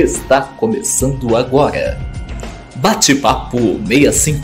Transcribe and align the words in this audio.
Está 0.00 0.40
começando 0.40 1.36
agora. 1.36 1.98
Bate-papo 2.76 3.58
65. 3.86 4.40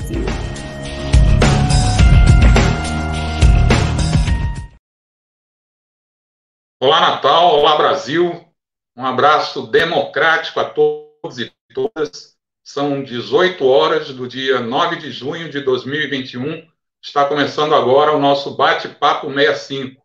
Olá, 6.79 7.01
Natal. 7.01 7.55
Olá, 7.55 7.79
Brasil. 7.79 8.47
Um 8.95 9.07
abraço 9.07 9.67
democrático 9.69 10.61
a 10.61 10.69
todos 10.69 11.39
e 11.39 11.51
todas. 11.73 12.37
São 12.63 13.03
18 13.03 13.65
horas 13.65 14.11
do 14.11 14.29
dia 14.29 14.61
9 14.61 14.97
de 14.97 15.11
junho 15.11 15.49
de 15.49 15.63
2021. 15.63 16.69
Está 17.01 17.25
começando 17.25 17.75
agora 17.75 18.13
o 18.13 18.21
nosso 18.21 18.55
Bate-Papo 18.59 19.33
65. 19.33 20.03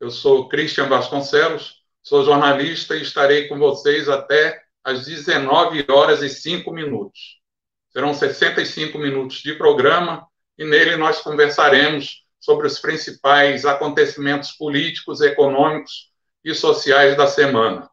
Eu 0.00 0.10
sou 0.10 0.48
Christian 0.48 0.88
Vasconcelos, 0.88 1.84
sou 2.02 2.24
jornalista 2.24 2.96
e 2.96 3.02
estarei 3.02 3.46
com 3.46 3.60
vocês 3.60 4.08
até 4.08 4.66
às 4.84 5.04
19 5.04 5.86
horas 5.90 6.22
e 6.22 6.28
5 6.28 6.70
minutos. 6.72 7.38
Serão 7.90 8.14
65 8.14 8.98
minutos 8.98 9.38
de 9.38 9.54
programa 9.54 10.26
e 10.56 10.64
nele 10.64 10.96
nós 10.96 11.20
conversaremos 11.20 12.24
sobre 12.40 12.66
os 12.66 12.78
principais 12.78 13.64
acontecimentos 13.64 14.52
políticos, 14.52 15.20
econômicos 15.20 16.10
e 16.44 16.54
sociais 16.54 17.16
da 17.16 17.26
semana. 17.26 17.90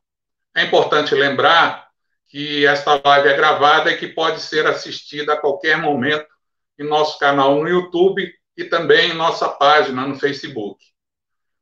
É 0.56 0.64
importante 0.64 1.14
lembrar 1.14 1.88
que 2.28 2.66
esta 2.66 3.02
live 3.04 3.30
é 3.30 3.36
gravada 3.36 3.92
e 3.92 3.98
que 3.98 4.08
pode 4.08 4.42
ser 4.42 4.66
assistida 4.66 5.34
a 5.34 5.38
qualquer 5.38 5.78
momento 5.78 6.28
em 6.78 6.88
nosso 6.88 7.18
canal 7.20 7.56
no 7.56 7.68
YouTube 7.68 8.34
e 8.58 8.64
também 8.66 9.12
em 9.12 9.14
nossa 9.14 9.50
página 9.50 10.06
no 10.08 10.20
Facebook. 10.20 10.84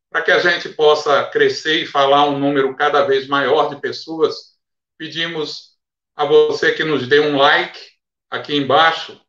Para 0.10 0.22
que 0.22 0.32
a 0.32 0.40
gente 0.40 0.70
possa 0.70 1.24
crescer 1.26 1.84
e 1.84 1.88
falar 1.88 2.26
um 2.26 2.38
número 2.38 2.76
cada 2.76 3.04
vez 3.04 3.28
maior 3.28 3.70
de 3.70 3.82
pessoas, 3.82 4.53
pedimos 4.98 5.74
a 6.16 6.26
você 6.26 6.74
que 6.74 6.84
nos 6.84 7.08
dê 7.08 7.20
um 7.20 7.38
like 7.38 7.80
aqui 8.30 8.56
embaixo, 8.56 9.20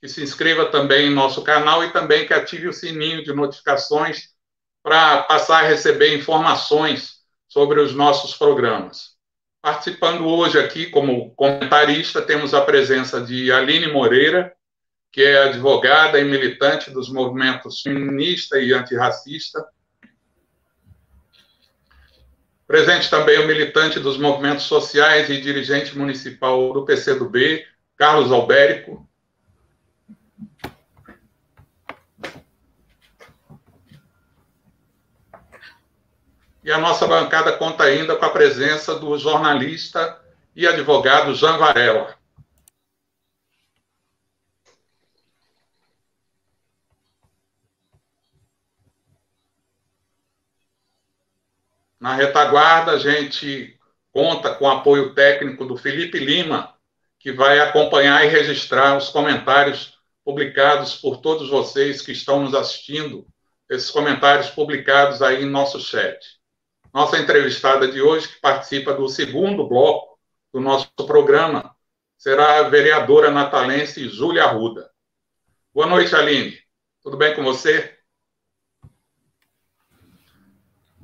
que 0.00 0.08
se 0.08 0.22
inscreva 0.22 0.66
também 0.66 1.08
em 1.08 1.14
nosso 1.14 1.42
canal 1.42 1.84
e 1.84 1.92
também 1.92 2.26
que 2.26 2.34
ative 2.34 2.68
o 2.68 2.72
sininho 2.72 3.22
de 3.24 3.32
notificações 3.32 4.28
para 4.82 5.22
passar 5.24 5.64
a 5.64 5.66
receber 5.66 6.16
informações 6.16 7.18
sobre 7.48 7.80
os 7.80 7.94
nossos 7.94 8.36
programas. 8.36 9.16
Participando 9.60 10.26
hoje 10.26 10.58
aqui 10.58 10.86
como 10.86 11.34
comentarista, 11.34 12.22
temos 12.22 12.54
a 12.54 12.60
presença 12.60 13.20
de 13.20 13.50
Aline 13.50 13.90
Moreira, 13.90 14.54
que 15.10 15.22
é 15.22 15.42
advogada 15.42 16.20
e 16.20 16.24
militante 16.24 16.90
dos 16.90 17.10
movimentos 17.10 17.80
feminista 17.80 18.60
e 18.60 18.72
antirracista, 18.72 19.66
Presente 22.68 23.08
também 23.08 23.38
o 23.38 23.46
militante 23.46 23.98
dos 23.98 24.18
movimentos 24.18 24.66
sociais 24.66 25.30
e 25.30 25.40
dirigente 25.40 25.96
municipal 25.96 26.70
do 26.70 26.84
PCdoB, 26.84 27.64
Carlos 27.96 28.30
Albérico. 28.30 29.08
E 36.62 36.70
a 36.70 36.76
nossa 36.76 37.06
bancada 37.06 37.52
conta 37.52 37.84
ainda 37.84 38.14
com 38.14 38.26
a 38.26 38.30
presença 38.30 38.94
do 38.94 39.16
jornalista 39.16 40.20
e 40.54 40.66
advogado 40.66 41.34
Jean 41.34 41.56
Varela. 41.56 42.17
Na 52.08 52.14
retaguarda, 52.14 52.92
a 52.92 52.98
gente 52.98 53.78
conta 54.10 54.54
com 54.54 54.64
o 54.64 54.70
apoio 54.70 55.12
técnico 55.12 55.66
do 55.66 55.76
Felipe 55.76 56.18
Lima, 56.18 56.74
que 57.18 57.30
vai 57.30 57.60
acompanhar 57.60 58.24
e 58.24 58.30
registrar 58.30 58.96
os 58.96 59.10
comentários 59.10 59.98
publicados 60.24 60.94
por 60.94 61.18
todos 61.18 61.50
vocês 61.50 62.00
que 62.00 62.12
estão 62.12 62.42
nos 62.42 62.54
assistindo, 62.54 63.26
esses 63.68 63.90
comentários 63.90 64.48
publicados 64.48 65.20
aí 65.20 65.42
em 65.42 65.50
nosso 65.50 65.78
chat. 65.80 66.18
Nossa 66.94 67.18
entrevistada 67.18 67.86
de 67.86 68.00
hoje, 68.00 68.26
que 68.26 68.40
participa 68.40 68.94
do 68.94 69.06
segundo 69.06 69.68
bloco 69.68 70.18
do 70.50 70.60
nosso 70.60 70.88
programa, 71.06 71.76
será 72.16 72.60
a 72.60 72.70
vereadora 72.70 73.30
natalense 73.30 74.08
Júlia 74.08 74.44
Arruda. 74.44 74.90
Boa 75.74 75.86
noite, 75.86 76.16
Aline. 76.16 76.58
Tudo 77.02 77.18
bem 77.18 77.34
com 77.34 77.44
você? 77.44 77.97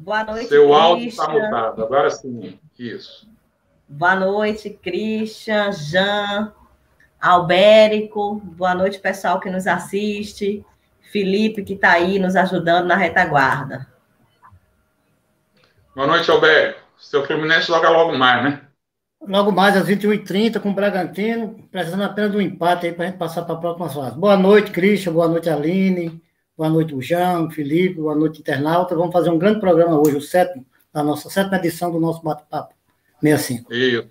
Boa 0.05 0.23
noite, 0.23 0.49
Seu 0.49 0.75
áudio 0.75 1.09
está 1.09 1.27
mutado, 1.27 1.83
agora 1.83 2.11
sim, 2.11 2.61
isso. 2.79 3.27
Boa 3.89 4.15
noite, 4.15 4.69
Christian, 4.69 5.73
Jean, 5.73 6.53
Albérico, 7.19 8.35
boa 8.35 8.75
noite, 8.75 8.99
pessoal 8.99 9.41
que 9.41 9.49
nos 9.49 9.67
assiste, 9.67 10.63
Felipe, 11.11 11.65
que 11.65 11.73
está 11.73 11.93
aí 11.93 12.19
nos 12.19 12.37
ajudando 12.37 12.87
na 12.87 12.97
retaguarda. 12.97 13.87
Boa 15.97 16.07
noite, 16.07 16.31
Albérico. 16.31 16.81
Seu 16.99 17.25
Fluminense 17.27 17.69
joga 17.69 17.89
logo 17.89 18.13
mais, 18.13 18.45
né? 18.45 18.61
Logo 19.27 19.53
mais 19.53 19.75
às 19.75 19.89
21h30 19.89 20.61
com 20.61 20.69
o 20.69 20.75
Bragantino, 20.75 21.67
precisando 21.73 22.05
apenas 22.05 22.31
de 22.31 22.37
um 22.37 22.43
empate 22.43 22.85
aí 22.85 22.93
para 22.93 23.07
a 23.07 23.09
gente 23.09 23.17
passar 23.17 23.45
para 23.45 23.55
a 23.55 23.59
próxima 23.59 23.89
fase. 23.89 24.19
Boa 24.19 24.37
noite, 24.37 24.71
Christian, 24.71 25.15
boa 25.15 25.29
noite, 25.29 25.49
Aline, 25.49 26.23
Boa 26.57 26.71
noite, 26.71 26.95
o 26.95 27.03
Jean, 27.03 27.43
o 27.43 27.51
Felipe, 27.51 27.97
boa 27.97 28.15
noite, 28.15 28.41
internauta. 28.41 28.95
Vamos 28.95 29.13
fazer 29.13 29.29
um 29.29 29.39
grande 29.39 29.59
programa 29.59 29.99
hoje, 29.99 30.17
o 30.17 30.21
sétimo, 30.21 30.65
da 30.93 31.03
nossa 31.03 31.29
sétima 31.29 31.57
edição 31.57 31.91
do 31.91 31.99
nosso 31.99 32.23
bate-papo 32.23 32.73
65. 33.21 33.75
Isso. 33.75 34.09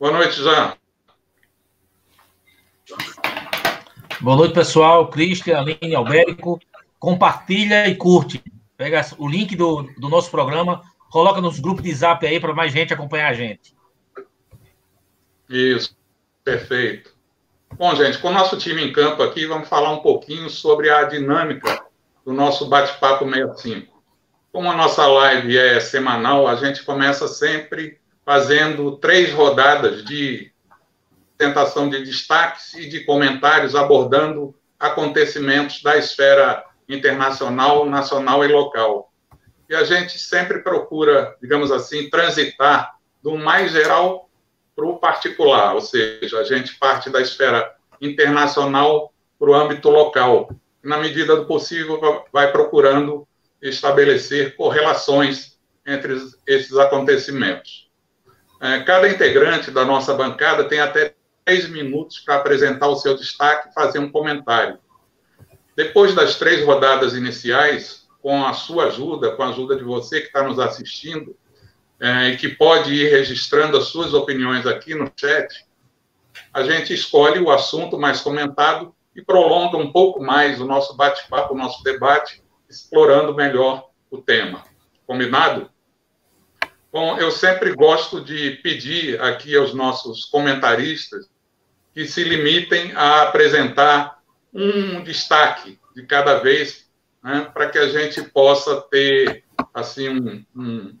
Boa 0.00 0.12
noite, 0.12 0.36
Jean. 0.36 0.74
Boa 4.22 4.36
noite, 4.36 4.54
pessoal. 4.54 5.10
Cristian, 5.10 5.58
Aline, 5.58 5.94
Albérico. 5.94 6.58
Compartilha 6.98 7.86
e 7.86 7.94
curte. 7.94 8.42
Pega 8.78 9.04
o 9.18 9.28
link 9.28 9.54
do, 9.54 9.82
do 9.98 10.08
nosso 10.08 10.30
programa, 10.30 10.82
coloca 11.10 11.42
nos 11.42 11.60
grupos 11.60 11.82
de 11.82 11.92
zap 11.92 12.26
aí 12.26 12.40
para 12.40 12.54
mais 12.54 12.72
gente 12.72 12.94
acompanhar 12.94 13.28
a 13.28 13.34
gente. 13.34 13.76
Isso, 15.46 15.94
perfeito. 16.42 17.17
Bom, 17.76 17.94
gente, 17.94 18.18
com 18.18 18.28
o 18.28 18.32
nosso 18.32 18.56
time 18.56 18.82
em 18.82 18.92
campo 18.92 19.22
aqui, 19.22 19.46
vamos 19.46 19.68
falar 19.68 19.92
um 19.92 20.00
pouquinho 20.00 20.50
sobre 20.50 20.90
a 20.90 21.04
dinâmica 21.04 21.84
do 22.24 22.32
nosso 22.32 22.66
bate-papo 22.66 23.24
65. 23.24 24.02
Como 24.50 24.70
a 24.70 24.76
nossa 24.76 25.06
live 25.06 25.56
é 25.56 25.78
semanal, 25.78 26.48
a 26.48 26.56
gente 26.56 26.82
começa 26.82 27.28
sempre 27.28 28.00
fazendo 28.24 28.96
três 28.96 29.32
rodadas 29.32 30.04
de 30.04 30.50
tentação 31.36 31.88
de 31.88 32.04
destaques 32.04 32.74
e 32.74 32.88
de 32.88 33.04
comentários 33.04 33.76
abordando 33.76 34.54
acontecimentos 34.78 35.82
da 35.82 35.96
esfera 35.96 36.64
internacional, 36.88 37.86
nacional 37.86 38.44
e 38.44 38.48
local. 38.48 39.12
E 39.68 39.74
a 39.74 39.84
gente 39.84 40.18
sempre 40.18 40.60
procura, 40.62 41.36
digamos 41.40 41.70
assim, 41.70 42.10
transitar 42.10 42.96
do 43.22 43.36
mais 43.36 43.70
geral 43.70 44.27
para 44.78 44.86
o 44.86 44.96
particular, 44.96 45.74
ou 45.74 45.80
seja, 45.80 46.38
a 46.38 46.44
gente 46.44 46.76
parte 46.76 47.10
da 47.10 47.20
esfera 47.20 47.74
internacional 48.00 49.12
para 49.36 49.50
o 49.50 49.54
âmbito 49.54 49.90
local. 49.90 50.50
Na 50.80 50.98
medida 50.98 51.34
do 51.34 51.46
possível, 51.46 52.00
vai 52.32 52.52
procurando 52.52 53.26
estabelecer 53.60 54.54
correlações 54.54 55.58
entre 55.84 56.14
esses 56.46 56.76
acontecimentos. 56.76 57.90
É, 58.60 58.78
cada 58.84 59.08
integrante 59.08 59.72
da 59.72 59.84
nossa 59.84 60.14
bancada 60.14 60.62
tem 60.62 60.78
até 60.78 61.12
três 61.44 61.68
minutos 61.68 62.20
para 62.20 62.36
apresentar 62.36 62.86
o 62.86 62.94
seu 62.94 63.16
destaque 63.16 63.70
e 63.70 63.74
fazer 63.74 63.98
um 63.98 64.12
comentário. 64.12 64.78
Depois 65.74 66.14
das 66.14 66.36
três 66.36 66.64
rodadas 66.64 67.14
iniciais, 67.14 68.06
com 68.22 68.46
a 68.46 68.52
sua 68.52 68.84
ajuda, 68.84 69.32
com 69.32 69.42
a 69.42 69.48
ajuda 69.48 69.74
de 69.74 69.82
você 69.82 70.20
que 70.20 70.28
está 70.28 70.44
nos 70.44 70.60
assistindo, 70.60 71.36
é, 72.00 72.28
e 72.28 72.36
que 72.36 72.48
pode 72.48 72.94
ir 72.94 73.10
registrando 73.10 73.76
as 73.76 73.84
suas 73.84 74.14
opiniões 74.14 74.66
aqui 74.66 74.94
no 74.94 75.10
chat, 75.16 75.66
a 76.52 76.62
gente 76.62 76.92
escolhe 76.92 77.40
o 77.40 77.50
assunto 77.50 77.98
mais 77.98 78.20
comentado 78.20 78.94
e 79.14 79.22
prolonga 79.22 79.76
um 79.76 79.90
pouco 79.90 80.22
mais 80.22 80.60
o 80.60 80.66
nosso 80.66 80.96
bate-papo, 80.96 81.54
o 81.54 81.58
nosso 81.58 81.82
debate, 81.82 82.42
explorando 82.68 83.34
melhor 83.34 83.88
o 84.10 84.18
tema. 84.18 84.64
Combinado? 85.06 85.70
Bom, 86.92 87.18
eu 87.18 87.30
sempre 87.30 87.74
gosto 87.74 88.20
de 88.20 88.52
pedir 88.62 89.20
aqui 89.20 89.56
aos 89.56 89.74
nossos 89.74 90.24
comentaristas 90.24 91.28
que 91.92 92.06
se 92.06 92.22
limitem 92.24 92.92
a 92.92 93.22
apresentar 93.22 94.18
um 94.54 95.02
destaque 95.02 95.78
de 95.94 96.06
cada 96.06 96.38
vez, 96.38 96.88
né, 97.22 97.50
para 97.52 97.68
que 97.68 97.78
a 97.78 97.88
gente 97.88 98.22
possa 98.30 98.80
ter 98.82 99.44
assim 99.74 100.08
um, 100.08 100.44
um, 100.56 100.98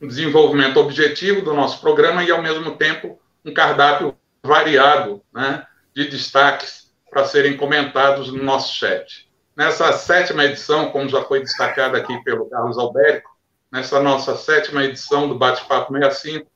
um 0.00 0.06
desenvolvimento 0.06 0.78
objetivo 0.78 1.42
do 1.42 1.54
nosso 1.54 1.80
programa 1.80 2.22
e, 2.22 2.30
ao 2.30 2.42
mesmo 2.42 2.76
tempo, 2.76 3.18
um 3.44 3.52
cardápio 3.52 4.16
variado 4.42 5.22
né, 5.32 5.66
de 5.94 6.08
destaques 6.08 6.92
para 7.10 7.24
serem 7.24 7.56
comentados 7.56 8.32
no 8.32 8.42
nosso 8.42 8.74
chat. 8.74 9.28
Nessa 9.56 9.92
sétima 9.92 10.44
edição, 10.44 10.90
como 10.90 11.08
já 11.08 11.22
foi 11.24 11.40
destacado 11.40 11.96
aqui 11.96 12.22
pelo 12.22 12.48
Carlos 12.48 12.78
Albérico, 12.78 13.36
nessa 13.72 14.00
nossa 14.00 14.36
sétima 14.36 14.84
edição 14.84 15.28
do 15.28 15.34
Bate-Papo 15.34 15.92
65, 15.92 16.48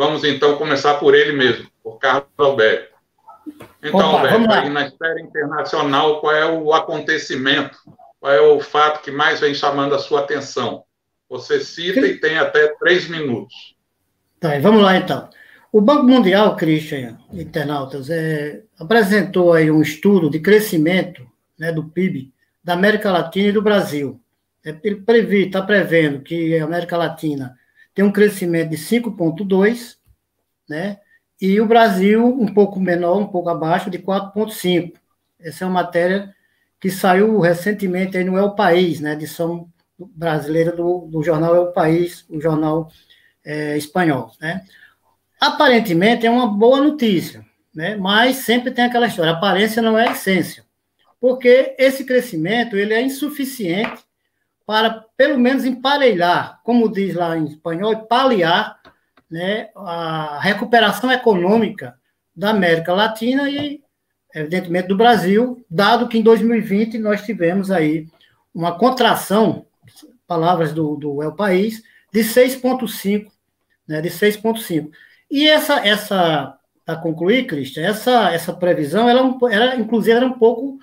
Vamos 0.00 0.24
então 0.24 0.56
começar 0.56 0.94
por 0.94 1.14
ele 1.14 1.32
mesmo, 1.32 1.68
por 1.82 1.98
Carlos 1.98 2.30
Alberto. 2.38 2.94
Então, 3.82 4.14
Opa, 4.14 4.32
Alberto, 4.32 4.50
aí 4.50 4.70
na 4.70 4.86
esfera 4.86 5.20
internacional, 5.20 6.20
qual 6.20 6.34
é 6.34 6.46
o 6.46 6.72
acontecimento, 6.72 7.76
qual 8.18 8.32
é 8.32 8.40
o 8.40 8.60
fato 8.60 9.02
que 9.02 9.10
mais 9.10 9.40
vem 9.40 9.52
chamando 9.52 9.94
a 9.94 9.98
sua 9.98 10.20
atenção? 10.20 10.84
Você 11.30 11.60
cita 11.60 12.00
e 12.00 12.18
tem 12.18 12.36
até 12.36 12.74
três 12.74 13.08
minutos. 13.08 13.76
Tá, 14.40 14.58
vamos 14.58 14.82
lá 14.82 14.96
então. 14.96 15.30
O 15.72 15.80
Banco 15.80 16.02
Mundial, 16.02 16.56
Christian, 16.56 17.16
internautas, 17.32 18.10
é, 18.10 18.64
apresentou 18.76 19.52
aí 19.52 19.70
um 19.70 19.80
estudo 19.80 20.28
de 20.28 20.40
crescimento 20.40 21.24
né, 21.56 21.70
do 21.70 21.84
PIB 21.84 22.32
da 22.64 22.72
América 22.72 23.12
Latina 23.12 23.48
e 23.48 23.52
do 23.52 23.62
Brasil. 23.62 24.20
É, 24.66 24.76
ele 24.82 25.44
está 25.44 25.62
prevendo 25.62 26.20
que 26.20 26.58
a 26.58 26.64
América 26.64 26.96
Latina 26.96 27.56
tem 27.94 28.04
um 28.04 28.10
crescimento 28.10 28.70
de 28.70 28.76
5,2, 28.76 29.96
né? 30.68 30.98
E 31.40 31.60
o 31.60 31.66
Brasil 31.66 32.26
um 32.26 32.52
pouco 32.52 32.80
menor, 32.80 33.18
um 33.18 33.26
pouco 33.26 33.48
abaixo, 33.48 33.88
de 33.88 33.98
4,5. 33.98 34.92
Essa 35.38 35.64
é 35.64 35.66
uma 35.66 35.82
matéria 35.82 36.34
que 36.80 36.90
saiu 36.90 37.38
recentemente 37.38 38.18
aí 38.18 38.24
no 38.24 38.36
El 38.36 38.54
País, 38.54 39.00
né? 39.00 39.12
Edição 39.12 39.68
brasileira 40.14 40.72
do, 40.72 41.08
do 41.10 41.22
jornal 41.22 41.54
El 41.54 41.72
País, 41.72 42.24
o 42.28 42.40
jornal 42.40 42.90
é, 43.44 43.76
espanhol, 43.76 44.32
né? 44.40 44.62
Aparentemente 45.40 46.26
é 46.26 46.30
uma 46.30 46.46
boa 46.46 46.80
notícia, 46.80 47.44
né? 47.74 47.96
Mas 47.96 48.36
sempre 48.36 48.70
tem 48.70 48.84
aquela 48.84 49.06
história, 49.06 49.32
aparência 49.32 49.82
não 49.82 49.98
é 49.98 50.12
essência, 50.12 50.64
porque 51.20 51.74
esse 51.78 52.04
crescimento 52.04 52.76
ele 52.76 52.94
é 52.94 53.00
insuficiente 53.02 54.02
para, 54.70 55.04
pelo 55.16 55.36
menos, 55.36 55.64
emparelhar, 55.64 56.60
como 56.62 56.88
diz 56.88 57.12
lá 57.12 57.36
em 57.36 57.44
espanhol, 57.44 58.06
paliar 58.06 58.78
né, 59.28 59.68
a 59.74 60.38
recuperação 60.40 61.10
econômica 61.10 61.96
da 62.36 62.50
América 62.50 62.94
Latina 62.94 63.50
e, 63.50 63.82
evidentemente, 64.32 64.86
do 64.86 64.96
Brasil, 64.96 65.66
dado 65.68 66.06
que 66.06 66.18
em 66.18 66.22
2020 66.22 66.98
nós 66.98 67.22
tivemos 67.22 67.68
aí 67.72 68.06
uma 68.54 68.78
contração, 68.78 69.66
palavras 70.30 70.72
do, 70.72 70.94
do 70.94 71.22
El 71.22 71.32
País, 71.32 71.82
de 72.12 72.20
6,5%, 72.20 73.26
né, 73.88 74.00
de 74.00 74.08
6,5%. 74.08 74.90
E 75.28 75.48
essa, 75.48 75.84
essa 75.84 76.56
para 76.86 76.96
concluir, 76.96 77.46
Cristian, 77.46 77.84
essa, 77.84 78.32
essa 78.32 78.52
previsão, 78.52 79.08
ela, 79.08 79.36
era, 79.50 79.76
inclusive, 79.76 80.16
era 80.16 80.26
um 80.26 80.38
pouco 80.38 80.78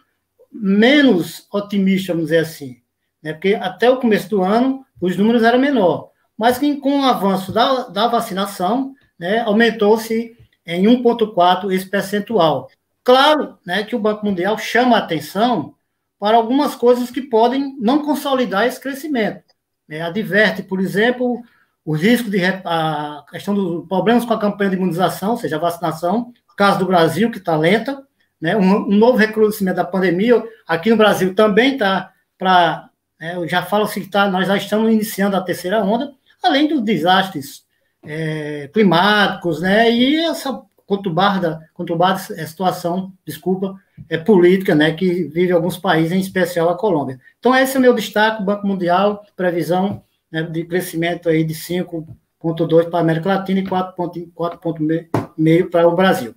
menos 0.52 1.48
otimista, 1.52 2.14
vamos 2.14 2.30
dizer 2.30 2.40
assim 2.40 2.82
né? 3.22 3.34
porque 3.34 3.56
até 3.56 3.90
o 3.90 3.98
começo 3.98 4.30
do 4.30 4.44
ano 4.44 4.86
os 5.02 5.18
números 5.18 5.44
eram 5.44 5.60
menor, 5.60 6.12
mas 6.38 6.58
com 6.58 7.02
o 7.02 7.04
avanço 7.04 7.52
da, 7.52 7.84
da 7.90 8.08
vacinação, 8.08 8.94
né, 9.20 9.40
aumentou-se 9.40 10.36
em 10.66 10.86
1,4 10.86 11.72
esse 11.72 11.90
percentual. 11.90 12.70
Claro 13.04 13.58
né, 13.66 13.84
que 13.84 13.96
o 13.96 14.00
Banco 14.00 14.26
Mundial 14.26 14.58
chama 14.58 14.96
a 14.96 15.00
atenção 15.00 15.76
para 16.20 16.38
algumas 16.38 16.76
coisas 16.76 17.12
que 17.12 17.22
podem 17.22 17.76
não 17.80 18.04
consolidar 18.04 18.66
esse 18.66 18.80
crescimento. 18.80 19.44
Né? 19.88 20.02
Adverte, 20.02 20.64
por 20.64 20.80
exemplo, 20.80 21.42
o 21.86 21.94
risco 21.94 22.30
de 22.30 22.44
a 22.44 23.24
questão 23.30 23.54
dos 23.54 23.88
problemas 23.88 24.26
com 24.26 24.34
a 24.34 24.40
campanha 24.40 24.72
de 24.72 24.76
imunização, 24.76 25.32
ou 25.32 25.38
seja, 25.38 25.56
a 25.56 25.60
vacinação, 25.60 26.34
no 26.50 26.56
caso 26.56 26.80
do 26.80 26.86
Brasil, 26.86 27.32
que 27.32 27.38
está 27.38 27.56
lenta, 27.56 28.04
né? 28.42 28.56
um, 28.56 28.88
um 28.88 28.96
novo 28.96 29.18
recrudescimento 29.18 29.78
da 29.78 29.86
pandemia, 29.86 30.44
aqui 30.68 30.90
no 30.90 30.98
Brasil 30.98 31.34
também 31.36 31.74
está 31.74 32.12
para 32.38 32.90
é, 33.20 33.36
eu 33.36 33.48
já 33.48 33.64
falo 33.64 33.86
assim 33.86 34.06
tá, 34.06 34.30
nós 34.30 34.48
já 34.48 34.56
estamos 34.56 34.92
iniciando 34.92 35.36
a 35.36 35.42
terceira 35.42 35.84
onda, 35.84 36.14
além 36.44 36.68
dos 36.68 36.82
desastres 36.82 37.66
é, 38.06 38.70
climáticos, 38.72 39.62
né? 39.62 39.92
E 39.92 40.18
essa 40.26 40.62
conturbada, 40.88 41.70
conturbada 41.74 42.18
situação, 42.18 43.12
desculpa, 43.26 43.76
é 44.10 44.18
política, 44.18 44.74
né? 44.74 44.94
Que 44.94 45.26
vive 45.26 45.52
alguns 45.52 45.78
países, 45.78 46.14
em 46.14 46.20
especial 46.20 46.70
a 46.70 46.78
Colômbia. 46.78 47.20
Então, 47.38 47.54
esse 47.54 47.76
é 47.76 47.80
o 47.80 47.82
meu 47.82 47.94
destaque, 47.94 48.42
o 48.42 48.46
Banco 48.46 48.66
Mundial, 48.66 49.24
previsão 49.36 50.02
né, 50.32 50.44
de 50.44 50.64
crescimento 50.64 51.28
aí 51.28 51.44
de 51.44 51.54
5,2 51.54 52.90
para 52.90 53.00
a 53.00 53.02
América 53.02 53.30
Latina 53.30 53.60
e 53.60 53.66
4,5 53.66 55.70
para 55.70 55.88
o 55.88 55.96
Brasil. 55.96 56.34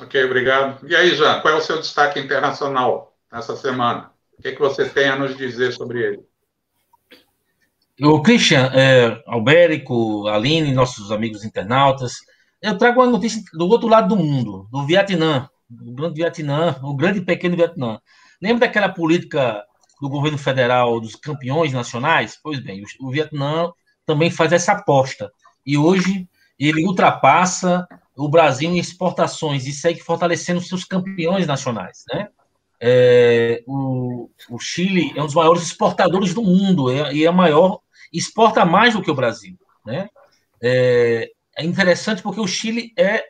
Ok, 0.00 0.24
obrigado. 0.24 0.84
E 0.88 0.96
aí, 0.96 1.14
Jean, 1.14 1.40
qual 1.40 1.54
é 1.54 1.56
o 1.58 1.60
seu 1.60 1.78
destaque 1.78 2.18
internacional 2.18 3.14
nessa 3.30 3.54
semana? 3.54 4.10
O 4.36 4.42
que, 4.42 4.48
é 4.48 4.52
que 4.52 4.60
você 4.60 4.88
tem 4.88 5.08
a 5.08 5.16
nos 5.16 5.36
dizer 5.36 5.72
sobre 5.72 6.02
ele? 6.02 6.20
O 8.02 8.22
Christian, 8.22 8.70
é, 8.74 9.22
Albérico, 9.26 10.26
Aline, 10.26 10.72
nossos 10.72 11.12
amigos 11.12 11.44
internautas, 11.44 12.14
eu 12.62 12.76
trago 12.76 13.00
uma 13.00 13.10
notícia 13.10 13.42
do 13.52 13.66
outro 13.68 13.88
lado 13.88 14.14
do 14.14 14.16
mundo, 14.16 14.68
do 14.70 14.84
Vietnã, 14.84 15.48
do 15.68 15.92
grande 15.92 16.14
Vietnã, 16.14 16.76
o 16.82 16.94
grande 16.94 17.18
e 17.20 17.24
pequeno 17.24 17.56
Vietnã. 17.56 18.00
Lembra 18.42 18.66
daquela 18.66 18.88
política 18.88 19.64
do 20.00 20.08
governo 20.08 20.38
federal 20.38 21.00
dos 21.00 21.14
campeões 21.14 21.72
nacionais? 21.72 22.38
Pois 22.42 22.58
bem, 22.60 22.82
o, 23.00 23.10
Vietnã 23.10 23.70
também 24.04 24.30
faz 24.30 24.52
essa 24.52 24.72
aposta. 24.72 25.30
E 25.64 25.76
hoje 25.76 26.28
ele 26.58 26.84
ultrapassa 26.84 27.86
o 28.16 28.28
Brasil 28.28 28.70
em 28.70 28.78
exportações 28.78 29.66
e 29.66 29.72
segue 29.72 30.00
fortalecendo 30.00 30.60
seus 30.60 30.84
campeões 30.84 31.46
nacionais, 31.46 32.04
né? 32.12 32.28
É, 32.82 33.62
o, 33.66 34.30
o, 34.48 34.58
Chile 34.58 35.12
é 35.14 35.22
um 35.22 35.26
dos 35.26 35.34
maiores 35.34 35.62
exportadores 35.62 36.32
do 36.32 36.42
mundo 36.42 36.90
é, 36.90 37.12
e 37.12 37.26
é 37.26 37.30
maior, 37.30 37.80
exporta 38.10 38.64
mais 38.64 38.94
do 38.94 39.02
que 39.02 39.10
o 39.10 39.14
Brasil. 39.14 39.54
Né? 39.84 40.08
É, 40.62 41.30
é 41.60 41.64
interessante 41.64 42.22
porque 42.22 42.40
o 42.40 42.46
Chile 42.46 42.92
é, 42.96 43.24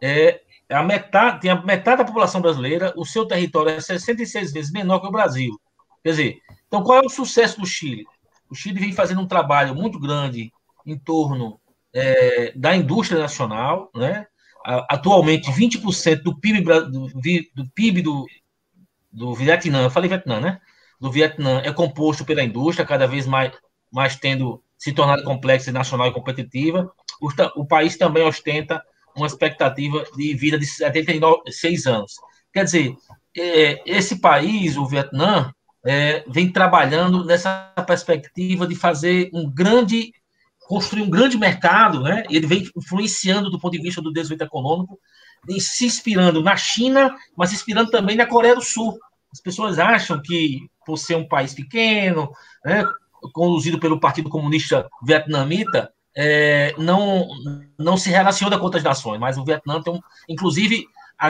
é 0.00 0.40
a 0.68 0.82
metade, 0.82 1.40
tem 1.40 1.50
a 1.50 1.62
metade 1.62 1.98
da 1.98 2.04
população 2.04 2.40
brasileira, 2.40 2.92
o 2.96 3.04
seu 3.04 3.24
território 3.26 3.70
é 3.70 3.80
66 3.80 4.52
vezes 4.52 4.72
menor 4.72 4.98
que 4.98 5.06
o 5.06 5.12
Brasil. 5.12 5.58
Quer 6.02 6.10
dizer, 6.10 6.38
então 6.66 6.82
qual 6.82 6.98
é 6.98 7.06
o 7.06 7.08
sucesso 7.08 7.60
do 7.60 7.66
Chile? 7.66 8.04
O 8.50 8.54
Chile 8.56 8.80
vem 8.80 8.92
fazendo 8.92 9.20
um 9.20 9.26
trabalho 9.26 9.74
muito 9.74 10.00
grande 10.00 10.52
em 10.84 10.98
torno 10.98 11.60
é, 11.92 12.52
da 12.56 12.74
indústria 12.74 13.20
nacional, 13.20 13.90
né? 13.94 14.26
Atualmente, 14.64 15.50
20% 15.50 16.22
do 16.22 16.38
PIB 16.40 16.62
do, 16.62 17.08
do 17.54 17.70
PIB 17.74 18.02
do, 18.02 18.26
do 19.12 19.34
Vietnã, 19.34 19.88
falei 19.90 20.08
Vietnã, 20.08 20.40
né? 20.40 20.60
Do 20.98 21.12
Vietnã 21.12 21.60
é 21.62 21.72
composto 21.72 22.24
pela 22.24 22.42
indústria, 22.42 22.86
cada 22.86 23.06
vez 23.06 23.26
mais, 23.26 23.52
mais 23.92 24.16
tendo 24.16 24.62
se 24.76 24.92
tornado 24.92 25.22
complexa, 25.22 25.70
nacional 25.70 26.08
e 26.08 26.12
competitiva. 26.12 26.90
O, 27.20 27.64
país 27.64 27.96
também 27.96 28.26
ostenta 28.26 28.82
uma 29.16 29.26
expectativa 29.26 30.04
de 30.16 30.34
vida 30.34 30.58
de 30.58 30.66
76 30.66 31.86
anos. 31.86 32.14
Quer 32.52 32.64
dizer, 32.64 32.96
é, 33.36 33.82
esse 33.86 34.20
país, 34.20 34.76
o 34.76 34.86
Vietnã, 34.86 35.52
é, 35.84 36.24
vem 36.26 36.50
trabalhando 36.50 37.24
nessa 37.24 37.72
perspectiva 37.86 38.66
de 38.66 38.74
fazer 38.74 39.30
um 39.32 39.50
grande, 39.50 40.12
construir 40.66 41.02
um 41.02 41.10
grande 41.10 41.36
mercado, 41.36 42.00
né? 42.02 42.24
Ele 42.30 42.46
vem 42.46 42.68
influenciando 42.76 43.50
do 43.50 43.58
ponto 43.58 43.72
de 43.72 43.82
vista 43.82 44.00
do 44.00 44.12
desenvolvimento 44.12 44.48
econômico 44.48 44.98
se 45.58 45.84
inspirando 45.84 46.42
na 46.42 46.56
China, 46.56 47.14
mas 47.36 47.50
se 47.50 47.56
inspirando 47.56 47.90
também 47.90 48.16
na 48.16 48.26
Coreia 48.26 48.54
do 48.54 48.62
Sul. 48.62 48.98
As 49.32 49.40
pessoas 49.40 49.78
acham 49.78 50.20
que, 50.22 50.60
por 50.86 50.96
ser 50.96 51.16
um 51.16 51.28
país 51.28 51.54
pequeno, 51.54 52.30
né, 52.64 52.84
conduzido 53.32 53.78
pelo 53.78 54.00
Partido 54.00 54.30
Comunista 54.30 54.88
Vietnamita, 55.02 55.92
é, 56.16 56.74
não, 56.78 57.28
não 57.78 57.96
se 57.96 58.10
relaciona 58.10 58.58
com 58.58 58.64
outras 58.64 58.82
nações, 58.82 59.18
mas 59.18 59.36
o 59.36 59.44
Vietnã 59.44 59.82
tem, 59.82 59.94
um, 59.94 60.00
inclusive, 60.28 60.86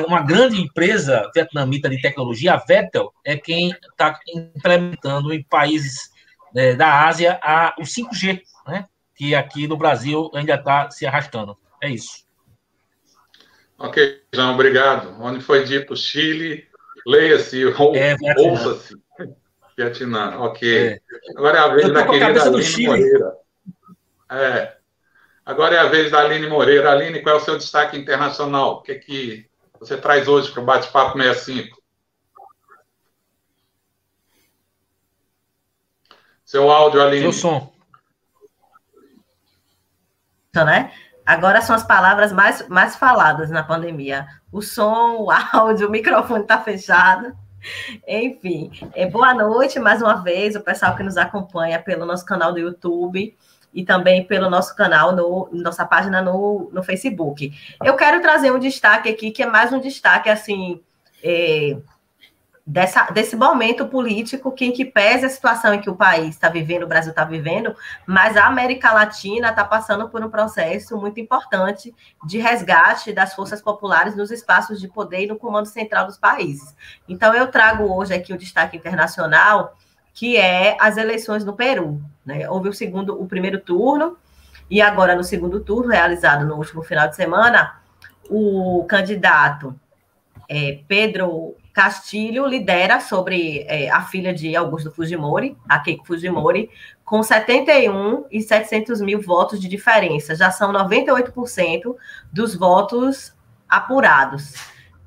uma 0.06 0.22
grande 0.22 0.60
empresa 0.60 1.30
vietnamita 1.34 1.88
de 1.88 2.00
tecnologia, 2.00 2.54
a 2.54 2.56
Vettel, 2.56 3.12
é 3.24 3.36
quem 3.36 3.70
está 3.70 4.18
implementando 4.28 5.32
em 5.32 5.42
países 5.42 6.10
é, 6.54 6.74
da 6.74 7.06
Ásia 7.06 7.38
a, 7.42 7.74
o 7.78 7.82
5G, 7.82 8.40
né, 8.66 8.86
que 9.14 9.34
aqui 9.34 9.66
no 9.66 9.76
Brasil 9.76 10.30
ainda 10.34 10.54
está 10.54 10.90
se 10.90 11.06
arrastando. 11.06 11.56
É 11.82 11.88
isso. 11.88 12.24
Ok, 13.78 14.22
João, 14.32 14.54
obrigado. 14.54 15.16
Onde 15.20 15.40
foi 15.40 15.64
dito 15.64 15.96
Chile, 15.96 16.66
leia-se, 17.06 17.64
ou, 17.66 17.94
é, 17.94 18.16
ouça-se. 18.38 18.94
Vietnã, 19.76 20.38
ok. 20.38 20.88
É. 20.88 21.00
Agora 21.36 21.58
é 21.58 21.60
a 21.60 21.68
vez 21.68 21.92
da 21.92 22.06
querida 22.06 22.42
Aline 22.42 22.86
Moreira. 22.86 23.32
É. 24.30 24.73
Agora 25.44 25.74
é 25.74 25.78
a 25.78 25.88
vez 25.88 26.10
da 26.10 26.20
Aline 26.20 26.46
Moreira. 26.46 26.90
Aline, 26.90 27.20
qual 27.20 27.36
é 27.36 27.38
o 27.38 27.44
seu 27.44 27.58
destaque 27.58 27.98
internacional? 27.98 28.76
O 28.76 28.82
que, 28.82 28.92
é 28.92 28.98
que 28.98 29.46
você 29.78 29.96
traz 29.96 30.26
hoje 30.26 30.50
para 30.50 30.62
o 30.62 30.64
Bate-Papo 30.64 31.18
65? 31.18 31.82
Seu 36.44 36.70
áudio, 36.70 37.02
Aline. 37.02 37.22
Seu 37.22 37.32
som. 37.32 37.74
Né? 40.54 40.92
Agora 41.26 41.60
são 41.60 41.74
as 41.74 41.82
palavras 41.82 42.32
mais, 42.32 42.66
mais 42.68 42.96
faladas 42.96 43.50
na 43.50 43.62
pandemia. 43.62 44.26
O 44.52 44.62
som, 44.62 45.16
o 45.18 45.30
áudio, 45.30 45.88
o 45.88 45.90
microfone 45.90 46.42
está 46.42 46.60
fechado. 46.60 47.36
Enfim, 48.06 48.70
é, 48.94 49.06
boa 49.06 49.32
noite 49.34 49.78
mais 49.80 50.02
uma 50.02 50.22
vez, 50.22 50.54
o 50.54 50.60
pessoal 50.60 50.94
que 50.94 51.02
nos 51.02 51.16
acompanha 51.16 51.82
pelo 51.82 52.04
nosso 52.06 52.24
canal 52.24 52.52
do 52.52 52.58
YouTube. 52.58 53.36
E 53.74 53.84
também 53.84 54.24
pelo 54.24 54.48
nosso 54.48 54.74
canal, 54.76 55.14
no, 55.14 55.48
nossa 55.52 55.84
página 55.84 56.22
no, 56.22 56.70
no 56.72 56.82
Facebook. 56.82 57.52
Eu 57.82 57.96
quero 57.96 58.22
trazer 58.22 58.52
um 58.52 58.58
destaque 58.58 59.08
aqui, 59.08 59.30
que 59.30 59.42
é 59.42 59.46
mais 59.46 59.72
um 59.72 59.80
destaque, 59.80 60.30
assim, 60.30 60.80
é, 61.22 61.76
dessa, 62.66 63.10
desse 63.10 63.36
momento 63.36 63.86
político 63.86 64.50
que, 64.52 64.64
em 64.64 64.72
que 64.72 64.84
pese 64.84 65.26
a 65.26 65.28
situação 65.28 65.74
em 65.74 65.80
que 65.80 65.90
o 65.90 65.96
país 65.96 66.30
está 66.30 66.48
vivendo, 66.48 66.84
o 66.84 66.88
Brasil 66.88 67.10
está 67.10 67.24
vivendo, 67.24 67.74
mas 68.06 68.36
a 68.36 68.46
América 68.46 68.92
Latina 68.92 69.50
está 69.50 69.64
passando 69.64 70.08
por 70.08 70.24
um 70.24 70.30
processo 70.30 70.96
muito 70.96 71.20
importante 71.20 71.94
de 72.24 72.38
resgate 72.38 73.12
das 73.12 73.34
forças 73.34 73.60
populares 73.60 74.16
nos 74.16 74.30
espaços 74.30 74.80
de 74.80 74.88
poder 74.88 75.24
e 75.24 75.26
no 75.26 75.36
comando 75.36 75.66
central 75.66 76.06
dos 76.06 76.16
países. 76.16 76.74
Então, 77.08 77.34
eu 77.34 77.48
trago 77.48 77.92
hoje 77.92 78.14
aqui 78.14 78.32
o 78.32 78.38
destaque 78.38 78.76
internacional, 78.76 79.76
que 80.14 80.36
é 80.36 80.76
as 80.80 80.96
eleições 80.96 81.44
no 81.44 81.54
Peru. 81.54 82.00
Né? 82.24 82.48
Houve 82.48 82.68
o 82.68 82.72
segundo, 82.72 83.20
o 83.20 83.26
primeiro 83.26 83.60
turno, 83.60 84.16
e 84.70 84.80
agora 84.80 85.14
no 85.14 85.24
segundo 85.24 85.60
turno, 85.60 85.90
realizado 85.90 86.46
no 86.46 86.54
último 86.54 86.82
final 86.82 87.08
de 87.08 87.16
semana, 87.16 87.80
o 88.30 88.86
candidato 88.88 89.78
é, 90.48 90.78
Pedro 90.86 91.56
Castilho 91.72 92.46
lidera 92.46 93.00
sobre 93.00 93.64
é, 93.66 93.90
a 93.90 94.02
filha 94.02 94.32
de 94.32 94.54
Augusto 94.54 94.90
Fujimori, 94.90 95.56
a 95.68 95.80
Keiko 95.80 96.06
Fujimori, 96.06 96.70
com 97.04 97.22
71 97.22 98.24
e 98.30 98.40
700 98.40 99.00
mil 99.00 99.20
votos 99.20 99.60
de 99.60 99.68
diferença. 99.68 100.36
Já 100.36 100.50
são 100.50 100.72
98% 100.72 101.96
dos 102.32 102.54
votos 102.54 103.34
apurados. 103.68 104.54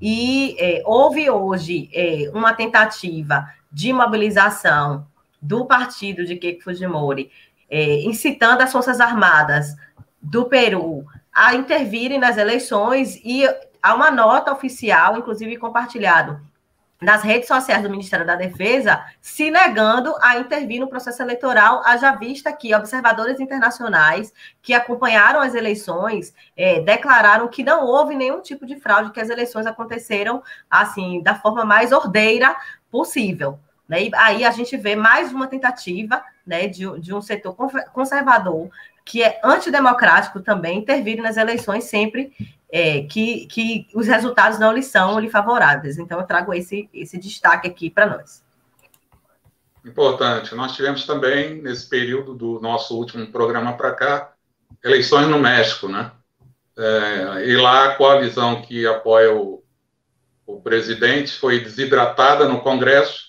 E 0.01 0.55
é, 0.59 0.83
houve 0.85 1.29
hoje 1.29 1.89
é, 1.93 2.29
uma 2.33 2.53
tentativa 2.53 3.47
de 3.71 3.91
mobilização 3.93 5.07
do 5.41 5.65
partido 5.65 6.25
de 6.25 6.35
Keiko 6.35 6.63
Fujimori, 6.63 7.31
é, 7.69 8.01
incitando 8.03 8.61
as 8.61 8.71
Forças 8.71 8.99
Armadas 8.99 9.75
do 10.21 10.45
Peru 10.45 11.05
a 11.33 11.53
intervirem 11.53 12.17
nas 12.17 12.37
eleições 12.37 13.21
e 13.23 13.47
há 13.81 13.93
uma 13.93 14.09
nota 14.09 14.51
oficial, 14.51 15.17
inclusive 15.17 15.57
compartilhado 15.57 16.41
nas 16.99 17.21
redes 17.21 17.47
sociais 17.47 17.83
do 17.83 17.89
Ministério 17.91 18.25
da 18.25 18.35
Defesa, 18.35 19.05
se 19.21 19.51
negando 19.51 20.15
a 20.19 20.39
intervir 20.39 20.79
no 20.79 20.87
processo 20.87 21.21
eleitoral, 21.21 21.83
haja 21.85 22.15
vista 22.15 22.51
que 22.51 22.73
observadores 22.73 23.39
internacionais 23.39 24.33
que 24.63 24.73
acompanharam 24.73 25.39
as 25.39 25.53
eleições 25.53 26.33
é, 26.55 26.79
declararam 26.79 27.47
que 27.47 27.63
não 27.63 27.85
houve 27.85 28.15
nenhum 28.15 28.41
tipo 28.41 28.65
de 28.65 28.79
fraude, 28.79 29.11
que 29.11 29.19
as 29.19 29.29
eleições 29.29 29.67
aconteceram 29.67 30.41
assim 30.69 31.21
da 31.21 31.35
forma 31.35 31.63
mais 31.63 31.91
ordeira 31.91 32.55
possível. 32.91 33.59
Né? 33.87 34.05
E 34.05 34.11
aí 34.15 34.43
a 34.43 34.51
gente 34.51 34.75
vê 34.77 34.95
mais 34.95 35.31
uma 35.31 35.47
tentativa 35.47 36.23
né, 36.45 36.67
de, 36.67 36.99
de 36.99 37.13
um 37.13 37.21
setor 37.21 37.55
conservador 37.93 38.69
que 39.05 39.23
é 39.23 39.39
antidemocrático 39.43 40.41
também 40.41 40.79
intervir 40.79 41.21
nas 41.21 41.37
eleições 41.37 41.85
sempre 41.85 42.33
é, 42.69 43.03
que, 43.03 43.45
que 43.47 43.87
os 43.93 44.05
resultados 44.05 44.59
não 44.59 44.73
lhe 44.73 44.83
são 44.83 45.19
lhe 45.19 45.29
favoráveis. 45.29 45.97
Então, 45.97 46.19
eu 46.19 46.25
trago 46.25 46.53
esse, 46.53 46.89
esse 46.93 47.17
destaque 47.17 47.67
aqui 47.67 47.89
para 47.89 48.05
nós. 48.05 48.43
Importante. 49.85 50.53
Nós 50.53 50.75
tivemos 50.75 51.05
também, 51.05 51.61
nesse 51.61 51.87
período 51.87 52.33
do 52.33 52.59
nosso 52.59 52.97
último 52.97 53.25
programa 53.27 53.77
para 53.77 53.93
cá, 53.93 54.33
eleições 54.83 55.27
no 55.27 55.39
México, 55.39 55.87
né? 55.87 56.11
É, 56.77 57.45
e 57.47 57.55
lá 57.55 57.85
a 57.85 57.95
coalizão 57.95 58.61
que 58.61 58.85
apoia 58.85 59.33
o, 59.33 59.63
o 60.47 60.61
presidente 60.61 61.33
foi 61.33 61.59
desidratada 61.59 62.47
no 62.47 62.61
Congresso, 62.61 63.27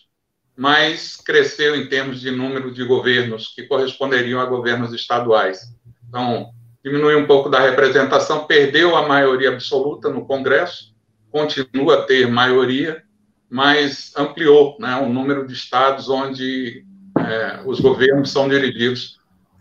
mas 0.56 1.16
cresceu 1.16 1.74
em 1.74 1.88
termos 1.88 2.20
de 2.20 2.30
número 2.30 2.72
de 2.72 2.84
governos 2.84 3.48
que 3.48 3.64
corresponderiam 3.64 4.40
a 4.40 4.46
governos 4.46 4.94
estaduais. 4.94 5.74
Então, 6.08 6.50
diminuiu 6.82 7.18
um 7.18 7.26
pouco 7.26 7.48
da 7.48 7.58
representação, 7.58 8.46
perdeu 8.46 8.96
a 8.96 9.06
maioria 9.06 9.50
absoluta 9.50 10.08
no 10.08 10.24
Congresso, 10.24 10.94
continua 11.30 11.98
a 11.98 12.02
ter 12.02 12.28
maioria, 12.28 13.02
mas 13.50 14.12
ampliou 14.16 14.76
né, 14.78 14.96
o 14.96 15.08
número 15.08 15.46
de 15.46 15.52
estados 15.52 16.08
onde 16.08 16.84
é, 17.18 17.60
os 17.64 17.80
governos 17.80 18.30
são 18.30 18.48
dirigidos 18.48 19.18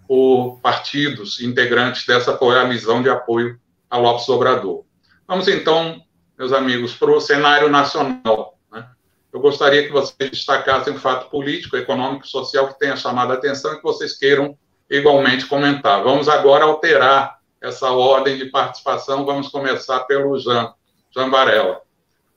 por 0.08 0.60
partidos 0.62 1.42
integrantes 1.42 2.06
dessa 2.06 2.34
coalizão 2.34 3.02
de 3.02 3.10
apoio 3.10 3.60
a 3.90 3.98
Lopes 3.98 4.30
Obrador. 4.30 4.86
Vamos 5.28 5.48
então, 5.48 6.02
meus 6.38 6.54
amigos, 6.54 6.94
para 6.94 7.12
o 7.12 7.20
cenário 7.20 7.70
nacional. 7.70 8.58
Né? 8.72 8.88
Eu 9.34 9.40
gostaria 9.40 9.84
que 9.84 9.92
vocês 9.92 10.30
destacassem 10.32 10.94
um 10.94 11.00
fato 11.00 11.30
político, 11.30 11.76
econômico 11.76 12.26
e 12.26 12.30
social 12.30 12.68
que 12.68 12.80
tenha 12.80 12.96
chamado 12.96 13.32
a 13.32 13.36
atenção 13.36 13.74
e 13.74 13.78
que 13.78 13.84
vocês 13.84 14.16
queiram 14.18 14.58
igualmente 14.90 15.46
comentar. 15.48 16.04
Vamos 16.04 16.30
agora 16.30 16.66
alterar 16.66 17.40
essa 17.62 17.90
ordem 17.90 18.38
de 18.38 18.46
participação. 18.46 19.26
Vamos 19.26 19.50
começar 19.50 20.02
pelo 20.02 20.38
Jean, 20.38 20.74
Jean 21.12 21.30
Varela. 21.30 21.82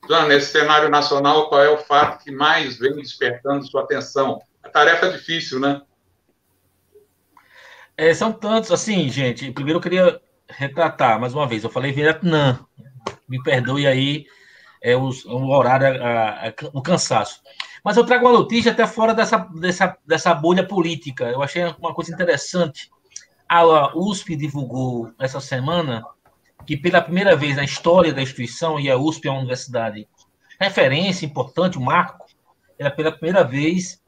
Jean, 0.08 0.26
nesse 0.26 0.50
cenário 0.50 0.88
nacional, 0.88 1.48
qual 1.48 1.62
é 1.62 1.68
o 1.68 1.78
fato 1.78 2.24
que 2.24 2.30
mais 2.30 2.78
vem 2.78 2.94
despertando 2.94 3.66
sua 3.66 3.82
atenção? 3.82 4.40
A 4.62 4.68
tarefa 4.68 5.06
é 5.06 5.10
difícil, 5.10 5.60
né? 5.60 5.82
É, 7.96 8.14
são 8.14 8.32
tantos, 8.32 8.72
assim, 8.72 9.10
gente. 9.10 9.52
Primeiro 9.52 9.78
eu 9.78 9.82
queria 9.82 10.20
retratar, 10.48 11.20
mais 11.20 11.34
uma 11.34 11.46
vez, 11.46 11.62
eu 11.62 11.70
falei 11.70 11.92
Vietnã. 11.92 12.58
Me 13.28 13.42
perdoe 13.42 13.86
aí 13.86 14.26
é, 14.82 14.96
o, 14.96 15.10
o 15.26 15.50
horário, 15.50 16.02
a, 16.02 16.48
a, 16.48 16.54
o 16.72 16.82
cansaço. 16.82 17.40
Mas 17.84 17.96
eu 17.96 18.04
trago 18.04 18.26
uma 18.26 18.38
notícia 18.38 18.72
até 18.72 18.86
fora 18.86 19.14
dessa, 19.14 19.38
dessa, 19.38 19.96
dessa 20.06 20.34
bolha 20.34 20.66
política. 20.66 21.24
Eu 21.24 21.42
achei 21.42 21.64
uma 21.78 21.94
coisa 21.94 22.12
interessante. 22.12 22.90
A 23.48 23.96
USP 23.96 24.36
divulgou 24.36 25.12
essa 25.18 25.40
semana 25.40 26.04
que, 26.66 26.76
pela 26.76 27.00
primeira 27.00 27.34
vez 27.34 27.56
na 27.56 27.64
história 27.64 28.12
da 28.12 28.22
instituição, 28.22 28.78
e 28.78 28.90
a 28.90 28.96
USP 28.96 29.28
é 29.28 29.30
uma 29.30 29.40
universidade 29.40 30.06
referência 30.60 31.24
importante, 31.24 31.78
um 31.78 31.82
marco, 31.82 32.26
ela, 32.78 32.90
pela 32.90 33.12
primeira 33.12 33.42
vez, 33.42 34.00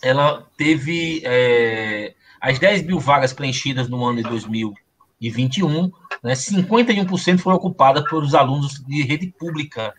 ela 0.00 0.46
teve 0.56 1.22
é, 1.24 2.14
as 2.40 2.58
10 2.58 2.82
mil 2.82 3.00
vagas 3.00 3.32
preenchidas 3.32 3.88
no 3.88 4.04
ano 4.04 4.22
de 4.22 4.28
2021, 4.28 5.90
né, 6.22 6.32
51% 6.32 7.38
foram 7.38 7.56
ocupadas 7.56 8.04
pelos 8.08 8.34
alunos 8.34 8.82
de 8.86 9.02
rede 9.02 9.32
pública 9.38 9.94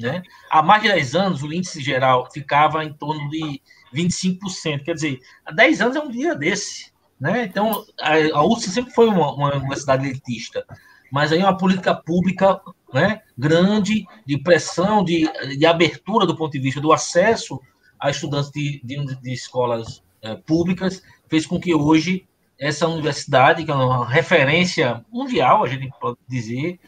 né? 0.00 0.22
Há 0.50 0.62
mais 0.62 0.82
de 0.82 0.88
10 0.88 1.14
anos, 1.14 1.42
o 1.42 1.52
índice 1.52 1.82
geral 1.82 2.28
ficava 2.32 2.82
em 2.82 2.92
torno 2.92 3.28
de 3.28 3.60
25%. 3.94 4.82
Quer 4.82 4.94
dizer, 4.94 5.20
há 5.44 5.52
10 5.52 5.80
anos 5.82 5.96
é 5.96 6.00
um 6.00 6.10
dia 6.10 6.34
desse. 6.34 6.90
Né? 7.20 7.44
Então, 7.44 7.84
a, 8.00 8.42
USP 8.42 8.70
sempre 8.70 8.94
foi 8.94 9.08
uma, 9.08 9.32
uma 9.34 9.54
universidade 9.54 10.08
elitista, 10.08 10.64
mas 11.12 11.30
aí 11.30 11.40
é 11.40 11.44
uma 11.44 11.56
política 11.56 11.94
pública 11.94 12.58
né, 12.94 13.20
grande, 13.36 14.06
de 14.24 14.38
pressão, 14.38 15.04
de, 15.04 15.30
de 15.56 15.66
abertura 15.66 16.24
do 16.24 16.34
ponto 16.34 16.52
de 16.52 16.60
vista 16.60 16.80
do 16.80 16.92
acesso 16.92 17.60
a 17.98 18.10
estudantes 18.10 18.50
de, 18.50 18.80
de, 18.82 19.20
de 19.20 19.32
escolas 19.32 20.02
é, 20.22 20.34
públicas, 20.34 21.02
fez 21.28 21.44
com 21.44 21.60
que 21.60 21.74
hoje 21.74 22.26
essa 22.60 22.86
universidade, 22.86 23.64
que 23.64 23.70
é 23.70 23.74
uma 23.74 24.06
referência 24.06 25.04
mundial, 25.10 25.64
a 25.64 25.66
gente 25.66 25.90
pode 25.98 26.18
dizer, 26.28 26.78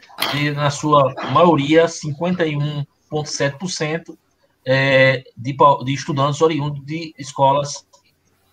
na 0.54 0.70
sua 0.70 1.14
maioria, 1.32 1.88
51 1.88 2.84
0,7% 3.12 4.16
é, 4.64 5.24
de, 5.36 5.56
de 5.84 5.92
estudantes 5.92 6.40
oriundos 6.40 6.84
de 6.84 7.14
escolas 7.18 7.86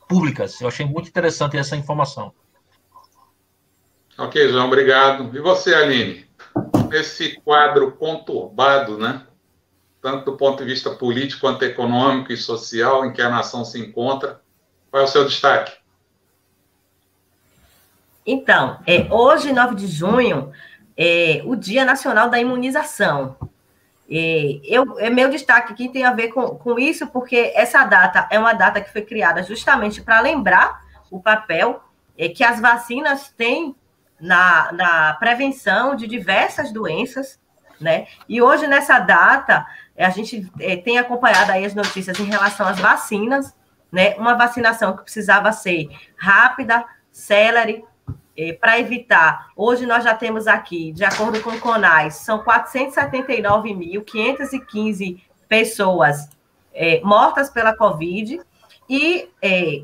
públicas. 0.08 0.60
Eu 0.60 0.68
achei 0.68 0.86
muito 0.86 1.08
interessante 1.08 1.58
essa 1.58 1.78
informação. 1.78 2.34
Ok, 4.18 4.50
João, 4.50 4.68
obrigado. 4.68 5.36
E 5.36 5.40
você, 5.40 5.74
Aline? 5.74 6.28
Esse 6.92 7.40
quadro 7.42 7.94
conturbado, 7.94 8.98
né? 8.98 9.26
Tanto 10.02 10.32
do 10.32 10.38
ponto 10.38 10.64
de 10.64 10.70
vista 10.70 10.90
político 10.92 11.42
quanto 11.42 11.64
econômico 11.64 12.34
e 12.34 12.38
social 12.38 13.06
em 13.06 13.14
que 13.14 13.22
a 13.22 13.30
nação 13.30 13.64
se 13.64 13.80
encontra, 13.80 14.42
qual 14.90 15.04
é 15.04 15.06
o 15.06 15.08
seu 15.08 15.26
destaque? 15.26 15.72
Então, 18.32 18.80
é, 18.86 19.08
hoje, 19.10 19.52
9 19.52 19.74
de 19.74 19.88
junho, 19.88 20.52
é 20.96 21.42
o 21.46 21.56
Dia 21.56 21.84
Nacional 21.84 22.30
da 22.30 22.40
Imunização. 22.40 23.36
E 24.08 24.62
eu, 24.64 25.00
é 25.00 25.10
meu 25.10 25.32
destaque 25.32 25.74
aqui 25.74 25.90
tem 25.90 26.04
a 26.04 26.14
ver 26.14 26.28
com, 26.28 26.50
com 26.50 26.78
isso, 26.78 27.08
porque 27.08 27.52
essa 27.56 27.84
data 27.86 28.28
é 28.30 28.38
uma 28.38 28.54
data 28.54 28.82
que 28.82 28.92
foi 28.92 29.02
criada 29.02 29.42
justamente 29.42 30.04
para 30.04 30.20
lembrar 30.20 30.80
o 31.10 31.20
papel 31.20 31.84
é, 32.16 32.30
que 32.30 32.44
as 32.44 32.60
vacinas 32.60 33.34
têm 33.36 33.76
na, 34.22 34.72
na 34.74 35.14
prevenção 35.14 35.96
de 35.96 36.06
diversas 36.06 36.72
doenças, 36.72 37.40
né? 37.82 38.06
E 38.28 38.44
hoje, 38.44 38.68
nessa 38.68 39.00
data, 39.00 39.66
a 39.98 40.10
gente 40.12 40.48
é, 40.60 40.76
tem 40.76 41.00
acompanhado 41.00 41.52
aí 41.52 41.66
as 41.66 41.74
notícias 41.74 42.20
em 42.20 42.26
relação 42.26 42.68
às 42.68 42.78
vacinas, 42.78 43.56
né? 43.92 44.14
Uma 44.18 44.36
vacinação 44.36 44.96
que 44.96 45.02
precisava 45.02 45.52
ser 45.52 45.90
rápida, 46.16 46.86
célere, 47.12 47.84
é, 48.40 48.54
para 48.54 48.80
evitar, 48.80 49.50
hoje 49.54 49.86
nós 49.86 50.06
já 50.06 50.16
temos 50.16 50.48
aqui, 50.48 50.94
de 50.94 51.04
acordo 51.04 51.42
com 51.42 51.50
o 51.50 51.60
CONAS, 51.60 52.16
são 52.16 52.42
479.515 52.42 55.22
pessoas 55.50 56.30
é, 56.74 57.02
mortas 57.02 57.50
pela 57.50 57.76
Covid. 57.76 58.40
E 58.90 59.30
é, 59.42 59.84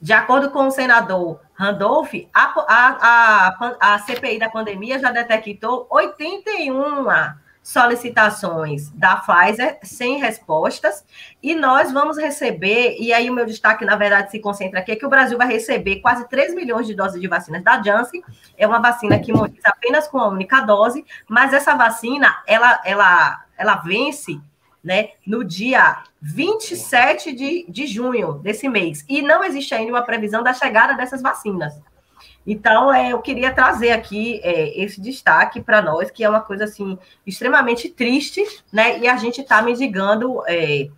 De 0.00 0.12
acordo 0.12 0.50
com 0.50 0.68
o 0.68 0.70
senador 0.70 1.40
Randolph, 1.54 2.14
a, 2.32 2.54
a, 2.68 2.98
a, 3.00 3.94
a 3.94 3.98
CPI 3.98 4.38
da 4.38 4.48
pandemia 4.48 5.00
já 5.00 5.10
detectou 5.10 5.88
81 5.90 7.08
solicitações 7.62 8.90
da 8.90 9.16
Pfizer 9.16 9.78
sem 9.82 10.18
respostas, 10.18 11.04
e 11.42 11.54
nós 11.54 11.92
vamos 11.92 12.18
receber, 12.18 12.96
e 12.98 13.12
aí 13.12 13.30
o 13.30 13.34
meu 13.34 13.46
destaque, 13.46 13.84
na 13.84 13.94
verdade, 13.94 14.30
se 14.30 14.40
concentra 14.40 14.80
aqui, 14.80 14.92
é 14.92 14.96
que 14.96 15.06
o 15.06 15.10
Brasil 15.10 15.38
vai 15.38 15.46
receber 15.46 16.00
quase 16.00 16.28
3 16.28 16.54
milhões 16.54 16.86
de 16.86 16.94
doses 16.94 17.20
de 17.20 17.28
vacinas 17.28 17.62
da 17.62 17.80
Janssen, 17.80 18.22
é 18.58 18.66
uma 18.66 18.80
vacina 18.80 19.18
que 19.18 19.30
imuniza 19.30 19.68
apenas 19.68 20.08
com 20.08 20.18
uma 20.18 20.28
única 20.28 20.60
dose, 20.60 21.04
mas 21.28 21.52
essa 21.52 21.74
vacina, 21.76 22.42
ela, 22.46 22.80
ela, 22.84 23.44
ela 23.56 23.76
vence 23.76 24.40
né, 24.82 25.10
no 25.24 25.44
dia 25.44 26.02
27 26.20 27.32
de, 27.32 27.66
de 27.68 27.86
junho 27.86 28.34
desse 28.34 28.68
mês, 28.68 29.04
e 29.08 29.22
não 29.22 29.44
existe 29.44 29.72
ainda 29.72 29.92
uma 29.92 30.02
previsão 30.02 30.42
da 30.42 30.52
chegada 30.52 30.94
dessas 30.94 31.22
vacinas. 31.22 31.80
Então, 32.46 32.92
é, 32.92 33.12
eu 33.12 33.20
queria 33.20 33.52
trazer 33.52 33.92
aqui 33.92 34.40
é, 34.42 34.82
esse 34.82 35.00
destaque 35.00 35.60
para 35.60 35.80
nós, 35.80 36.10
que 36.10 36.24
é 36.24 36.28
uma 36.28 36.40
coisa 36.40 36.64
assim 36.64 36.98
extremamente 37.26 37.88
triste, 37.88 38.44
né? 38.72 38.98
E 38.98 39.06
a 39.06 39.16
gente 39.16 39.40
está 39.40 39.62
mendigando 39.62 40.42
é, 40.48 40.88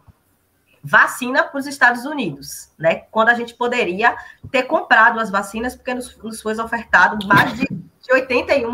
vacina 0.83 1.45
para 1.45 1.59
os 1.59 1.67
Estados 1.67 2.07
Unidos, 2.07 2.71
né? 2.79 3.03
Quando 3.11 3.29
a 3.29 3.35
gente 3.35 3.55
poderia 3.55 4.17
ter 4.51 4.63
comprado 4.63 5.21
as 5.21 5.31
vacinas, 5.31 5.77
porque 5.77 5.93
nos, 5.93 6.17
nos 6.17 6.41
foi 6.41 6.59
ofertado 6.59 7.27
mais 7.27 7.53
de, 7.55 7.67
de 7.67 8.13
81 8.13 8.73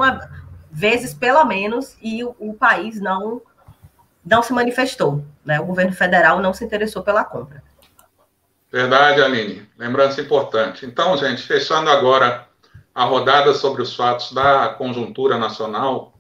vezes, 0.71 1.13
pelo 1.13 1.45
menos, 1.45 1.97
e 2.01 2.23
o, 2.23 2.37
o 2.39 2.55
país 2.55 3.01
não, 3.01 3.43
não 4.25 4.45
se 4.45 4.53
manifestou, 4.53 5.25
né? 5.45 5.59
O 5.59 5.67
governo 5.67 5.93
federal 5.93 6.41
não 6.41 6.55
se 6.55 6.65
interessou 6.65 7.03
pela 7.03 7.25
compra. 7.25 7.63
Verdade, 8.71 9.21
Aline. 9.21 9.69
Lembrança 9.77 10.21
importante. 10.21 10.87
Então, 10.87 11.17
gente, 11.17 11.43
fechando 11.43 11.91
agora 11.91 12.49
a 12.95 13.05
rodada 13.05 13.55
sobre 13.55 13.83
os 13.83 13.95
fatos 13.95 14.33
da 14.33 14.69
conjuntura 14.71 15.39
nacional, 15.39 16.15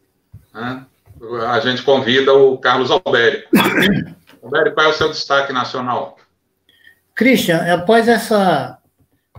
né, 0.53 0.87
a 1.49 1.61
gente 1.61 1.83
convida 1.83 2.33
o 2.33 2.57
Carlos 2.59 2.91
Albérico. 2.91 3.50
Albérico, 4.43 4.75
qual 4.75 4.87
é 4.87 4.91
o 4.91 4.95
seu 4.95 5.09
destaque 5.09 5.53
nacional? 5.53 6.17
Christian, 7.15 7.59
após 7.75 8.09
essa, 8.09 8.79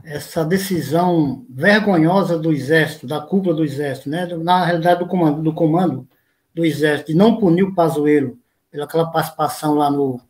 essa 0.04 0.46
decisão 0.46 1.44
vergonhosa 1.50 2.38
do 2.38 2.52
Exército, 2.52 3.08
da 3.08 3.20
cúpula 3.20 3.56
do 3.56 3.64
Exército, 3.64 4.10
né, 4.10 4.26
na 4.38 4.64
realidade 4.64 5.00
do 5.00 5.08
comando, 5.08 5.42
do 5.42 5.54
comando 5.54 6.08
do 6.54 6.64
Exército, 6.64 7.12
de 7.12 7.18
não 7.18 7.38
punir 7.38 7.64
o 7.64 7.74
Pazuello 7.74 8.38
pelaquela 8.70 9.10
participação 9.10 9.74
lá 9.76 9.90
no, 9.90 10.22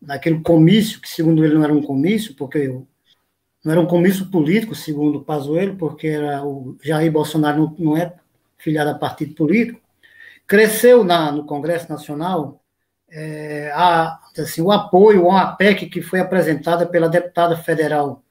naquele 0.00 0.40
comício, 0.40 1.00
que 1.00 1.08
segundo 1.08 1.44
ele 1.44 1.54
não 1.54 1.64
era 1.64 1.72
um 1.72 1.82
comício, 1.82 2.34
porque 2.34 2.80
não 3.64 3.72
era 3.72 3.80
um 3.80 3.86
comício 3.86 4.26
político, 4.26 4.74
segundo 4.74 5.22
Pazuello, 5.22 5.76
porque 5.76 6.08
era 6.08 6.44
o 6.44 6.76
Jair 6.82 7.10
Bolsonaro 7.10 7.58
não, 7.58 7.76
não 7.78 7.96
é 7.96 8.12
filiado 8.58 8.90
a 8.90 8.94
partido 8.94 9.34
político, 9.34 9.80
cresceu 10.46 11.02
na, 11.02 11.32
no 11.32 11.46
Congresso 11.46 11.90
Nacional 11.90 12.60
é, 13.10 13.70
a, 13.74 14.18
assim, 14.38 14.60
o 14.60 14.72
apoio 14.72 15.26
a 15.26 15.28
uma 15.28 15.56
PEC 15.56 15.86
que 15.86 16.02
foi 16.02 16.20
apresentada 16.20 16.86
pela 16.86 17.08
deputada 17.08 17.56
federal 17.56 18.22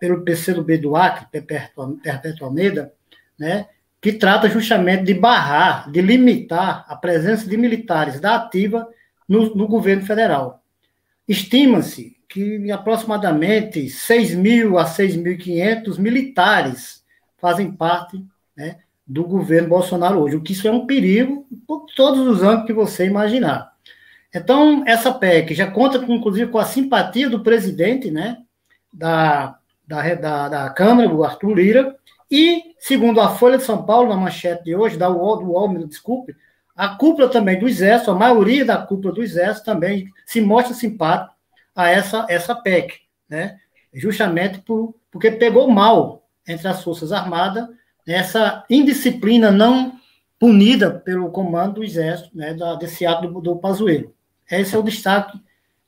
pelo 0.00 0.22
PCdoB 0.22 0.78
do 0.78 0.96
Acre, 0.96 1.26
Perpétua 1.30 2.48
Almeida, 2.48 2.92
né, 3.38 3.68
que 4.00 4.12
trata 4.12 4.48
justamente 4.48 5.04
de 5.04 5.14
barrar, 5.14 5.88
de 5.90 6.00
limitar 6.00 6.84
a 6.88 6.96
presença 6.96 7.48
de 7.48 7.56
militares 7.56 8.18
da 8.18 8.34
ativa 8.34 8.88
no, 9.28 9.54
no 9.54 9.68
governo 9.68 10.04
federal. 10.04 10.61
Estima-se 11.26 12.16
que 12.28 12.70
aproximadamente 12.70 13.88
6 13.88 14.34
mil 14.34 14.78
a 14.78 14.84
6.500 14.84 15.98
militares 15.98 17.04
fazem 17.38 17.70
parte 17.70 18.24
né, 18.56 18.78
do 19.06 19.24
governo 19.24 19.68
Bolsonaro 19.68 20.20
hoje, 20.20 20.36
o 20.36 20.42
que 20.42 20.52
isso 20.52 20.66
é 20.66 20.70
um 20.70 20.86
perigo 20.86 21.46
por 21.66 21.86
todos 21.94 22.26
os 22.26 22.42
âmbitos 22.42 22.66
que 22.66 22.72
você 22.72 23.06
imaginar. 23.06 23.72
Então, 24.34 24.82
essa 24.86 25.12
PEC 25.12 25.54
já 25.54 25.70
conta, 25.70 25.98
com, 25.98 26.14
inclusive, 26.14 26.50
com 26.50 26.58
a 26.58 26.64
simpatia 26.64 27.28
do 27.28 27.42
presidente 27.42 28.10
né, 28.10 28.38
da, 28.92 29.58
da, 29.86 30.14
da, 30.14 30.48
da 30.48 30.70
Câmara, 30.70 31.12
o 31.12 31.22
Arthur 31.22 31.54
Lira, 31.54 31.96
e, 32.30 32.74
segundo 32.78 33.20
a 33.20 33.28
Folha 33.28 33.58
de 33.58 33.64
São 33.64 33.84
Paulo, 33.84 34.08
na 34.08 34.16
manchete 34.16 34.64
de 34.64 34.74
hoje, 34.74 34.96
da 34.96 35.10
UOL, 35.10 35.36
do 35.36 35.50
UOL, 35.50 35.86
desculpe, 35.86 36.34
a 36.74 36.88
cúpula 36.88 37.28
também 37.28 37.58
do 37.58 37.68
Exército, 37.68 38.10
a 38.10 38.14
maioria 38.14 38.64
da 38.64 38.78
cúpula 38.78 39.12
do 39.12 39.22
Exército 39.22 39.66
também 39.66 40.08
se 40.26 40.40
mostra 40.40 40.74
simpático 40.74 41.34
a 41.74 41.88
essa, 41.88 42.26
essa 42.28 42.54
PEC, 42.54 43.00
né? 43.28 43.58
justamente 43.92 44.60
por, 44.60 44.94
porque 45.10 45.30
pegou 45.30 45.70
mal 45.70 46.26
entre 46.46 46.66
as 46.68 46.82
Forças 46.82 47.12
Armadas 47.12 47.68
essa 48.06 48.64
indisciplina 48.68 49.50
não 49.50 49.92
punida 50.38 50.90
pelo 50.90 51.30
comando 51.30 51.74
do 51.74 51.84
Exército, 51.84 52.36
né, 52.36 52.52
da, 52.54 52.74
desse 52.74 53.06
ato 53.06 53.28
do, 53.28 53.40
do 53.40 53.56
Pazuello. 53.56 54.12
Esse 54.50 54.74
é 54.74 54.78
o 54.78 54.82
destaque 54.82 55.40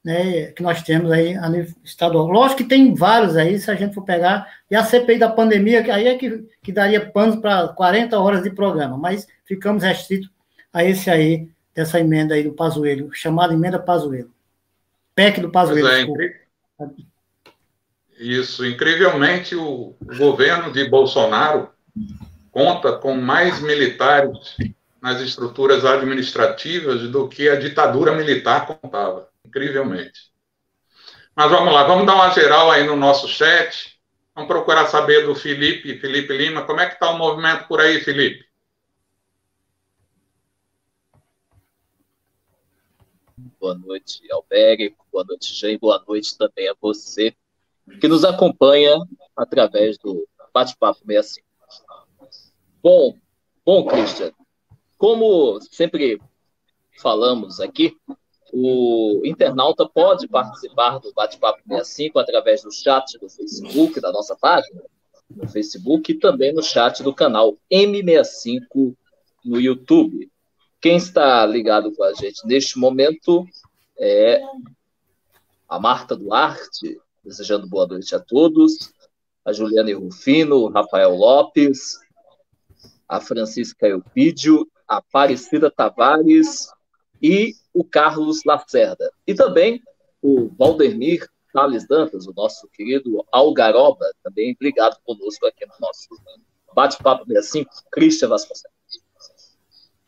né, 0.04 0.46
que 0.52 0.62
nós 0.62 0.82
temos 0.82 1.10
aí 1.10 1.34
a 1.34 1.48
nível 1.48 1.74
estadual. 1.82 2.28
Lógico 2.28 2.58
que 2.58 2.68
tem 2.68 2.94
vários 2.94 3.36
aí, 3.36 3.58
se 3.58 3.70
a 3.70 3.74
gente 3.74 3.94
for 3.94 4.04
pegar, 4.04 4.46
e 4.70 4.76
a 4.76 4.84
CPI 4.84 5.18
da 5.18 5.28
pandemia, 5.28 5.82
que 5.82 5.90
aí 5.90 6.06
é 6.06 6.16
que, 6.16 6.46
que 6.62 6.70
daria 6.70 7.04
pano 7.10 7.40
para 7.40 7.68
40 7.68 8.18
horas 8.18 8.42
de 8.42 8.50
programa, 8.50 8.96
mas 8.96 9.26
ficamos 9.44 9.82
restritos 9.82 10.30
a 10.74 10.84
esse 10.84 11.08
aí, 11.08 11.48
dessa 11.72 12.00
emenda 12.00 12.34
aí 12.34 12.42
do 12.42 12.52
Pazuello, 12.52 13.14
chamada 13.14 13.54
emenda 13.54 13.78
Pazuello. 13.78 14.34
PEC 15.14 15.40
do 15.40 15.50
Pazuello. 15.50 15.88
É, 15.88 16.00
incri... 16.02 16.34
Isso, 18.18 18.66
incrivelmente 18.66 19.54
o 19.54 19.94
governo 20.18 20.72
de 20.72 20.84
Bolsonaro 20.88 21.70
conta 22.50 22.92
com 22.92 23.14
mais 23.14 23.60
militares 23.60 24.56
nas 25.00 25.20
estruturas 25.20 25.84
administrativas 25.84 27.02
do 27.08 27.28
que 27.28 27.48
a 27.48 27.56
ditadura 27.56 28.12
militar 28.12 28.66
contava, 28.66 29.28
incrivelmente. 29.44 30.32
Mas 31.36 31.50
vamos 31.50 31.72
lá, 31.72 31.84
vamos 31.84 32.06
dar 32.06 32.14
uma 32.14 32.30
geral 32.30 32.70
aí 32.70 32.84
no 32.84 32.96
nosso 32.96 33.28
chat. 33.28 33.94
Vamos 34.34 34.48
procurar 34.48 34.86
saber 34.86 35.26
do 35.26 35.34
Felipe, 35.34 35.98
Felipe 35.98 36.36
Lima, 36.36 36.62
como 36.62 36.80
é 36.80 36.86
que 36.86 36.94
está 36.94 37.10
o 37.10 37.18
movimento 37.18 37.68
por 37.68 37.80
aí, 37.80 38.00
Felipe? 38.00 38.44
Boa 43.64 43.74
noite 43.74 44.20
Albérico, 44.30 45.06
boa 45.10 45.24
noite 45.24 45.54
Jean, 45.54 45.78
boa 45.78 46.04
noite 46.06 46.36
também 46.36 46.68
a 46.68 46.74
você 46.78 47.34
que 47.98 48.06
nos 48.06 48.22
acompanha 48.22 48.94
através 49.34 49.96
do 49.96 50.28
Bate-Papo 50.52 51.00
65. 51.06 51.46
Bom, 52.82 53.16
bom, 53.64 53.86
Christian, 53.86 54.32
como 54.98 55.58
sempre 55.62 56.20
falamos 57.00 57.58
aqui, 57.58 57.96
o 58.52 59.22
internauta 59.24 59.88
pode 59.88 60.28
participar 60.28 60.98
do 60.98 61.10
Bate-Papo 61.14 61.62
65 61.66 62.18
através 62.18 62.62
do 62.62 62.70
chat 62.70 63.18
do 63.18 63.30
Facebook, 63.30 63.98
da 63.98 64.12
nossa 64.12 64.36
página, 64.36 64.82
no 65.34 65.48
Facebook, 65.48 66.12
e 66.12 66.18
também 66.18 66.52
no 66.52 66.62
chat 66.62 67.02
do 67.02 67.14
canal 67.14 67.56
M65 67.72 68.94
no 69.42 69.58
YouTube. 69.58 70.30
Quem 70.84 70.98
está 70.98 71.46
ligado 71.46 71.90
com 71.92 72.04
a 72.04 72.12
gente 72.12 72.46
neste 72.46 72.78
momento 72.78 73.48
é 73.98 74.38
a 75.66 75.80
Marta 75.80 76.14
Duarte, 76.14 77.00
desejando 77.24 77.66
boa 77.66 77.86
noite 77.86 78.14
a 78.14 78.20
todos, 78.20 78.92
a 79.46 79.50
Juliane 79.50 79.94
Rufino, 79.94 80.56
o 80.56 80.68
Rafael 80.68 81.14
Lopes, 81.14 81.98
a 83.08 83.18
Francisca 83.18 83.88
Eupídio, 83.88 84.70
a 84.86 84.98
Aparecida 84.98 85.70
Tavares 85.70 86.68
e 87.22 87.54
o 87.72 87.82
Carlos 87.82 88.40
Lacerda. 88.44 89.10
E 89.26 89.32
também 89.32 89.82
o 90.20 90.50
Valdemir 90.50 91.26
Thales 91.50 91.88
Dantas, 91.88 92.26
o 92.26 92.34
nosso 92.34 92.68
querido 92.68 93.24
Algaroba, 93.32 94.04
também 94.22 94.54
ligado 94.60 94.98
conosco 95.02 95.46
aqui 95.46 95.64
no 95.64 95.72
nosso 95.80 96.10
bate-papo 96.74 97.24
65, 97.24 97.70
Cristian 97.90 98.28
Vasconcelos. 98.28 98.73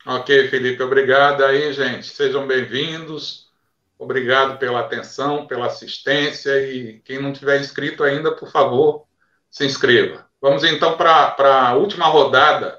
Ok, 0.09 0.49
Felipe, 0.51 0.81
obrigado 0.85 1.45
aí, 1.45 1.73
gente. 1.73 2.07
Sejam 2.07 2.47
bem-vindos. 2.47 3.51
Obrigado 3.99 4.57
pela 4.57 4.79
atenção, 4.79 5.49
pela 5.49 5.67
assistência 5.67 6.65
e 6.65 7.01
quem 7.01 7.21
não 7.21 7.33
tiver 7.33 7.59
inscrito 7.59 8.05
ainda, 8.05 8.31
por 8.31 8.49
favor, 8.49 9.05
se 9.51 9.67
inscreva. 9.67 10.25
Vamos 10.41 10.63
então 10.63 10.97
para 10.97 11.69
a 11.69 11.75
última 11.75 12.07
rodada 12.07 12.79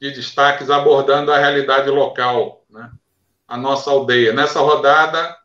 de 0.00 0.12
destaques 0.12 0.70
abordando 0.70 1.32
a 1.32 1.38
realidade 1.38 1.90
local, 1.90 2.64
né? 2.70 2.92
a 3.48 3.56
nossa 3.56 3.90
aldeia. 3.90 4.32
Nessa 4.32 4.60
rodada, 4.60 5.36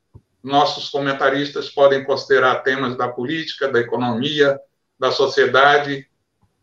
nossos 0.44 0.88
comentaristas 0.90 1.68
podem 1.68 2.04
considerar 2.04 2.62
temas 2.62 2.96
da 2.96 3.08
política, 3.08 3.72
da 3.72 3.80
economia, 3.80 4.60
da 5.00 5.12
sociedade 5.12 6.08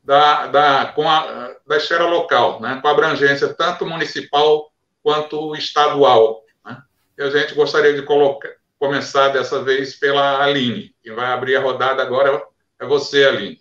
da, 0.02 0.46
da, 0.46 0.86
com 0.94 1.08
a, 1.08 1.54
da 1.66 1.76
esfera 1.76 2.06
local, 2.06 2.60
né, 2.60 2.78
com 2.80 2.88
abrangência 2.88 3.52
tanto 3.54 3.86
municipal 3.86 4.72
quanto 5.02 5.54
estadual. 5.54 6.42
Né? 6.64 6.82
E 7.18 7.22
a 7.22 7.30
gente 7.30 7.54
gostaria 7.54 7.94
de 7.94 8.02
colocar, 8.02 8.50
começar 8.78 9.28
dessa 9.28 9.62
vez 9.62 9.94
pela 9.94 10.42
Aline, 10.42 10.94
que 11.02 11.12
vai 11.12 11.32
abrir 11.32 11.56
a 11.56 11.60
rodada 11.60 12.02
agora. 12.02 12.42
É 12.78 12.86
você, 12.86 13.24
Aline. 13.24 13.60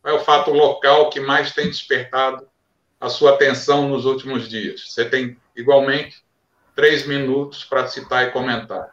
Qual 0.00 0.14
é 0.14 0.18
o 0.18 0.24
fato 0.24 0.50
local 0.50 1.10
que 1.10 1.20
mais 1.20 1.52
tem 1.52 1.68
despertado 1.68 2.46
a 3.00 3.08
sua 3.08 3.32
atenção 3.32 3.88
nos 3.88 4.04
últimos 4.04 4.48
dias? 4.48 4.90
Você 4.90 5.04
tem, 5.04 5.36
igualmente, 5.54 6.24
três 6.74 7.06
minutos 7.06 7.64
para 7.64 7.86
citar 7.86 8.26
e 8.26 8.30
comentar. 8.30 8.88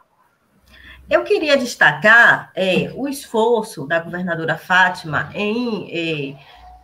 Eu 1.10 1.24
queria 1.24 1.56
destacar 1.56 2.50
é, 2.54 2.90
o 2.94 3.08
esforço 3.08 3.86
da 3.86 3.98
governadora 3.98 4.56
Fátima 4.56 5.30
em 5.34 5.90
é, 5.90 6.38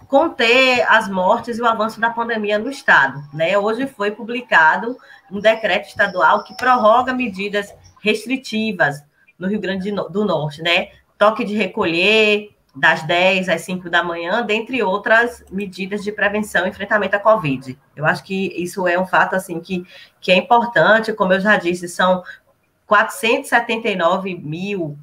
conter 0.08 0.82
as 0.88 1.06
mortes 1.06 1.58
e 1.58 1.62
o 1.62 1.66
avanço 1.66 2.00
da 2.00 2.08
pandemia 2.08 2.58
no 2.58 2.70
Estado. 2.70 3.22
Né? 3.32 3.56
Hoje 3.58 3.86
foi 3.86 4.10
publicado 4.10 4.96
um 5.30 5.38
decreto 5.38 5.86
estadual 5.86 6.42
que 6.42 6.56
prorroga 6.56 7.12
medidas 7.12 7.72
restritivas 8.00 9.04
no 9.38 9.46
Rio 9.46 9.60
Grande 9.60 9.92
do 9.92 10.24
Norte, 10.24 10.62
né? 10.62 10.88
Toque 11.16 11.44
de 11.44 11.54
recolher 11.54 12.50
das 12.74 13.02
10 13.02 13.48
às 13.48 13.60
5 13.62 13.90
da 13.90 14.02
manhã, 14.02 14.42
dentre 14.42 14.82
outras 14.82 15.44
medidas 15.50 16.02
de 16.02 16.10
prevenção 16.10 16.66
e 16.66 16.70
enfrentamento 16.70 17.16
à 17.16 17.18
Covid. 17.18 17.78
Eu 17.94 18.06
acho 18.06 18.24
que 18.24 18.52
isso 18.60 18.86
é 18.86 18.98
um 18.98 19.06
fato 19.06 19.34
assim 19.34 19.60
que, 19.60 19.84
que 20.20 20.32
é 20.32 20.36
importante, 20.36 21.12
como 21.12 21.32
eu 21.32 21.40
já 21.40 21.56
disse, 21.56 21.88
são 21.88 22.22
479 22.86 24.36
mil 24.36 24.98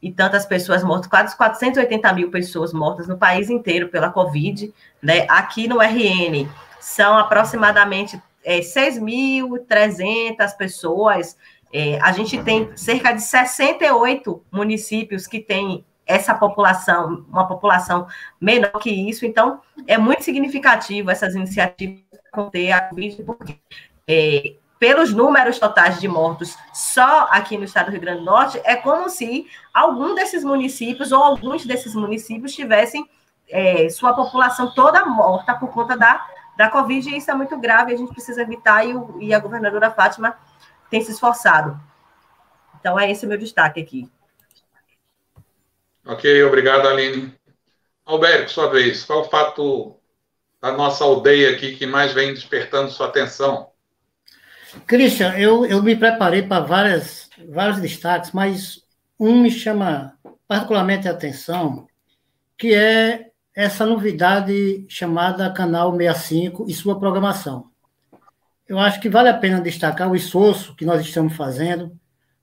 e 0.00 0.12
tantas 0.12 0.46
pessoas 0.46 0.84
mortas, 0.84 1.08
quase 1.08 1.36
480 1.36 2.12
mil 2.12 2.30
pessoas 2.30 2.72
mortas 2.72 3.08
no 3.08 3.18
país 3.18 3.50
inteiro 3.50 3.88
pela 3.88 4.10
Covid, 4.10 4.72
né? 5.02 5.26
Aqui 5.28 5.66
no 5.66 5.80
RN 5.80 6.48
são 6.78 7.18
aproximadamente 7.18 8.20
é, 8.44 8.60
6.300 8.60 10.56
pessoas. 10.56 11.36
É, 11.72 12.00
a 12.00 12.12
gente 12.12 12.42
tem 12.42 12.74
cerca 12.76 13.12
de 13.12 13.22
68 13.22 14.42
municípios 14.50 15.26
que 15.26 15.40
têm 15.40 15.84
essa 16.06 16.34
população, 16.34 17.26
uma 17.28 17.46
população 17.46 18.06
menor 18.40 18.78
que 18.80 18.90
isso. 18.90 19.26
Então, 19.26 19.60
é 19.86 19.98
muito 19.98 20.24
significativo 20.24 21.10
essas 21.10 21.34
iniciativas 21.34 22.02
conter 22.32 22.72
a 22.72 22.80
Covid, 22.80 23.22
porque 23.24 23.58
é, 24.06 24.54
pelos 24.78 25.12
números 25.12 25.58
totais 25.58 26.00
de 26.00 26.06
mortos 26.06 26.56
só 26.72 27.28
aqui 27.30 27.56
no 27.56 27.64
estado 27.64 27.86
do 27.86 27.92
Rio 27.92 28.00
Grande 28.00 28.20
do 28.20 28.24
Norte, 28.24 28.60
é 28.64 28.76
como 28.76 29.08
se 29.08 29.46
algum 29.74 30.14
desses 30.14 30.44
municípios 30.44 31.12
ou 31.12 31.22
alguns 31.22 31.66
desses 31.66 31.94
municípios 31.94 32.54
tivessem 32.54 33.08
é, 33.48 33.88
sua 33.88 34.12
população 34.14 34.72
toda 34.74 35.04
morta 35.04 35.54
por 35.54 35.70
conta 35.70 35.96
da, 35.96 36.26
da 36.56 36.68
Covid, 36.68 37.08
e 37.08 37.16
isso 37.16 37.30
é 37.30 37.34
muito 37.34 37.58
grave, 37.58 37.92
a 37.92 37.96
gente 37.96 38.12
precisa 38.12 38.42
evitar, 38.42 38.86
e, 38.86 38.94
o, 38.94 39.16
e 39.20 39.34
a 39.34 39.38
governadora 39.38 39.90
Fátima 39.90 40.36
tem 40.90 41.00
se 41.00 41.12
esforçado. 41.12 41.80
Então, 42.78 42.98
é 42.98 43.10
esse 43.10 43.26
o 43.26 43.28
meu 43.28 43.38
destaque 43.38 43.80
aqui. 43.80 44.08
Ok, 46.06 46.42
obrigado, 46.44 46.86
Aline. 46.86 47.34
Alberto, 48.06 48.50
sua 48.50 48.68
vez, 48.70 49.04
qual 49.04 49.20
o 49.20 49.28
fato 49.28 49.96
da 50.60 50.72
nossa 50.72 51.04
aldeia 51.04 51.50
aqui 51.50 51.76
que 51.76 51.86
mais 51.86 52.12
vem 52.12 52.32
despertando 52.32 52.90
sua 52.90 53.08
atenção? 53.08 53.70
Christian, 54.86 55.34
eu, 55.38 55.64
eu 55.64 55.82
me 55.82 55.96
preparei 55.96 56.42
para 56.42 56.60
vários 56.60 57.80
destaques, 57.80 58.32
mas 58.32 58.82
um 59.18 59.40
me 59.40 59.50
chama 59.50 60.14
particularmente 60.46 61.08
a 61.08 61.12
atenção, 61.12 61.86
que 62.56 62.74
é 62.74 63.30
essa 63.54 63.84
novidade 63.84 64.86
chamada 64.88 65.52
Canal 65.52 65.96
65 65.96 66.66
e 66.68 66.74
sua 66.74 66.98
programação. 66.98 67.66
Eu 68.68 68.78
acho 68.78 69.00
que 69.00 69.08
vale 69.08 69.28
a 69.28 69.36
pena 69.36 69.60
destacar 69.60 70.10
o 70.10 70.16
esforço 70.16 70.76
que 70.76 70.84
nós 70.84 71.00
estamos 71.00 71.34
fazendo, 71.34 71.92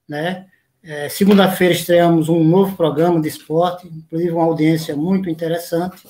né? 0.08 0.48
É, 0.84 1.10
Segunda-feira 1.10 1.74
estreamos 1.74 2.30
um 2.30 2.44
novo 2.44 2.76
programa 2.76 3.20
de 3.20 3.28
esporte, 3.28 3.88
inclusive 3.88 4.32
uma 4.32 4.44
audiência 4.44 4.96
muito 4.96 5.30
interessante. 5.30 6.04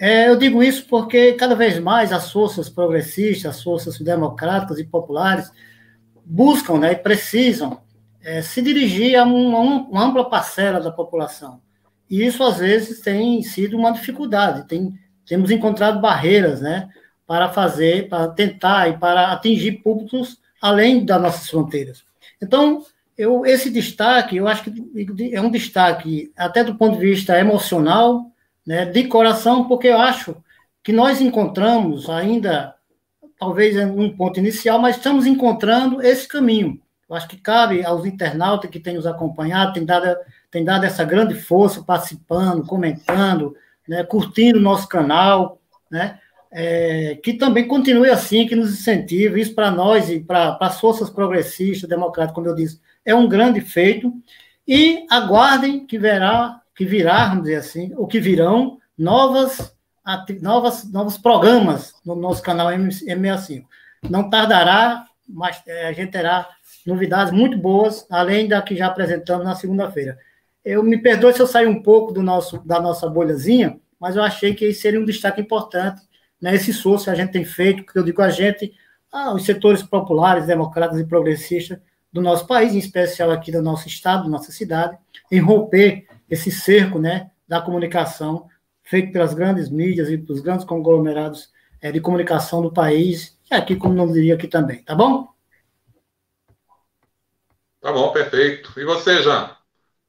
É, 0.00 0.30
eu 0.30 0.36
digo 0.36 0.62
isso 0.62 0.86
porque 0.86 1.34
cada 1.34 1.54
vez 1.54 1.78
mais 1.78 2.10
as 2.10 2.32
forças 2.32 2.70
progressistas, 2.70 3.56
as 3.56 3.62
forças 3.62 3.98
democráticas 3.98 4.78
e 4.78 4.84
populares 4.84 5.52
buscam 6.24 6.78
né, 6.78 6.92
e 6.92 6.96
precisam 6.96 7.82
é, 8.22 8.40
se 8.40 8.62
dirigir 8.62 9.16
a 9.16 9.24
uma, 9.24 9.58
uma, 9.58 10.02
ampla 10.02 10.30
parcela 10.30 10.80
da 10.80 10.90
população. 10.90 11.60
E 12.08 12.24
isso, 12.24 12.42
às 12.42 12.56
vezes, 12.56 13.00
tem 13.00 13.42
sido 13.42 13.76
uma 13.76 13.92
dificuldade. 13.92 14.66
Tem, 14.66 14.94
temos 15.26 15.50
encontrado 15.50 16.00
barreiras 16.00 16.62
né, 16.62 16.88
para 17.26 17.50
fazer, 17.50 18.08
para 18.08 18.26
tentar 18.28 18.88
e 18.88 18.96
para 18.96 19.32
atingir 19.32 19.82
públicos 19.82 20.38
além 20.62 21.04
das 21.04 21.20
nossas 21.20 21.50
fronteiras. 21.50 22.04
Então, 22.42 22.82
eu, 23.18 23.44
esse 23.44 23.68
destaque, 23.68 24.38
eu 24.38 24.48
acho 24.48 24.64
que 24.64 25.30
é 25.34 25.40
um 25.42 25.50
destaque 25.50 26.32
até 26.34 26.64
do 26.64 26.74
ponto 26.74 26.98
de 26.98 27.04
vista 27.04 27.38
emocional, 27.38 28.32
né, 28.66 28.84
de 28.84 29.04
coração, 29.04 29.66
porque 29.66 29.88
eu 29.88 29.98
acho 29.98 30.36
que 30.82 30.92
nós 30.92 31.20
encontramos 31.20 32.08
ainda, 32.08 32.74
talvez 33.38 33.76
num 33.88 34.14
ponto 34.16 34.38
inicial, 34.38 34.78
mas 34.78 34.96
estamos 34.96 35.26
encontrando 35.26 36.02
esse 36.02 36.26
caminho. 36.26 36.80
Eu 37.08 37.16
acho 37.16 37.28
que 37.28 37.36
cabe 37.36 37.84
aos 37.84 38.06
internautas 38.06 38.70
que 38.70 38.78
têm 38.78 38.94
nos 38.94 39.06
acompanhado, 39.06 39.72
têm 39.72 39.84
dado, 39.84 40.16
têm 40.50 40.64
dado 40.64 40.84
essa 40.84 41.04
grande 41.04 41.34
força, 41.34 41.82
participando, 41.82 42.66
comentando, 42.66 43.54
né, 43.88 44.04
curtindo 44.04 44.58
o 44.58 44.62
nosso 44.62 44.88
canal, 44.88 45.60
né, 45.90 46.18
é, 46.52 47.18
que 47.22 47.34
também 47.34 47.66
continue 47.66 48.08
assim, 48.10 48.46
que 48.46 48.56
nos 48.56 48.72
incentive, 48.72 49.40
isso 49.40 49.54
para 49.54 49.70
nós 49.70 50.08
e 50.08 50.20
para 50.20 50.56
as 50.60 50.80
forças 50.80 51.10
progressistas, 51.10 51.88
democráticas, 51.88 52.34
como 52.34 52.46
eu 52.46 52.54
disse, 52.54 52.80
é 53.04 53.14
um 53.14 53.28
grande 53.28 53.60
feito, 53.60 54.12
e 54.66 55.04
aguardem 55.10 55.84
que 55.86 55.98
verá 55.98 56.59
que 56.80 56.86
virá, 56.86 57.28
vamos 57.28 57.42
dizer 57.44 57.56
assim, 57.56 57.92
ou 57.94 58.06
que 58.06 58.18
virão 58.18 58.78
novas, 58.96 59.76
novas, 60.40 60.90
novos 60.90 61.18
programas 61.18 61.92
no 62.02 62.16
nosso 62.16 62.42
canal 62.42 62.68
M65. 62.68 63.66
Não 64.08 64.30
tardará, 64.30 65.04
mas 65.28 65.60
é, 65.66 65.88
a 65.88 65.92
gente 65.92 66.10
terá 66.10 66.48
novidades 66.86 67.34
muito 67.34 67.58
boas, 67.58 68.06
além 68.08 68.48
da 68.48 68.62
que 68.62 68.74
já 68.74 68.86
apresentamos 68.86 69.44
na 69.44 69.54
segunda-feira. 69.54 70.18
Eu 70.64 70.82
me 70.82 70.96
perdoe 70.96 71.34
se 71.34 71.40
eu 71.40 71.46
sair 71.46 71.66
um 71.66 71.82
pouco 71.82 72.12
do 72.12 72.22
nosso, 72.22 72.66
da 72.66 72.80
nossa 72.80 73.06
bolhazinha, 73.06 73.78
mas 74.00 74.16
eu 74.16 74.22
achei 74.22 74.54
que 74.54 74.72
seria 74.72 74.98
um 74.98 75.04
destaque 75.04 75.42
importante 75.42 76.00
né, 76.40 76.54
esse 76.54 76.70
esforço 76.70 77.04
que 77.04 77.10
a 77.10 77.14
gente 77.14 77.30
tem 77.30 77.44
feito, 77.44 77.84
que 77.84 77.98
eu 77.98 78.02
digo 78.02 78.22
a 78.22 78.30
gente, 78.30 78.72
ah, 79.12 79.34
os 79.34 79.44
setores 79.44 79.82
populares, 79.82 80.46
democratas 80.46 80.98
e 80.98 81.04
progressistas 81.04 81.78
do 82.10 82.22
nosso 82.22 82.46
país, 82.46 82.74
em 82.74 82.78
especial 82.78 83.30
aqui 83.30 83.52
do 83.52 83.60
nosso 83.60 83.86
estado, 83.86 84.30
nossa 84.30 84.50
cidade, 84.50 84.96
em 85.30 85.40
romper 85.40 86.06
esse 86.30 86.50
cerco 86.50 86.98
né, 86.98 87.30
da 87.46 87.60
comunicação 87.60 88.48
feito 88.82 89.12
pelas 89.12 89.34
grandes 89.34 89.68
mídias 89.68 90.08
e 90.08 90.16
pelos 90.16 90.40
grandes 90.40 90.64
conglomerados 90.64 91.50
é, 91.80 91.90
de 91.90 92.00
comunicação 92.00 92.62
do 92.62 92.72
país, 92.72 93.38
e 93.50 93.54
aqui, 93.54 93.76
como 93.76 93.94
não 93.94 94.10
diria 94.10 94.34
aqui 94.34 94.46
também, 94.46 94.82
tá 94.82 94.94
bom? 94.94 95.28
Tá 97.80 97.92
bom, 97.92 98.12
perfeito. 98.12 98.78
E 98.78 98.84
você, 98.84 99.22
Jean? 99.22 99.56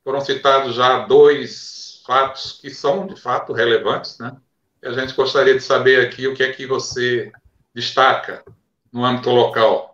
Foram 0.03 0.19
citados 0.19 0.75
já 0.75 1.05
dois 1.05 2.01
fatos 2.05 2.59
que 2.59 2.69
são, 2.69 3.07
de 3.07 3.19
fato, 3.19 3.53
relevantes, 3.53 4.17
né? 4.19 4.35
E 4.83 4.87
a 4.87 4.91
gente 4.91 5.13
gostaria 5.13 5.53
de 5.53 5.61
saber 5.61 6.05
aqui 6.05 6.27
o 6.27 6.33
que 6.33 6.43
é 6.43 6.51
que 6.51 6.65
você 6.65 7.31
destaca 7.73 8.43
no 8.91 9.05
âmbito 9.05 9.29
local. 9.29 9.90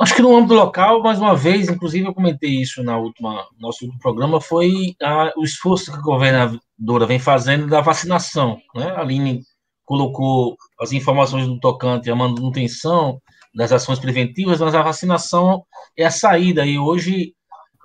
Acho 0.00 0.16
que 0.16 0.22
no 0.22 0.36
âmbito 0.36 0.54
local, 0.54 1.00
mais 1.02 1.20
uma 1.20 1.36
vez, 1.36 1.68
inclusive 1.68 2.06
eu 2.06 2.14
comentei 2.14 2.50
isso 2.50 2.82
na 2.82 2.98
última 2.98 3.46
nosso 3.60 3.84
último 3.84 4.00
programa, 4.00 4.40
foi 4.40 4.96
a, 5.00 5.32
o 5.36 5.44
esforço 5.44 5.92
que 5.92 5.98
a 5.98 6.02
governadora 6.02 7.06
vem 7.06 7.20
fazendo 7.20 7.68
da 7.68 7.80
vacinação. 7.80 8.58
Né? 8.74 8.90
A 8.90 9.00
Aline 9.00 9.42
colocou 9.84 10.56
as 10.80 10.90
informações 10.92 11.46
do 11.46 11.60
tocante 11.60 12.10
a 12.10 12.16
manutenção 12.16 13.20
das 13.54 13.70
ações 13.70 14.00
preventivas, 14.00 14.58
mas 14.60 14.74
a 14.74 14.82
vacinação 14.82 15.64
é 15.96 16.04
a 16.04 16.10
saída. 16.10 16.66
E 16.66 16.76
hoje, 16.76 17.32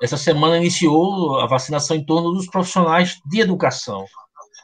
essa 0.01 0.17
semana, 0.17 0.57
iniciou 0.57 1.39
a 1.39 1.45
vacinação 1.45 1.95
em 1.95 2.03
torno 2.03 2.31
dos 2.31 2.47
profissionais 2.47 3.19
de 3.23 3.39
educação. 3.39 4.03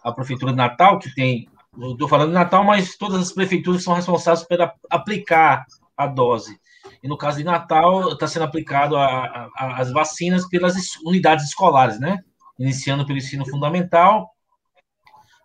A 0.03 0.11
Prefeitura 0.11 0.51
de 0.51 0.57
Natal, 0.57 0.97
que 0.97 1.13
tem, 1.13 1.47
estou 1.91 2.07
falando 2.07 2.29
de 2.29 2.33
Natal, 2.33 2.63
mas 2.63 2.97
todas 2.97 3.21
as 3.21 3.31
prefeituras 3.31 3.83
são 3.83 3.93
responsáveis 3.93 4.47
por 4.47 4.57
aplicar 4.89 5.63
a 5.95 6.07
dose. 6.07 6.59
E 7.05 7.07
no 7.07 7.19
caso 7.19 7.37
de 7.37 7.43
Natal, 7.43 8.13
está 8.13 8.27
sendo 8.27 8.45
aplicado 8.45 8.97
a, 8.97 9.47
a, 9.55 9.79
as 9.79 9.91
vacinas 9.91 10.49
pelas 10.49 10.75
unidades 11.05 11.45
escolares, 11.45 11.99
né? 11.99 12.17
Iniciando 12.57 13.05
pelo 13.05 13.19
ensino 13.19 13.47
fundamental, 13.47 14.31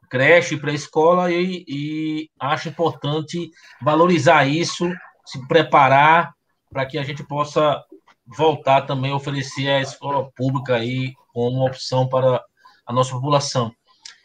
creche, 0.09 0.57
pré-escola, 0.57 1.31
e, 1.31 1.62
e 1.68 2.31
acho 2.40 2.70
importante 2.70 3.51
valorizar 3.83 4.46
isso, 4.46 4.90
se 5.27 5.46
preparar 5.49 6.33
para 6.70 6.87
que 6.87 6.96
a 6.96 7.03
gente 7.03 7.23
possa 7.23 7.85
voltar 8.25 8.87
também 8.87 9.12
a 9.12 9.16
oferecer 9.16 9.68
a 9.68 9.83
escola 9.83 10.31
pública 10.35 10.77
aí 10.77 11.12
como 11.31 11.66
opção 11.66 12.09
para 12.09 12.42
a 12.87 12.90
nossa 12.90 13.12
população. 13.12 13.70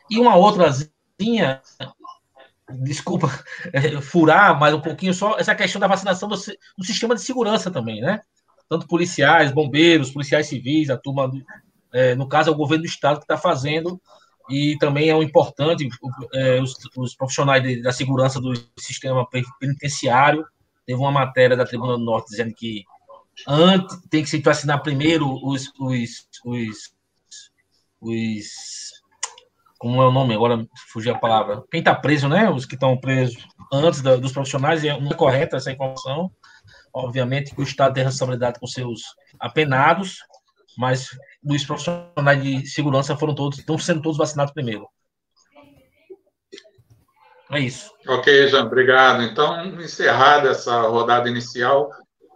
E 0.10 0.17
uma 0.17 0.38
outra 0.38 0.71
desculpa, 2.69 3.28
é, 3.71 4.01
furar 4.01 4.60
mais 4.60 4.73
um 4.73 4.82
pouquinho 4.82 5.13
só 5.13 5.38
essa 5.38 5.56
questão 5.56 5.80
da 5.80 5.88
vacinação 5.88 6.28
do, 6.28 6.36
do, 6.36 6.86
sistema 6.86 7.15
de 7.15 7.21
segurança 7.21 7.69
também, 7.69 8.01
né? 8.01 8.21
Tanto 8.67 8.88
policiais, 8.88 9.51
bombeiros, 9.51 10.12
policiais 10.12 10.47
civis, 10.47 10.89
a 10.89 10.97
turma, 10.97 11.28
do, 11.28 11.43
é, 11.93 12.15
no 12.15 12.28
caso 12.28 12.49
é 12.49 12.51
o 12.51 12.58
governo 12.58 12.84
do 12.84 12.89
estado 12.89 13.19
que 13.19 13.23
está 13.23 13.38
fazendo 13.38 14.01
e 14.49 14.78
também 14.80 15.10
é 15.10 15.15
um 15.15 15.23
importante 15.23 15.88
é, 16.34 16.62
os, 16.62 16.75
os, 16.97 17.15
profissionais 17.15 17.63
de, 17.63 17.82
da 17.82 17.91
segurança 17.91 18.39
do 18.39 18.54
sistema 18.78 19.28
penitenciário. 19.60 20.45
Teve 20.86 20.99
uma 20.99 21.12
matéria 21.12 21.56
da 21.56 21.65
Tribuna 21.65 21.97
do 21.97 22.04
Norte 22.04 22.30
dizendo 22.30 22.54
que 22.54 22.84
antes 23.47 23.99
tem 24.10 24.23
que 24.23 24.30
se 24.30 24.39
vacinar 24.39 24.82
primeiro 24.82 25.28
os, 25.43 25.71
os, 25.80 26.28
os, 26.43 26.93
os 28.01 28.95
como 29.78 30.02
é 30.02 30.08
o 30.08 30.12
nome 30.12 30.34
agora 30.34 30.66
fugiu 30.92 31.14
a 31.14 31.18
palavra 31.20 31.64
quem 31.72 31.80
está 31.80 31.94
preso 31.94 32.28
né 32.28 32.50
os 32.50 32.66
que 32.66 32.76
estão 32.76 32.98
presos 32.98 33.46
antes 33.72 34.02
da, 34.02 34.16
dos 34.16 34.32
profissionais 34.32 34.84
não 34.84 35.12
é 35.12 35.14
correta 35.14 35.58
essa 35.58 35.72
informação 35.72 36.32
obviamente 36.94 37.54
que 37.54 37.62
o 37.62 37.64
Estado 37.64 37.94
tem 37.94 38.04
responsabilidade 38.04 38.60
com 38.60 38.68
seus 38.68 39.02
apenados 39.40 40.20
mas 40.78 41.10
os 41.44 41.66
profissionais 41.66 42.44
de 42.44 42.68
segurança 42.68 43.16
foram 43.16 43.34
todos, 43.34 43.60
estão 43.60 43.78
sendo 43.78 44.02
todos 44.02 44.18
vacinados 44.18 44.54
primeiro. 44.54 44.88
É 47.52 47.60
isso. 47.60 47.92
Ok, 48.08 48.48
Jean, 48.48 48.66
obrigado. 48.66 49.22
Então, 49.22 49.66
encerrada 49.80 50.50
essa 50.50 50.82
rodada 50.82 51.30
inicial, 51.30 51.92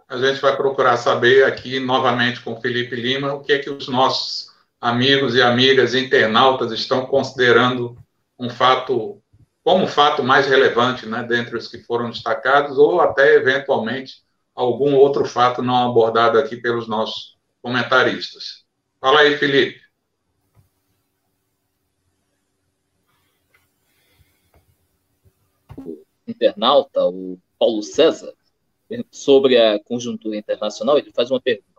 a 0.08 0.16
gente 0.16 0.40
vai 0.40 0.56
procurar 0.56 0.96
saber 0.96 1.44
aqui 1.44 1.80
novamente 1.80 2.40
com 2.40 2.52
o 2.52 2.60
Felipe 2.60 2.94
Lima 2.94 3.34
o 3.34 3.40
que 3.40 3.52
é 3.52 3.58
que 3.58 3.68
os 3.68 3.88
nossos 3.88 4.49
amigos 4.80 5.34
e 5.34 5.42
amigas 5.42 5.94
internautas 5.94 6.72
estão 6.72 7.06
considerando 7.06 7.98
um 8.38 8.48
fato 8.48 9.20
como 9.62 9.84
o 9.84 9.88
fato 9.88 10.22
mais 10.22 10.46
relevante, 10.46 11.06
né, 11.06 11.22
dentre 11.22 11.56
os 11.56 11.68
que 11.68 11.78
foram 11.78 12.10
destacados, 12.10 12.78
ou 12.78 13.00
até 13.00 13.34
eventualmente 13.34 14.22
algum 14.54 14.94
outro 14.94 15.24
fato 15.24 15.62
não 15.62 15.90
abordado 15.90 16.38
aqui 16.38 16.56
pelos 16.56 16.88
nossos 16.88 17.36
comentaristas. 17.62 18.64
Fala 19.00 19.20
aí, 19.20 19.36
Felipe. 19.36 19.80
O 25.76 26.02
internauta, 26.26 27.04
o 27.06 27.38
Paulo 27.58 27.82
César, 27.82 28.32
sobre 29.10 29.56
a 29.58 29.78
conjuntura 29.84 30.36
internacional, 30.36 30.98
ele 30.98 31.12
faz 31.12 31.30
uma 31.30 31.40
pergunta. 31.40 31.69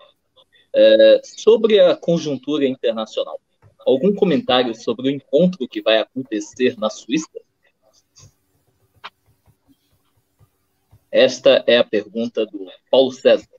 É, 0.73 1.21
sobre 1.23 1.79
a 1.79 1.95
conjuntura 1.95 2.65
internacional, 2.65 3.39
algum 3.79 4.13
comentário 4.13 4.73
sobre 4.73 5.07
o 5.07 5.12
encontro 5.12 5.67
que 5.67 5.81
vai 5.81 5.97
acontecer 5.99 6.77
na 6.77 6.89
Suíça? 6.89 7.27
Esta 11.12 11.63
é 11.67 11.77
a 11.77 11.84
pergunta 11.84 12.45
do 12.45 12.67
Paulo 12.89 13.12
César 13.12 13.49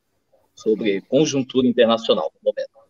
sobre 0.54 1.00
conjuntura 1.02 1.66
internacional 1.66 2.32
no 2.34 2.50
momento. 2.50 2.82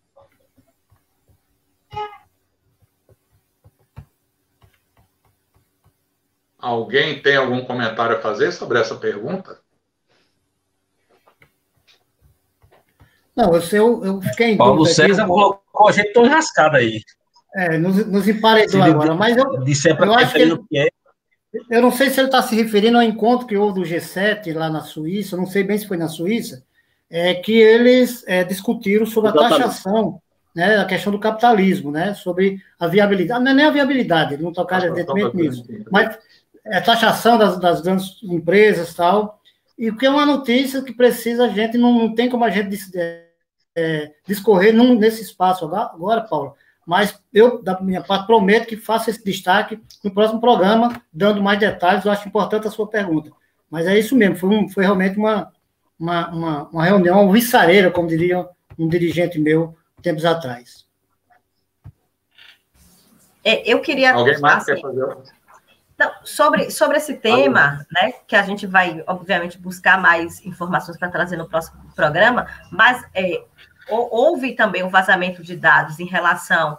Alguém 6.59 7.21
tem 7.21 7.35
algum 7.35 7.65
comentário 7.65 8.17
a 8.17 8.21
fazer 8.21 8.53
sobre 8.53 8.79
essa 8.79 8.95
pergunta? 8.95 9.62
Não, 13.37 13.55
eu, 13.55 14.05
eu 14.05 14.23
fiquei 14.23 14.51
em 14.51 14.57
Paulo 14.57 14.85
César 14.85 15.27
colocou 15.27 15.89
a 15.89 15.93
gente 15.93 16.13
tão 16.13 16.27
enrascado 16.27 16.77
aí. 16.77 17.01
É, 17.55 17.77
nos, 17.79 18.07
nos 18.07 18.29
emparedou 18.29 18.83
agora, 18.83 19.15
mas 19.15 19.37
eu, 19.37 19.45
eu 19.45 20.15
acho 20.15 20.33
que 20.33 20.41
ele, 20.41 20.59
que 20.69 20.79
é. 20.79 20.89
Eu 21.71 21.83
não 21.83 21.91
sei 21.91 22.09
se 22.09 22.19
ele 22.19 22.29
está 22.29 22.41
se 22.41 22.55
referindo 22.55 22.97
ao 22.97 23.03
encontro 23.03 23.47
que 23.47 23.57
houve 23.57 23.81
do 23.81 23.87
G7 23.87 24.55
lá 24.55 24.71
na 24.71 24.81
Suíça, 24.81 25.37
não 25.37 25.47
sei 25.47 25.63
bem 25.63 25.77
se 25.77 25.87
foi 25.87 25.99
na 25.99 26.09
Suíça, 26.09 26.65
é 27.11 27.35
que 27.35 27.53
eles 27.53 28.25
é, 28.27 28.43
discutiram 28.43 29.05
sobre 29.05 29.31
a 29.31 29.33
taxação, 29.35 30.19
né, 30.57 30.79
a 30.79 30.85
questão 30.87 31.13
do 31.13 31.19
capitalismo, 31.19 31.91
né, 31.91 32.15
sobre 32.15 32.59
a 32.81 32.87
viabilidade, 32.87 33.45
não 33.45 33.51
é 33.51 33.55
nem 33.55 33.67
a 33.67 33.71
viabilidade, 33.71 34.33
ele 34.33 34.43
não 34.43 34.53
tocaram 34.53 34.87
evidentemente 34.87 35.37
nisso, 35.37 35.65
mas 35.91 36.19
é 36.65 36.81
taxação 36.81 37.37
das, 37.37 37.59
das 37.61 37.83
grandes 37.83 38.23
empresas 38.23 38.95
tal, 38.95 39.42
e 39.79 39.91
o 39.91 39.97
que 39.97 40.07
é 40.07 40.11
uma 40.11 40.27
notícia 40.27 40.83
que 40.83 40.93
precisa 40.93 41.47
a 41.47 41.49
gente, 41.49 41.79
não, 41.79 41.93
não 41.93 42.15
tem 42.15 42.29
como 42.29 42.45
a 42.45 42.51
gente 42.51 42.79
é, 42.97 43.27
é, 43.75 44.13
discorrer 44.27 44.75
num, 44.75 44.95
nesse 44.95 45.23
espaço 45.23 45.65
agora, 45.65 46.23
Paulo, 46.23 46.55
mas 46.87 47.21
eu, 47.33 47.63
da 47.63 47.81
minha 47.81 48.03
parte, 48.03 48.27
prometo 48.27 48.67
que 48.67 48.77
faço 48.77 49.09
esse 49.09 49.25
destaque 49.25 49.81
no 50.03 50.13
próximo 50.13 50.41
programa, 50.41 51.01
dando 51.13 51.43
mais 51.43 51.59
detalhes, 51.59 52.05
eu 52.05 52.11
acho 52.11 52.29
importante 52.29 52.67
a 52.67 52.71
sua 52.71 52.89
pergunta. 52.89 53.31
Mas 53.71 53.87
é 53.87 53.99
isso 53.99 54.17
mesmo, 54.17 54.37
foi, 54.37 54.49
um, 54.51 54.69
foi 54.69 54.85
realmente 54.85 55.17
uma, 55.17 55.53
uma, 55.99 56.29
uma, 56.31 56.69
uma 56.69 56.85
reunião 56.85 57.31
viçareira, 57.31 57.91
como 57.91 58.09
diria 58.09 58.47
um 58.79 58.89
dirigente 58.89 59.39
meu 59.39 59.77
tempos 60.03 60.25
atrás. 60.25 60.85
É, 63.45 63.71
eu 63.71 63.81
queria. 63.81 64.13
Alguém 64.13 64.39
mais 64.41 64.63
assim, 64.63 64.75
quer 64.75 64.81
fazer? 64.81 65.17
Não, 66.03 66.13
sobre, 66.25 66.69
sobre 66.73 66.97
esse 66.97 67.15
tema, 67.15 67.87
né, 67.93 68.13
que 68.27 68.35
a 68.35 68.43
gente 68.43 68.67
vai, 68.67 69.05
obviamente, 69.07 69.57
buscar 69.57 70.01
mais 70.01 70.45
informações 70.45 70.99
para 70.99 71.09
trazer 71.09 71.37
no 71.37 71.49
próximo 71.49 71.81
programa, 71.95 72.49
mas 72.73 73.05
é, 73.15 73.41
houve 73.89 74.55
também 74.57 74.83
um 74.83 74.89
vazamento 74.89 75.45
de 75.45 75.55
dados 75.55 76.01
em 76.01 76.05
relação 76.05 76.77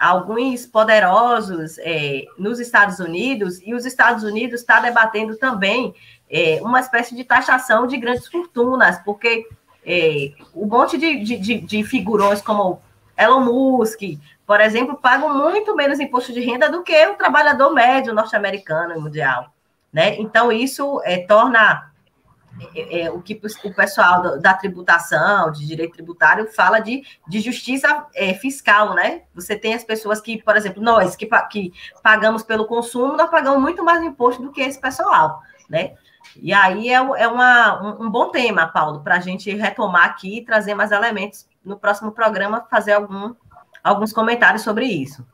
a 0.00 0.08
alguns 0.08 0.66
poderosos 0.66 1.78
é, 1.78 2.24
nos 2.36 2.58
Estados 2.58 2.98
Unidos, 2.98 3.60
e 3.62 3.72
os 3.74 3.86
Estados 3.86 4.24
Unidos 4.24 4.62
está 4.62 4.80
debatendo 4.80 5.36
também 5.36 5.94
é, 6.28 6.58
uma 6.60 6.80
espécie 6.80 7.14
de 7.14 7.22
taxação 7.22 7.86
de 7.86 7.96
grandes 7.96 8.26
fortunas, 8.26 8.98
porque 9.04 9.46
é, 9.86 10.32
um 10.52 10.66
monte 10.66 10.98
de, 10.98 11.22
de, 11.22 11.60
de, 11.60 11.84
figurões 11.84 12.42
como 12.42 12.82
Elon 13.16 13.44
Musk, 13.44 14.00
por 14.46 14.60
exemplo, 14.60 14.96
pagam 14.96 15.36
muito 15.36 15.74
menos 15.74 16.00
imposto 16.00 16.32
de 16.32 16.40
renda 16.40 16.70
do 16.70 16.82
que 16.82 17.06
o 17.06 17.14
trabalhador 17.14 17.72
médio 17.72 18.14
norte-americano 18.14 18.94
e 18.94 19.00
mundial. 19.00 19.52
Né? 19.92 20.16
Então, 20.20 20.50
isso 20.50 21.00
é, 21.04 21.18
torna 21.18 21.90
é, 22.74 23.02
é, 23.02 23.10
o 23.10 23.20
que 23.20 23.40
o 23.64 23.74
pessoal 23.74 24.38
da, 24.38 24.54
tributação, 24.54 25.50
de 25.50 25.66
direito 25.66 25.94
tributário, 25.94 26.46
fala 26.52 26.78
de, 26.78 27.02
de 27.26 27.40
justiça 27.40 28.06
é, 28.14 28.34
fiscal, 28.34 28.94
né? 28.94 29.22
Você 29.34 29.56
tem 29.56 29.74
as 29.74 29.82
pessoas 29.82 30.20
que, 30.20 30.42
por 30.42 30.56
exemplo, 30.56 30.82
nós 30.82 31.16
que, 31.16 31.28
que 31.50 31.72
pagamos 32.02 32.42
pelo 32.42 32.66
consumo, 32.66 33.16
nós 33.16 33.30
pagamos 33.30 33.60
muito 33.60 33.84
mais 33.84 34.02
imposto 34.02 34.42
do 34.42 34.52
que 34.52 34.60
esse 34.60 34.80
pessoal, 34.80 35.42
né? 35.68 35.94
E 36.36 36.52
aí 36.52 36.88
é, 36.88 36.94
é 36.94 37.28
uma, 37.28 37.82
um, 37.82 38.06
um 38.06 38.10
bom 38.10 38.30
tema, 38.30 38.66
Paulo, 38.66 39.00
para 39.00 39.16
a 39.16 39.20
gente 39.20 39.52
retomar 39.54 40.04
aqui 40.04 40.38
e 40.38 40.44
trazer 40.44 40.74
mais 40.74 40.92
elementos 40.92 41.46
no 41.64 41.78
próximo 41.78 42.12
programa, 42.12 42.66
fazer 42.70 42.92
algum, 42.92 43.34
alguns 43.84 44.12
comentários 44.12 44.62
sobre 44.62 44.86
isso. 44.86 45.24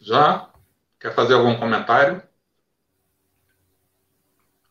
Já? 0.00 0.48
Quer 0.98 1.14
fazer 1.14 1.34
algum 1.34 1.54
comentário? 1.56 2.22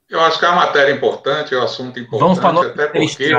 Eu 0.09 0.19
acho 0.21 0.39
que 0.39 0.45
é 0.45 0.49
uma 0.49 0.65
matéria 0.65 0.91
importante, 0.91 1.53
é 1.53 1.57
um 1.57 1.63
assunto 1.63 1.99
importante, 1.99 2.39
Vamos 2.39 2.65
até 2.65 2.87
porque 2.87 3.31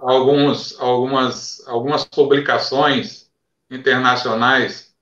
alguns, 0.00 0.78
algumas, 0.80 1.66
algumas 1.66 2.04
publicações 2.04 3.30
internacionais 3.70 4.94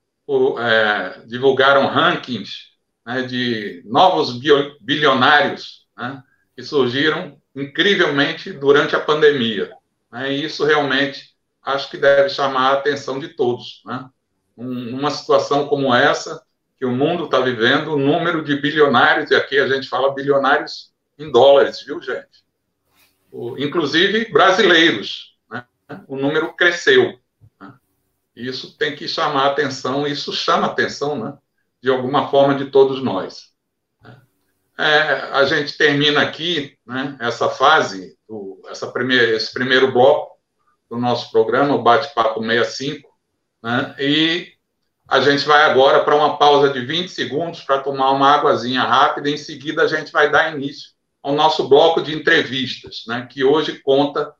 é, 0.59 1.21
divulgaram 1.25 1.87
rankings 1.87 2.71
né, 3.05 3.21
de 3.23 3.83
novos 3.85 4.39
bilionários 4.81 5.87
né, 5.95 6.23
que 6.55 6.63
surgiram 6.63 7.39
incrivelmente 7.55 8.51
durante 8.51 8.95
a 8.95 8.99
pandemia. 8.99 9.71
Né, 10.11 10.33
e 10.33 10.43
isso 10.43 10.65
realmente 10.65 11.34
acho 11.65 11.89
que 11.89 11.97
deve 11.97 12.29
chamar 12.29 12.69
a 12.69 12.73
atenção 12.73 13.19
de 13.19 13.29
todos. 13.29 13.81
Né? 13.85 14.07
Um, 14.55 14.99
uma 14.99 15.09
situação 15.09 15.67
como 15.67 15.93
essa, 15.93 16.45
que 16.77 16.85
o 16.85 16.91
mundo 16.91 17.25
está 17.25 17.39
vivendo, 17.39 17.93
o 17.93 17.97
número 17.97 18.43
de 18.43 18.55
bilionários, 18.55 19.31
e 19.31 19.35
aqui 19.35 19.57
a 19.57 19.67
gente 19.67 19.89
fala 19.89 20.13
bilionários 20.13 20.93
em 21.17 21.31
dólares, 21.31 21.81
viu, 21.81 21.99
gente? 22.01 22.45
O, 23.31 23.57
inclusive 23.57 24.31
brasileiros. 24.31 25.35
Né? 25.49 25.65
O 26.07 26.15
número 26.15 26.53
cresceu. 26.53 27.19
Né? 27.59 27.73
Isso 28.35 28.77
tem 28.77 28.95
que 28.95 29.07
chamar 29.07 29.45
a 29.45 29.51
atenção, 29.51 30.05
isso 30.05 30.31
chama 30.31 30.67
a 30.67 30.71
atenção, 30.71 31.17
né? 31.17 31.37
de 31.81 31.89
alguma 31.89 32.29
forma, 32.29 32.55
de 32.55 32.65
todos 32.65 33.01
nós. 33.01 33.53
É, 34.77 35.31
a 35.31 35.45
gente 35.45 35.77
termina 35.77 36.21
aqui 36.21 36.77
né, 36.85 37.15
essa 37.21 37.47
fase, 37.47 38.17
do, 38.27 38.61
essa 38.67 38.91
primeira, 38.91 39.31
esse 39.31 39.53
primeiro 39.53 39.89
bloco 39.93 40.34
do 40.95 41.01
nosso 41.01 41.31
programa, 41.31 41.75
o 41.75 41.81
Bate-Papo 41.81 42.41
65, 42.41 43.09
né, 43.61 43.93
e 43.99 44.53
a 45.07 45.19
gente 45.19 45.45
vai 45.45 45.63
agora 45.63 46.03
para 46.03 46.15
uma 46.15 46.37
pausa 46.37 46.69
de 46.69 46.83
20 46.83 47.09
segundos 47.09 47.61
para 47.61 47.79
tomar 47.79 48.11
uma 48.11 48.31
águazinha 48.31 48.81
rápida, 48.81 49.29
em 49.29 49.37
seguida 49.37 49.83
a 49.83 49.87
gente 49.87 50.11
vai 50.11 50.31
dar 50.31 50.55
início 50.55 50.91
ao 51.21 51.33
nosso 51.33 51.67
bloco 51.67 52.01
de 52.01 52.15
entrevistas, 52.15 53.03
né, 53.07 53.27
que 53.29 53.43
hoje 53.43 53.79
conta 53.79 54.33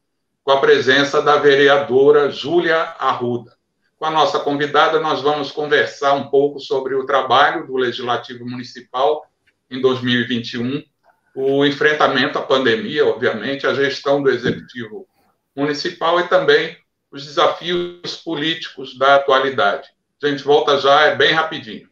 com 0.44 0.52
a 0.52 0.60
presença 0.60 1.22
da 1.22 1.38
vereadora 1.38 2.32
Júlia 2.32 2.96
Arruda. 3.00 3.54
Com 3.98 4.06
a 4.06 4.12
nossa 4.12 4.40
convidada, 4.40 5.00
nós 5.00 5.22
vamos 5.22 5.52
conversar 5.52 6.14
um 6.14 6.30
pouco 6.30 6.60
sobre 6.60 6.96
o 6.96 7.06
trabalho 7.06 7.66
do 7.66 7.76
Legislativo 7.76 8.46
Municipal 8.46 9.26
em 9.70 9.82
2021, 9.82 10.84
o 11.36 11.66
enfrentamento 11.66 12.38
à 12.38 12.42
pandemia, 12.42 13.06
obviamente, 13.06 13.68
a 13.68 13.74
gestão 13.74 14.22
do 14.22 14.30
Executivo 14.30 15.08
Municipal 15.56 16.20
e 16.20 16.28
também 16.28 16.78
os 17.12 17.26
desafios 17.26 18.18
políticos 18.18 18.98
da 18.98 19.16
atualidade. 19.16 19.90
A 20.22 20.28
gente 20.28 20.44
volta 20.44 20.80
já, 20.80 21.04
é 21.04 21.16
bem 21.16 21.32
rapidinho. 21.32 21.90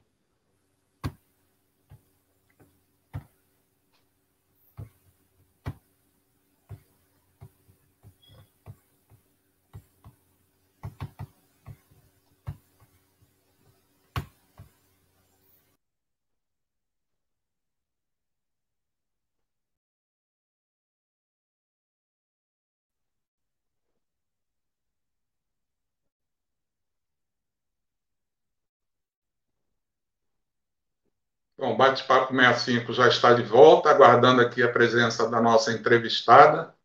Bom, 31.64 31.78
Bate-Papo 31.78 32.36
65 32.36 32.92
já 32.92 33.08
está 33.08 33.34
de 33.34 33.42
volta, 33.42 33.90
aguardando 33.90 34.42
aqui 34.42 34.62
a 34.62 34.70
presença 34.70 35.30
da 35.30 35.40
nossa 35.40 35.72
entrevistada, 35.72 36.76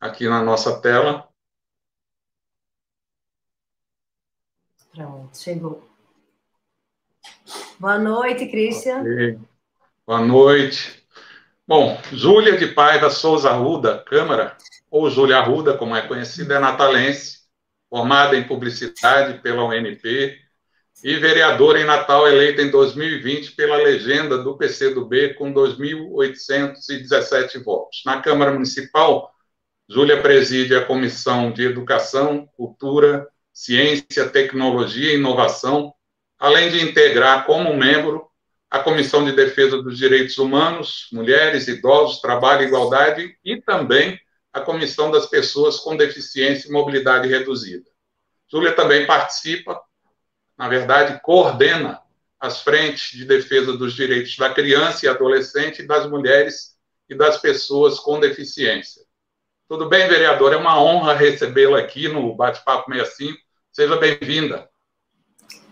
aqui 0.00 0.28
na 0.28 0.42
nossa 0.42 0.80
tela. 0.80 1.28
Pronto, 4.92 5.38
chegou. 5.38 5.88
Boa 7.78 7.96
noite, 7.96 8.48
Cristian. 8.48 9.02
Okay. 9.02 9.38
Boa 10.04 10.20
noite. 10.20 11.06
Bom, 11.64 11.96
Júlia 12.10 12.58
de 12.58 12.66
Paiva 12.66 13.10
Souza 13.10 13.50
Arruda, 13.50 14.02
Câmara, 14.02 14.56
ou 14.90 15.08
Júlia 15.08 15.38
Arruda, 15.38 15.78
como 15.78 15.94
é 15.94 16.08
conhecida, 16.08 16.56
é 16.56 16.58
natalense, 16.58 17.44
formada 17.88 18.36
em 18.36 18.44
publicidade 18.44 19.40
pela 19.42 19.64
UNP, 19.64 20.43
e 21.04 21.16
vereadora 21.18 21.78
em 21.78 21.84
Natal, 21.84 22.26
eleita 22.26 22.62
em 22.62 22.70
2020 22.70 23.52
pela 23.52 23.76
legenda 23.76 24.38
do 24.38 24.56
PCdoB, 24.56 25.34
com 25.34 25.52
2.817 25.52 27.62
votos. 27.62 28.00
Na 28.06 28.22
Câmara 28.22 28.50
Municipal, 28.50 29.30
Júlia 29.86 30.22
preside 30.22 30.74
a 30.74 30.82
Comissão 30.82 31.52
de 31.52 31.62
Educação, 31.62 32.48
Cultura, 32.56 33.28
Ciência, 33.52 34.30
Tecnologia 34.30 35.12
e 35.12 35.16
Inovação, 35.16 35.92
além 36.38 36.70
de 36.70 36.80
integrar 36.80 37.44
como 37.44 37.76
membro 37.76 38.26
a 38.70 38.78
Comissão 38.78 39.26
de 39.26 39.32
Defesa 39.32 39.82
dos 39.82 39.98
Direitos 39.98 40.38
Humanos, 40.38 41.08
Mulheres, 41.12 41.68
Idosos, 41.68 42.22
Trabalho 42.22 42.62
e 42.62 42.68
Igualdade 42.68 43.36
e 43.44 43.60
também 43.60 44.18
a 44.54 44.62
Comissão 44.62 45.10
das 45.10 45.26
Pessoas 45.26 45.76
com 45.76 45.98
Deficiência 45.98 46.66
e 46.66 46.72
Mobilidade 46.72 47.28
Reduzida. 47.28 47.84
Júlia 48.50 48.72
também 48.72 49.06
participa 49.06 49.78
na 50.56 50.68
verdade, 50.68 51.20
coordena 51.22 52.00
as 52.38 52.62
frentes 52.62 53.16
de 53.16 53.24
defesa 53.24 53.76
dos 53.76 53.94
direitos 53.94 54.36
da 54.36 54.50
criança 54.50 55.06
e 55.06 55.08
adolescente, 55.08 55.82
das 55.82 56.08
mulheres 56.08 56.76
e 57.08 57.14
das 57.14 57.38
pessoas 57.38 57.98
com 57.98 58.20
deficiência. 58.20 59.02
Tudo 59.68 59.88
bem, 59.88 60.06
vereador? 60.08 60.52
É 60.52 60.56
uma 60.56 60.80
honra 60.80 61.14
recebê-la 61.14 61.78
aqui 61.78 62.06
no 62.08 62.34
Bate-Papo 62.34 62.92
65. 62.92 63.38
Seja 63.72 63.96
bem-vinda. 63.96 64.68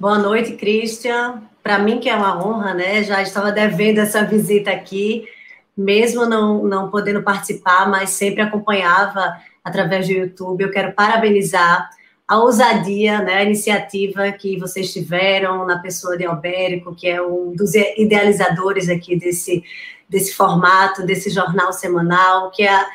Boa 0.00 0.18
noite, 0.18 0.56
Cristian. 0.56 1.42
Para 1.62 1.78
mim 1.78 2.00
que 2.00 2.08
é 2.08 2.16
uma 2.16 2.44
honra, 2.44 2.74
né? 2.74 3.04
Já 3.04 3.22
estava 3.22 3.52
devendo 3.52 3.98
essa 3.98 4.24
visita 4.24 4.70
aqui, 4.70 5.28
mesmo 5.76 6.26
não, 6.26 6.64
não 6.64 6.90
podendo 6.90 7.22
participar, 7.22 7.88
mas 7.88 8.10
sempre 8.10 8.42
acompanhava 8.42 9.36
através 9.62 10.08
do 10.08 10.12
YouTube. 10.14 10.64
Eu 10.64 10.70
quero 10.70 10.92
parabenizar 10.92 11.88
a 12.26 12.38
ousadia, 12.38 13.20
né, 13.20 13.34
a 13.34 13.44
iniciativa 13.44 14.30
que 14.32 14.58
vocês 14.58 14.92
tiveram 14.92 15.66
na 15.66 15.78
pessoa 15.78 16.16
de 16.16 16.24
Albérico, 16.24 16.94
que 16.94 17.08
é 17.08 17.20
um 17.20 17.54
dos 17.54 17.74
idealizadores 17.74 18.88
aqui 18.88 19.16
desse, 19.16 19.62
desse 20.08 20.34
formato, 20.34 21.04
desse 21.04 21.30
jornal 21.30 21.72
semanal, 21.72 22.50
que 22.50 22.62
é, 22.62 22.86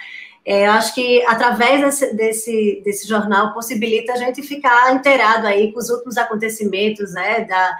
é 0.45 0.67
acho 0.67 0.95
que 0.95 1.21
através 1.25 1.81
desse, 1.81 2.15
desse, 2.15 2.81
desse 2.83 3.07
jornal 3.07 3.53
possibilita 3.53 4.13
a 4.13 4.17
gente 4.17 4.41
ficar 4.41 4.93
inteirado 4.93 5.45
aí 5.45 5.71
com 5.71 5.79
os 5.79 5.89
últimos 5.89 6.17
acontecimentos, 6.17 7.13
né, 7.13 7.41
da, 7.45 7.77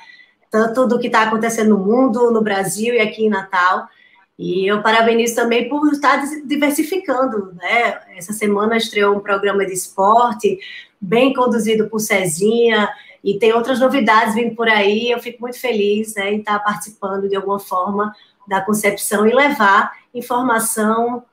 tanto 0.51 0.85
do 0.87 0.99
que 0.99 1.07
está 1.07 1.23
acontecendo 1.23 1.69
no 1.69 1.79
mundo, 1.79 2.31
no 2.31 2.41
Brasil 2.41 2.93
e 2.93 2.99
aqui 2.99 3.25
em 3.25 3.29
Natal, 3.29 3.87
e 4.37 4.67
eu 4.67 4.83
parabenizo 4.83 5.35
também 5.35 5.67
por 5.67 5.91
estar 5.91 6.23
diversificando, 6.45 7.53
né? 7.55 7.99
Essa 8.15 8.33
semana 8.33 8.77
estreou 8.77 9.15
um 9.15 9.19
programa 9.19 9.65
de 9.65 9.73
esporte, 9.73 10.59
bem 11.01 11.33
conduzido 11.33 11.89
por 11.89 11.99
Cezinha, 11.99 12.87
e 13.23 13.39
tem 13.39 13.51
outras 13.51 13.79
novidades 13.79 14.35
vindo 14.35 14.55
por 14.55 14.69
aí. 14.69 15.09
Eu 15.09 15.19
fico 15.19 15.41
muito 15.41 15.59
feliz 15.59 16.13
né, 16.13 16.33
em 16.33 16.39
estar 16.39 16.59
participando 16.59 17.27
de 17.27 17.35
alguma 17.35 17.59
forma 17.59 18.15
da 18.47 18.61
concepção 18.61 19.27
e 19.27 19.33
levar 19.33 19.91
informação, 20.13 21.25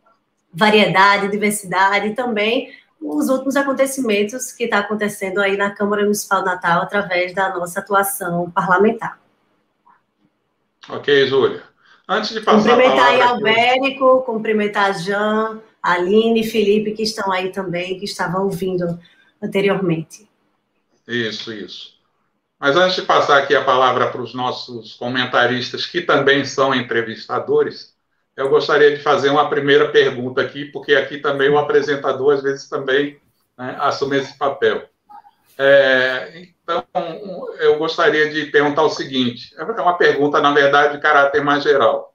variedade, 0.53 1.31
diversidade 1.31 2.09
e 2.09 2.15
também 2.15 2.73
os 3.01 3.29
últimos 3.29 3.55
acontecimentos 3.55 4.51
que 4.51 4.65
está 4.65 4.79
acontecendo 4.79 5.41
aí 5.41 5.59
na 5.59 5.71
Câmara 5.71 6.03
Municipal 6.03 6.43
Natal 6.43 6.81
através 6.81 7.35
da 7.35 7.51
nossa 7.51 7.81
atuação 7.81 8.51
parlamentar. 8.51 9.21
Ok, 10.89 11.27
Júlia. 11.27 11.74
Antes 12.09 12.31
de 12.31 12.41
passar 12.41 12.71
cumprimentar 12.71 13.07
a 13.07 13.09
aí 13.09 13.21
Albérico, 13.21 14.23
cumprimentar 14.23 14.99
Jean, 14.99 15.61
Aline 15.83 16.41
e 16.41 16.45
Felipe, 16.45 16.93
que 16.93 17.03
estão 17.03 17.33
aí 17.33 17.51
também, 17.51 17.99
que 17.99 18.05
estavam 18.05 18.45
ouvindo 18.45 18.99
anteriormente. 19.43 20.29
Isso, 21.07 21.53
isso. 21.53 21.95
Mas 22.59 22.77
antes 22.77 22.97
de 22.97 23.03
passar 23.03 23.39
aqui 23.39 23.55
a 23.55 23.65
palavra 23.65 24.11
para 24.11 24.23
os 24.23 24.35
nossos 24.35 24.95
comentaristas, 24.95 25.87
que 25.87 26.01
também 26.01 26.45
são 26.45 26.75
entrevistadores, 26.75 27.95
eu 28.37 28.49
gostaria 28.49 28.97
de 28.97 29.03
fazer 29.03 29.31
uma 29.31 29.49
primeira 29.49 29.91
pergunta 29.91 30.41
aqui, 30.41 30.65
porque 30.67 30.95
aqui 30.95 31.19
também 31.19 31.49
o 31.49 31.59
apresentador, 31.59 32.35
às 32.35 32.43
vezes, 32.43 32.69
também 32.69 33.19
né, 33.57 33.77
assume 33.79 34.19
esse 34.19 34.37
papel. 34.37 34.89
É, 35.57 36.49
então, 36.65 37.55
eu 37.61 37.79
gostaria 37.79 38.31
de 38.31 38.47
perguntar 38.47 38.83
o 38.83 38.91
seguinte: 38.91 39.55
é 39.57 39.63
uma 39.63 39.99
pergunta, 39.99 40.41
na 40.41 40.53
verdade, 40.53 40.97
de 40.97 41.03
caráter 41.03 41.45
mais 41.45 41.63
geral. 41.63 42.15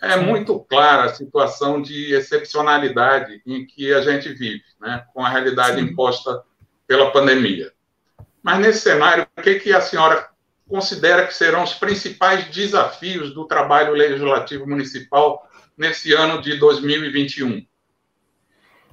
É 0.00 0.16
muito 0.16 0.60
clara 0.60 1.06
a 1.06 1.14
situação 1.14 1.82
de 1.82 2.14
excepcionalidade 2.14 3.42
em 3.44 3.66
que 3.66 3.92
a 3.92 4.00
gente 4.00 4.32
vive, 4.32 4.62
né, 4.80 5.04
com 5.12 5.24
a 5.24 5.28
realidade 5.28 5.80
imposta 5.80 6.40
pela 6.86 7.10
pandemia. 7.10 7.72
Mas 8.40 8.60
nesse 8.60 8.80
cenário, 8.82 9.26
o 9.36 9.42
que, 9.42 9.56
que 9.56 9.72
a 9.72 9.80
senhora 9.80 10.28
considera 10.68 11.26
que 11.26 11.34
serão 11.34 11.64
os 11.64 11.74
principais 11.74 12.44
desafios 12.44 13.34
do 13.34 13.44
trabalho 13.44 13.92
legislativo 13.92 14.68
municipal 14.68 15.48
nesse 15.76 16.12
ano 16.12 16.40
de 16.40 16.56
2021? 16.56 17.66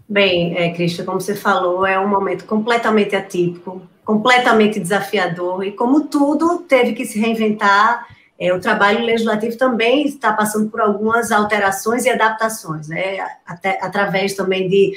Bem, 0.09 0.57
é, 0.57 0.73
Cristian, 0.73 1.05
como 1.05 1.21
você 1.21 1.35
falou, 1.35 1.85
é 1.85 1.99
um 1.99 2.07
momento 2.07 2.45
completamente 2.45 3.15
atípico, 3.15 3.87
completamente 4.05 4.79
desafiador, 4.79 5.65
e 5.65 5.71
como 5.71 6.01
tudo, 6.07 6.59
teve 6.59 6.93
que 6.93 7.05
se 7.05 7.19
reinventar. 7.19 8.07
É, 8.37 8.53
o 8.53 8.59
trabalho 8.59 9.03
legislativo 9.03 9.57
também 9.57 10.05
está 10.05 10.31
passando 10.31 10.69
por 10.69 10.79
algumas 10.79 11.31
alterações 11.31 12.05
e 12.05 12.09
adaptações, 12.09 12.87
né? 12.87 13.17
Até, 13.45 13.79
através 13.81 14.33
também 14.33 14.69
de 14.69 14.93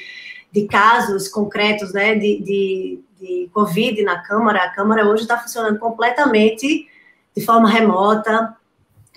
de 0.51 0.67
casos 0.67 1.29
concretos 1.29 1.93
né, 1.93 2.15
de, 2.15 2.41
de, 2.43 3.01
de 3.21 3.51
Covid 3.53 4.03
na 4.03 4.19
Câmara, 4.21 4.65
a 4.65 4.71
Câmara 4.71 5.07
hoje 5.07 5.23
está 5.23 5.39
funcionando 5.39 5.79
completamente 5.79 6.89
de 7.37 7.45
forma 7.45 7.69
remota, 7.69 8.57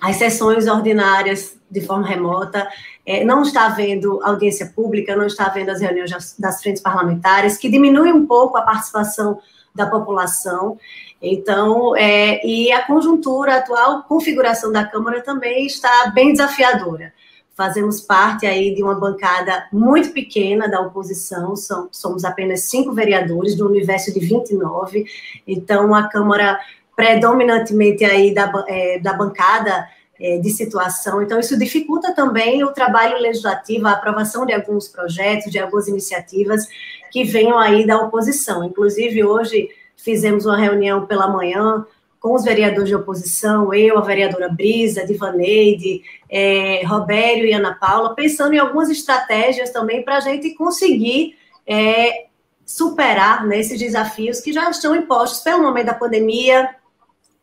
as 0.02 0.18
sessões 0.18 0.68
ordinárias 0.68 1.58
de 1.70 1.82
forma 1.82 2.06
remota, 2.06 2.68
é, 3.06 3.24
não 3.24 3.44
está 3.44 3.66
havendo 3.66 4.22
audiência 4.24 4.72
pública, 4.76 5.16
não 5.16 5.26
está 5.26 5.46
havendo 5.46 5.72
as 5.72 5.80
reuniões 5.80 6.12
das, 6.12 6.36
das 6.38 6.62
frentes 6.62 6.82
parlamentares, 6.82 7.58
que 7.58 7.70
diminui 7.70 8.12
um 8.12 8.26
pouco 8.26 8.58
a 8.58 8.62
participação 8.62 9.40
da 9.74 9.86
população. 9.86 10.78
Então, 11.22 11.96
é, 11.96 12.46
e 12.46 12.72
a 12.72 12.86
conjuntura, 12.86 13.56
a 13.56 13.58
atual 13.58 14.04
configuração 14.04 14.72
da 14.72 14.86
Câmara 14.86 15.22
também 15.22 15.66
está 15.66 16.12
bem 16.14 16.32
desafiadora 16.32 17.14
fazemos 17.62 18.02
parte 18.02 18.48
aí 18.48 18.74
de 18.74 18.82
uma 18.82 18.96
bancada 18.96 19.68
muito 19.72 20.12
pequena 20.14 20.68
da 20.68 20.82
oposição, 20.82 21.54
somos 21.92 22.24
apenas 22.24 22.62
cinco 22.62 22.92
vereadores 22.92 23.56
do 23.56 23.68
universo 23.68 24.12
de 24.12 24.20
29, 24.20 25.06
então 25.48 25.94
a 25.94 26.08
Câmara 26.08 26.60
predominantemente 26.96 28.04
aí 28.04 28.34
da, 28.34 28.52
é, 28.68 29.00
da 29.00 29.14
bancada 29.14 29.88
é, 30.22 30.38
de 30.38 30.50
situação, 30.52 31.22
então 31.22 31.40
isso 31.40 31.58
dificulta 31.58 32.14
também 32.14 32.64
o 32.64 32.72
trabalho 32.72 33.18
legislativo, 33.18 33.88
a 33.88 33.94
aprovação 33.94 34.46
de 34.46 34.54
alguns 34.54 34.88
projetos, 34.88 35.52
de 35.52 35.58
algumas 35.58 35.88
iniciativas 35.88 36.68
que 37.10 37.24
venham 37.24 37.58
aí 37.58 37.86
da 37.86 37.98
oposição, 37.98 38.64
inclusive 38.64 39.24
hoje 39.24 39.70
fizemos 39.98 40.46
uma 40.46 40.58
reunião 40.58 41.06
pela 41.06 41.28
manhã 41.28 41.86
com 42.20 42.36
os 42.36 42.44
vereadores 42.44 42.88
de 42.88 42.96
oposição, 42.96 43.74
eu, 43.74 43.98
a 43.98 44.02
vereadora 44.02 44.48
Brisa, 44.48 45.06
Divaneide, 45.08 46.04
é, 46.30 46.86
Robério 46.86 47.46
e 47.46 47.52
Ana 47.52 47.74
Paula, 47.74 48.14
pensando 48.14 48.54
em 48.54 48.60
algumas 48.60 48.92
estratégias 48.92 49.72
também 49.72 50.04
para 50.04 50.18
a 50.18 50.20
gente 50.20 50.54
conseguir 50.54 51.36
é, 51.66 52.26
superar 52.64 53.46
né, 53.48 53.60
esses 53.60 53.80
desafios 53.80 54.40
que 54.40 54.54
já 54.54 54.70
estão 54.70 54.96
impostos 54.96 55.42
pelo 55.42 55.64
momento 55.64 55.88
da 55.88 55.96
pandemia, 55.96 56.70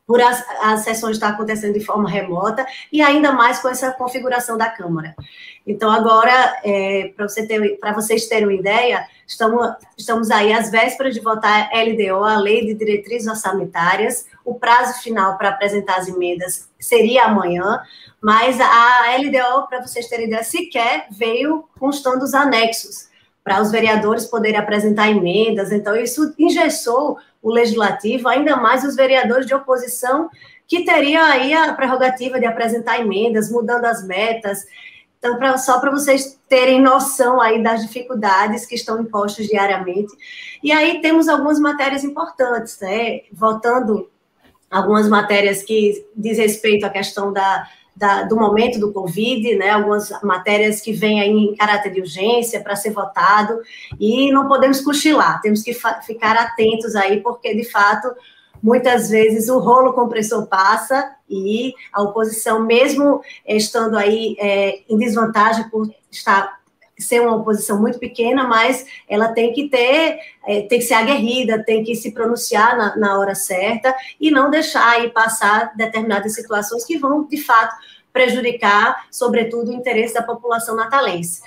por 0.09 0.23
as, 0.23 0.43
as 0.63 0.81
sessões 0.81 1.17
estar 1.17 1.29
acontecendo 1.29 1.75
de 1.75 1.85
forma 1.85 2.09
remota, 2.09 2.67
e 2.91 3.03
ainda 3.03 3.31
mais 3.31 3.59
com 3.59 3.69
essa 3.69 3.93
configuração 3.93 4.57
da 4.57 4.71
Câmara. 4.71 5.15
Então, 5.67 5.91
agora, 5.91 6.33
é, 6.65 7.13
para 7.15 7.29
você 7.29 7.47
ter, 7.47 7.79
vocês 7.95 8.27
terem 8.27 8.47
uma 8.47 8.55
ideia, 8.55 9.07
estamos, 9.27 9.69
estamos 9.99 10.31
aí 10.31 10.51
às 10.51 10.71
vésperas 10.71 11.13
de 11.13 11.21
votar 11.21 11.69
a 11.71 11.83
LDO, 11.83 12.25
a 12.25 12.39
Lei 12.39 12.65
de 12.65 12.73
Diretrizes 12.73 13.29
Orçamentárias. 13.29 14.25
O 14.47 14.55
prazo 14.55 15.03
final 15.03 15.37
para 15.37 15.51
apresentar 15.51 15.99
as 15.99 16.09
emendas 16.09 16.71
seria 16.81 17.25
amanhã, 17.25 17.79
mas 18.19 18.59
a 18.59 19.15
LDO, 19.19 19.69
para 19.69 19.83
vocês 19.83 20.09
terem 20.09 20.27
ideia, 20.27 20.43
sequer 20.43 21.07
veio 21.11 21.69
constando 21.79 22.25
os 22.25 22.33
anexos 22.33 23.09
para 23.45 23.61
os 23.61 23.71
vereadores 23.71 24.25
poderem 24.25 24.59
apresentar 24.59 25.11
emendas. 25.11 25.71
Então, 25.71 25.95
isso 25.95 26.35
engessou 26.39 27.19
o 27.43 27.51
legislativo, 27.51 28.29
ainda 28.29 28.57
mais 28.57 28.85
os 28.85 28.97
vereadores 28.97 29.47
de 29.47 29.55
oposição, 29.55 30.29
que 30.67 30.85
teriam 30.85 31.25
aí 31.25 31.55
a 31.55 31.73
prerrogativa 31.73 32.39
de 32.39 32.47
apresentar 32.47 33.01
emendas, 33.01 33.51
mudando 33.51 33.85
as 33.87 34.07
metas. 34.07 34.65
Então, 35.19 35.37
pra, 35.39 35.57
só 35.57 35.81
para 35.81 35.91
vocês 35.91 36.39
terem 36.49 36.81
noção 36.81 37.41
aí 37.41 37.63
das 37.63 37.83
dificuldades 37.83 38.67
que 38.67 38.75
estão 38.75 39.01
impostas 39.01 39.47
diariamente. 39.47 40.13
E 40.63 40.71
aí 40.71 41.01
temos 41.01 41.29
algumas 41.29 41.59
matérias 41.59 42.05
importantes, 42.05 42.79
né? 42.81 43.23
Voltando 43.33 44.11
algumas 44.71 45.09
matérias 45.09 45.63
que 45.63 46.07
diz 46.15 46.39
respeito 46.39 46.85
à 46.85 46.91
questão 46.91 47.33
da 47.33 47.67
da, 47.99 48.23
do 48.23 48.37
momento 48.37 48.79
do 48.79 48.93
Covid, 48.93 49.57
né, 49.57 49.71
algumas 49.71 50.11
matérias 50.23 50.81
que 50.81 50.93
vêm 50.93 51.21
aí 51.21 51.31
em 51.31 51.57
caráter 51.57 51.93
de 51.93 52.01
urgência 52.01 52.61
para 52.61 52.77
ser 52.77 52.91
votado, 52.91 53.61
e 53.99 54.31
não 54.31 54.47
podemos 54.47 54.81
cochilar, 54.81 55.41
temos 55.41 55.63
que 55.63 55.75
ficar 56.07 56.37
atentos 56.37 56.95
aí, 56.95 57.21
porque, 57.21 57.55
de 57.55 57.65
fato, 57.65 58.09
muitas 58.63 59.11
vezes 59.11 59.49
o 59.49 59.59
rolo 59.59 59.93
compressor 59.93 60.47
passa 60.47 61.13
e 61.29 61.75
a 61.93 62.03
oposição, 62.03 62.65
mesmo 62.65 63.21
estando 63.47 63.99
aí 63.99 64.37
é, 64.39 64.81
em 64.89 64.97
desvantagem 64.97 65.69
por 65.69 65.91
estar 66.11 66.58
ser 66.99 67.21
uma 67.21 67.37
oposição 67.37 67.81
muito 67.81 67.99
pequena, 67.99 68.45
mas 68.47 68.85
ela 69.09 69.29
tem 69.29 69.53
que 69.53 69.69
ter, 69.69 70.19
é, 70.47 70.63
tem 70.63 70.79
que 70.79 70.85
ser 70.85 70.95
aguerrida, 70.95 71.63
tem 71.63 71.85
que 71.85 71.95
se 71.95 72.13
pronunciar 72.13 72.77
na, 72.77 72.97
na 72.97 73.19
hora 73.19 73.35
certa 73.35 73.95
e 74.21 74.31
não 74.31 74.51
deixar 74.51 74.89
aí 74.89 75.11
passar 75.11 75.73
determinadas 75.77 76.35
situações 76.35 76.85
que 76.85 76.99
vão, 76.99 77.25
de 77.25 77.37
fato, 77.37 77.77
prejudicar, 78.13 79.07
sobretudo, 79.11 79.71
o 79.71 79.75
interesse 79.75 80.15
da 80.15 80.23
população 80.23 80.75
natalense. 80.75 81.41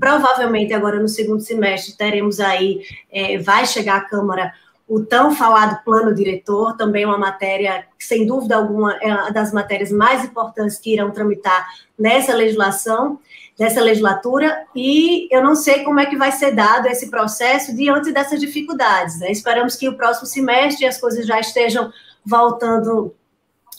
Provavelmente 0.00 0.74
agora 0.74 0.98
no 0.98 1.08
segundo 1.08 1.40
semestre 1.40 1.96
teremos 1.96 2.40
aí, 2.40 2.82
é, 3.12 3.38
vai 3.38 3.64
chegar 3.64 3.98
à 3.98 4.00
Câmara 4.00 4.52
o 4.88 5.00
tão 5.00 5.34
falado 5.34 5.82
plano 5.84 6.14
diretor, 6.14 6.76
também 6.76 7.04
uma 7.04 7.18
matéria, 7.18 7.86
sem 7.98 8.24
dúvida 8.24 8.56
alguma, 8.56 8.96
é 9.02 9.12
uma 9.12 9.30
das 9.30 9.52
matérias 9.52 9.90
mais 9.90 10.24
importantes 10.24 10.78
que 10.78 10.92
irão 10.92 11.10
tramitar 11.10 11.66
nessa 11.98 12.32
legislação, 12.32 13.18
dessa 13.58 13.80
legislatura, 13.80 14.64
e 14.74 15.28
eu 15.34 15.42
não 15.42 15.56
sei 15.56 15.82
como 15.82 15.98
é 15.98 16.06
que 16.06 16.16
vai 16.16 16.30
ser 16.30 16.52
dado 16.52 16.86
esse 16.86 17.10
processo 17.10 17.74
diante 17.74 18.12
dessas 18.12 18.38
dificuldades. 18.38 19.18
Né? 19.18 19.32
Esperamos 19.32 19.74
que 19.74 19.88
o 19.88 19.96
próximo 19.96 20.26
semestre 20.26 20.86
as 20.86 21.00
coisas 21.00 21.26
já 21.26 21.40
estejam 21.40 21.90
voltando 22.24 23.14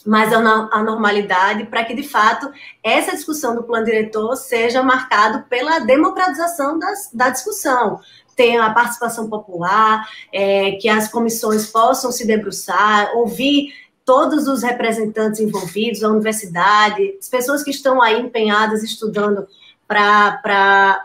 mais 0.04 0.32
a 0.32 0.82
normalidade, 0.82 1.64
para 1.66 1.84
que, 1.84 1.94
de 1.94 2.02
fato, 2.02 2.50
essa 2.82 3.12
discussão 3.12 3.54
do 3.54 3.62
plano 3.62 3.84
diretor 3.84 4.34
seja 4.36 4.82
marcado 4.82 5.44
pela 5.48 5.80
democratização 5.80 6.78
das, 6.78 7.10
da 7.12 7.28
discussão, 7.28 8.00
tenha 8.38 8.64
a 8.64 8.72
participação 8.72 9.28
popular, 9.28 10.08
é, 10.32 10.72
que 10.72 10.88
as 10.88 11.10
comissões 11.10 11.66
possam 11.66 12.12
se 12.12 12.24
debruçar, 12.24 13.10
ouvir 13.16 13.74
todos 14.04 14.46
os 14.46 14.62
representantes 14.62 15.40
envolvidos, 15.40 16.04
a 16.04 16.08
universidade, 16.08 17.16
as 17.18 17.28
pessoas 17.28 17.64
que 17.64 17.70
estão 17.70 18.00
aí 18.00 18.20
empenhadas 18.20 18.84
estudando 18.84 19.46
para 19.88 21.04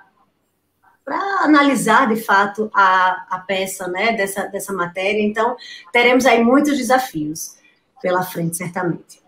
analisar 1.41 2.07
de 2.07 2.21
fato 2.21 2.69
a, 2.71 3.25
a 3.31 3.39
peça 3.39 3.87
né, 3.87 4.13
dessa, 4.13 4.45
dessa 4.45 4.71
matéria. 4.71 5.21
Então, 5.21 5.57
teremos 5.91 6.27
aí 6.27 6.41
muitos 6.43 6.77
desafios 6.77 7.57
pela 7.99 8.21
frente, 8.21 8.57
certamente. 8.57 9.23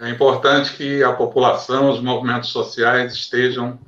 É 0.00 0.08
importante 0.10 0.76
que 0.76 1.02
a 1.02 1.12
população, 1.12 1.90
os 1.90 2.00
movimentos 2.00 2.50
sociais 2.50 3.14
estejam 3.14 3.78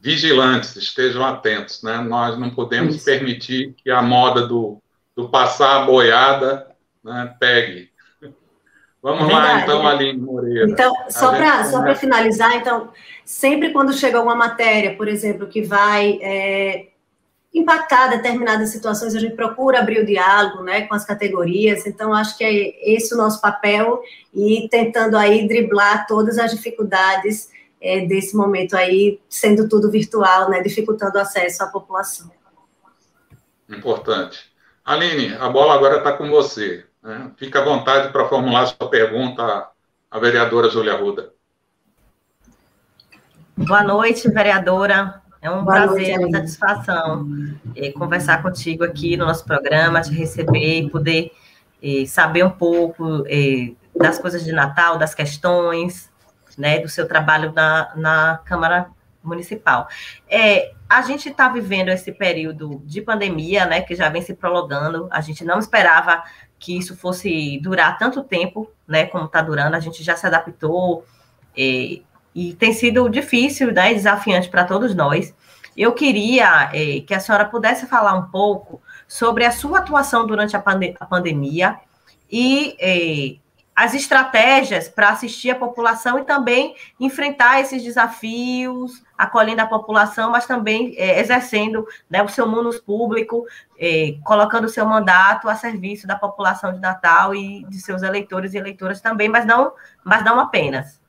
vigilantes, 0.00 0.74
estejam 0.76 1.24
atentos. 1.24 1.82
Né? 1.82 1.98
Nós 1.98 2.38
não 2.38 2.50
podemos 2.50 2.96
Isso. 2.96 3.04
permitir 3.04 3.74
que 3.76 3.90
a 3.90 4.02
moda 4.02 4.46
do, 4.46 4.78
do 5.14 5.28
passar 5.28 5.82
a 5.82 5.86
boiada 5.86 6.66
né, 7.04 7.34
pegue. 7.38 7.90
Vamos 9.02 9.30
é 9.30 9.32
lá, 9.32 9.60
então, 9.60 9.86
Aline 9.86 10.20
Moreira. 10.20 10.70
Então, 10.70 10.94
só 11.08 11.30
para 11.30 11.64
só 11.64 11.94
finalizar, 11.94 12.54
então, 12.56 12.90
sempre 13.24 13.72
quando 13.72 13.94
chega 13.94 14.18
alguma 14.18 14.36
matéria, 14.36 14.94
por 14.94 15.08
exemplo, 15.08 15.46
que 15.46 15.62
vai 15.62 16.18
é, 16.20 16.88
impactar 17.52 18.08
determinadas 18.08 18.68
situações, 18.68 19.14
a 19.14 19.18
gente 19.18 19.34
procura 19.34 19.80
abrir 19.80 20.00
o 20.00 20.06
diálogo 20.06 20.62
né, 20.62 20.82
com 20.82 20.94
as 20.94 21.04
categorias, 21.04 21.86
então 21.86 22.12
acho 22.12 22.36
que 22.36 22.44
é 22.44 22.94
esse 22.94 23.14
o 23.14 23.16
nosso 23.16 23.40
papel 23.40 24.02
e 24.34 24.68
tentando 24.70 25.16
aí 25.16 25.48
driblar 25.48 26.06
todas 26.06 26.38
as 26.38 26.50
dificuldades 26.50 27.48
é, 27.80 28.04
desse 28.06 28.36
momento 28.36 28.76
aí, 28.76 29.20
sendo 29.28 29.68
tudo 29.68 29.90
virtual, 29.90 30.50
né, 30.50 30.60
dificultando 30.62 31.16
o 31.16 31.20
acesso 31.20 31.62
à 31.62 31.66
população. 31.66 32.30
Importante. 33.68 34.50
Aline, 34.84 35.34
a 35.34 35.48
bola 35.48 35.74
agora 35.74 35.98
está 35.98 36.12
com 36.12 36.28
você. 36.28 36.84
Né? 37.02 37.30
Fica 37.36 37.60
à 37.60 37.64
vontade 37.64 38.12
para 38.12 38.28
formular 38.28 38.66
sua 38.66 38.90
pergunta 38.90 39.68
à 40.10 40.18
vereadora 40.18 40.68
Júlia 40.68 40.96
Ruda. 40.96 41.32
Boa 43.56 43.82
noite, 43.82 44.28
vereadora. 44.28 45.22
É 45.40 45.50
um 45.50 45.64
Boa 45.64 45.86
prazer, 45.86 46.18
noite, 46.18 46.34
uma 46.34 46.38
satisfação 46.38 47.26
é, 47.74 47.90
conversar 47.92 48.42
contigo 48.42 48.84
aqui 48.84 49.16
no 49.16 49.24
nosso 49.24 49.44
programa, 49.44 50.02
te 50.02 50.12
receber, 50.12 50.90
poder 50.90 51.30
é, 51.82 52.04
saber 52.06 52.44
um 52.44 52.50
pouco 52.50 53.24
é, 53.26 53.72
das 53.96 54.18
coisas 54.18 54.44
de 54.44 54.52
Natal, 54.52 54.98
das 54.98 55.14
questões, 55.14 56.09
né, 56.56 56.78
do 56.78 56.88
seu 56.88 57.06
trabalho 57.06 57.52
na, 57.52 57.92
na 57.96 58.40
Câmara 58.44 58.90
Municipal. 59.22 59.88
É, 60.28 60.72
a 60.88 61.02
gente 61.02 61.28
está 61.28 61.48
vivendo 61.48 61.88
esse 61.88 62.10
período 62.10 62.82
de 62.84 63.02
pandemia, 63.02 63.66
né, 63.66 63.80
que 63.80 63.94
já 63.94 64.08
vem 64.08 64.22
se 64.22 64.34
prolongando. 64.34 65.08
A 65.10 65.20
gente 65.20 65.44
não 65.44 65.58
esperava 65.58 66.22
que 66.58 66.76
isso 66.76 66.96
fosse 66.96 67.58
durar 67.62 67.98
tanto 67.98 68.22
tempo, 68.22 68.70
né, 68.86 69.06
como 69.06 69.26
está 69.26 69.40
durando. 69.42 69.74
A 69.74 69.80
gente 69.80 70.02
já 70.02 70.16
se 70.16 70.26
adaptou 70.26 71.04
é, 71.56 72.00
e 72.34 72.54
tem 72.58 72.72
sido 72.72 73.08
difícil, 73.08 73.72
né, 73.72 73.94
desafiante 73.94 74.48
para 74.48 74.64
todos 74.64 74.94
nós. 74.94 75.34
Eu 75.76 75.92
queria 75.92 76.70
é, 76.72 77.00
que 77.00 77.14
a 77.14 77.20
senhora 77.20 77.44
pudesse 77.44 77.86
falar 77.86 78.14
um 78.14 78.30
pouco 78.30 78.82
sobre 79.06 79.44
a 79.44 79.50
sua 79.50 79.78
atuação 79.78 80.26
durante 80.26 80.56
a, 80.56 80.60
pande 80.60 80.94
a 80.98 81.06
pandemia 81.06 81.78
e 82.30 82.76
é, 82.78 83.36
as 83.80 83.94
estratégias 83.94 84.90
para 84.90 85.08
assistir 85.08 85.50
a 85.50 85.54
população 85.54 86.18
e 86.18 86.24
também 86.24 86.74
enfrentar 87.00 87.62
esses 87.62 87.82
desafios, 87.82 89.02
acolhendo 89.16 89.62
a 89.62 89.66
população, 89.66 90.30
mas 90.30 90.44
também 90.44 90.94
é, 90.98 91.18
exercendo 91.18 91.86
né, 92.10 92.22
o 92.22 92.28
seu 92.28 92.46
munus 92.46 92.78
público, 92.78 93.46
é, 93.78 94.16
colocando 94.22 94.66
o 94.66 94.68
seu 94.68 94.84
mandato 94.84 95.48
a 95.48 95.54
serviço 95.54 96.06
da 96.06 96.14
população 96.14 96.74
de 96.74 96.78
Natal 96.78 97.34
e 97.34 97.64
de 97.70 97.80
seus 97.80 98.02
eleitores 98.02 98.52
e 98.52 98.58
eleitoras 98.58 99.00
também, 99.00 99.30
mas 99.30 99.46
não, 99.46 99.72
mas 100.04 100.22
não 100.22 100.38
apenas. 100.38 101.00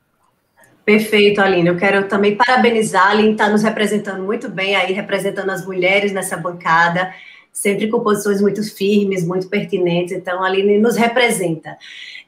Perfeito, 0.82 1.42
Aline. 1.42 1.68
Eu 1.68 1.76
quero 1.76 2.08
também 2.08 2.36
parabenizar. 2.36 3.08
A 3.08 3.10
Aline 3.10 3.32
está 3.32 3.50
nos 3.50 3.62
representando 3.62 4.22
muito 4.22 4.48
bem 4.48 4.76
aí, 4.76 4.94
representando 4.94 5.50
as 5.50 5.66
mulheres 5.66 6.10
nessa 6.10 6.38
bancada, 6.38 7.12
sempre 7.52 7.88
com 7.88 8.00
posições 8.00 8.40
muito 8.40 8.62
firmes, 8.62 9.26
muito 9.26 9.48
pertinentes. 9.48 10.12
Então, 10.12 10.42
a 10.42 10.46
Aline 10.46 10.78
nos 10.78 10.96
representa. 10.96 11.76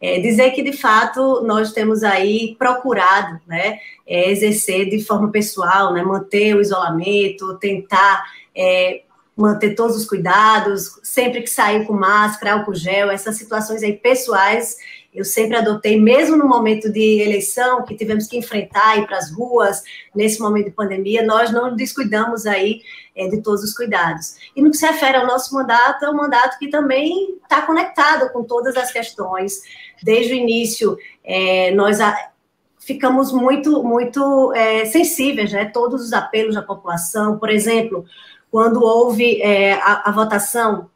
É, 0.01 0.21
dizer 0.21 0.51
que, 0.51 0.63
de 0.63 0.73
fato, 0.73 1.43
nós 1.43 1.73
temos 1.73 2.05
aí 2.05 2.55
procurado 2.59 3.41
né, 3.47 3.79
é, 4.07 4.31
exercer 4.31 4.91
de 4.91 5.03
forma 5.03 5.31
pessoal, 5.31 5.95
né, 5.95 6.03
manter 6.03 6.55
o 6.55 6.61
isolamento, 6.61 7.57
tentar 7.59 8.23
é, 8.55 9.03
manter 9.37 9.75
todos 9.75 9.97
os 9.97 10.05
cuidados, 10.05 11.01
sempre 11.03 11.41
que 11.41 11.51
sair 11.51 11.87
com 11.87 11.95
máscara, 11.95 12.53
álcool 12.55 12.75
gel, 12.75 13.11
essas 13.11 13.37
situações 13.37 13.83
aí 13.83 13.95
pessoais, 13.95 14.77
eu 15.15 15.25
sempre 15.25 15.57
adotei, 15.57 15.99
mesmo 15.99 16.37
no 16.37 16.49
momento 16.49 16.91
de 16.91 17.21
eleição, 17.21 17.85
que 17.85 17.95
tivemos 17.95 18.27
que 18.27 18.37
enfrentar, 18.37 18.99
ir 18.99 19.07
para 19.07 19.17
as 19.17 19.31
ruas, 19.31 19.83
nesse 20.13 20.41
momento 20.41 20.67
de 20.67 20.73
pandemia, 20.73 21.25
nós 21.25 21.53
não 21.53 21.75
descuidamos 21.77 22.47
aí 22.47 22.83
é, 23.15 23.29
de 23.29 23.41
todos 23.41 23.63
os 23.63 23.75
cuidados. 23.75 24.37
E 24.55 24.63
no 24.63 24.71
que 24.71 24.77
se 24.77 24.87
refere 24.87 25.19
ao 25.19 25.27
nosso 25.27 25.55
mandato, 25.55 26.05
é 26.05 26.11
um 26.11 26.17
mandato 26.17 26.59
que 26.59 26.69
também 26.69 27.39
está 27.43 27.63
conectado 27.63 28.33
com 28.33 28.43
todas 28.43 28.77
as 28.77 28.93
questões, 28.93 29.61
desde 30.03 30.33
o 30.33 30.37
início, 30.37 30.97
é, 31.23 31.71
nós 31.73 32.01
a, 32.01 32.15
ficamos 32.79 33.33
muito, 33.33 33.83
muito 33.83 34.53
é, 34.55 34.85
sensíveis, 34.85 35.53
né? 35.53 35.65
Todos 35.67 36.03
os 36.03 36.13
apelos 36.13 36.55
da 36.55 36.63
população, 36.63 37.39
por 37.39 37.49
exemplo, 37.49 38.05
quando 38.51 38.83
houve 38.83 39.41
é, 39.43 39.73
a, 39.75 40.09
a, 40.09 40.13
votação 40.13 40.91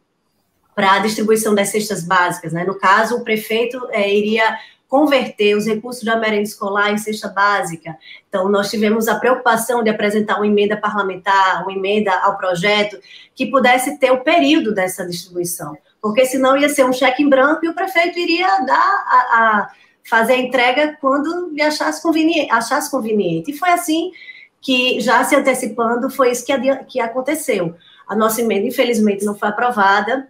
para 0.75 0.93
a 0.93 0.99
distribuição 1.01 1.55
das 1.55 1.71
cestas 1.71 2.05
básicas. 2.05 2.53
Né? 2.53 2.65
No 2.65 2.79
caso, 2.79 3.17
o 3.17 3.25
prefeito 3.25 3.81
é, 3.91 4.15
iria 4.15 4.57
converter 4.89 5.55
os 5.55 5.67
recursos 5.67 6.03
da 6.03 6.17
merenda 6.17 6.45
escolar 6.45 6.91
em 6.91 6.97
cesta 6.97 7.29
básica. 7.29 7.97
Então, 8.27 8.49
nós 8.49 8.71
tivemos 8.71 9.07
a 9.07 9.19
preocupação 9.19 9.85
de 9.85 9.91
apresentar 9.91 10.37
uma 10.37 10.47
emenda 10.47 10.79
parlamentar, 10.79 11.63
uma 11.63 11.73
emenda 11.73 12.11
ao 12.23 12.39
projeto, 12.39 12.99
que 13.35 13.47
pudesse 13.47 13.99
ter 13.99 14.11
o 14.11 14.25
período 14.25 14.75
dessa 14.75 15.07
distribuição, 15.07 15.77
porque 16.01 16.25
senão 16.25 16.57
ia 16.57 16.71
ser 16.71 16.87
um 16.87 16.93
cheque 16.93 17.23
em 17.23 17.29
branco 17.29 17.65
e 17.65 17.69
o 17.69 17.75
prefeito 17.75 18.19
iria 18.19 18.61
dar 18.65 19.05
a, 19.07 19.39
a 19.39 19.71
fazer 20.09 20.33
a 20.33 20.39
entrega 20.39 20.97
quando 21.01 21.53
achasse 21.61 22.03
conveniente, 22.03 22.51
achasse 22.51 22.91
conveniente. 22.91 23.51
E 23.51 23.59
foi 23.59 23.69
assim 23.69 24.11
que, 24.59 24.99
já 25.01 25.23
se 25.23 25.37
antecipando, 25.37 26.09
foi 26.09 26.31
isso 26.31 26.47
que, 26.47 26.77
que 26.87 26.99
aconteceu. 26.99 27.75
A 28.09 28.17
nossa 28.17 28.41
emenda, 28.41 28.67
infelizmente, 28.67 29.23
não 29.23 29.39
foi 29.39 29.51
aprovada, 29.51 30.27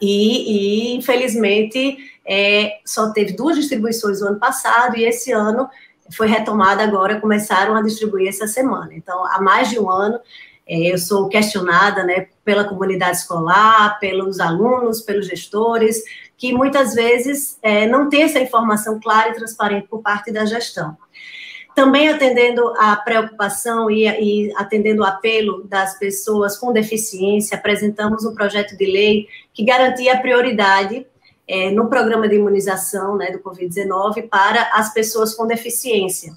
e, 0.00 0.92
e 0.92 0.96
infelizmente, 0.96 1.96
é, 2.28 2.80
só 2.84 3.10
teve 3.10 3.32
duas 3.32 3.56
distribuições 3.56 4.20
no 4.20 4.28
ano 4.28 4.38
passado, 4.38 4.96
e 4.96 5.04
esse 5.04 5.32
ano 5.32 5.68
foi 6.14 6.26
retomada 6.26 6.82
agora, 6.82 7.20
começaram 7.20 7.74
a 7.74 7.82
distribuir 7.82 8.28
essa 8.28 8.46
semana. 8.46 8.90
Então, 8.92 9.24
há 9.26 9.40
mais 9.40 9.70
de 9.70 9.78
um 9.78 9.90
ano, 9.90 10.20
é, 10.66 10.92
eu 10.92 10.98
sou 10.98 11.28
questionada 11.28 12.04
né, 12.04 12.26
pela 12.44 12.64
comunidade 12.64 13.18
escolar, 13.18 13.98
pelos 13.98 14.40
alunos, 14.40 15.00
pelos 15.00 15.26
gestores, 15.26 16.02
que 16.36 16.52
muitas 16.52 16.94
vezes 16.94 17.58
é, 17.62 17.86
não 17.86 18.10
tem 18.10 18.22
essa 18.22 18.38
informação 18.38 19.00
clara 19.00 19.30
e 19.30 19.34
transparente 19.34 19.88
por 19.88 20.02
parte 20.02 20.30
da 20.30 20.44
gestão. 20.44 20.96
Também 21.74 22.08
atendendo 22.08 22.68
à 22.76 22.96
preocupação 22.96 23.90
e, 23.90 24.04
e, 24.06 24.52
atendendo 24.56 25.02
o 25.02 25.06
apelo 25.06 25.62
das 25.64 25.98
pessoas 25.98 26.58
com 26.58 26.72
deficiência, 26.72 27.56
apresentamos 27.56 28.24
um 28.26 28.34
projeto 28.34 28.76
de 28.76 28.84
lei 28.84 29.28
que 29.54 29.64
garantia 29.64 30.14
a 30.14 30.20
prioridade 30.20 31.06
é, 31.48 31.70
no 31.70 31.88
programa 31.88 32.28
de 32.28 32.36
imunização 32.36 33.16
né, 33.16 33.30
do 33.30 33.38
Covid-19 33.38 34.28
para 34.28 34.70
as 34.74 34.92
pessoas 34.92 35.34
com 35.34 35.46
deficiência. 35.46 36.36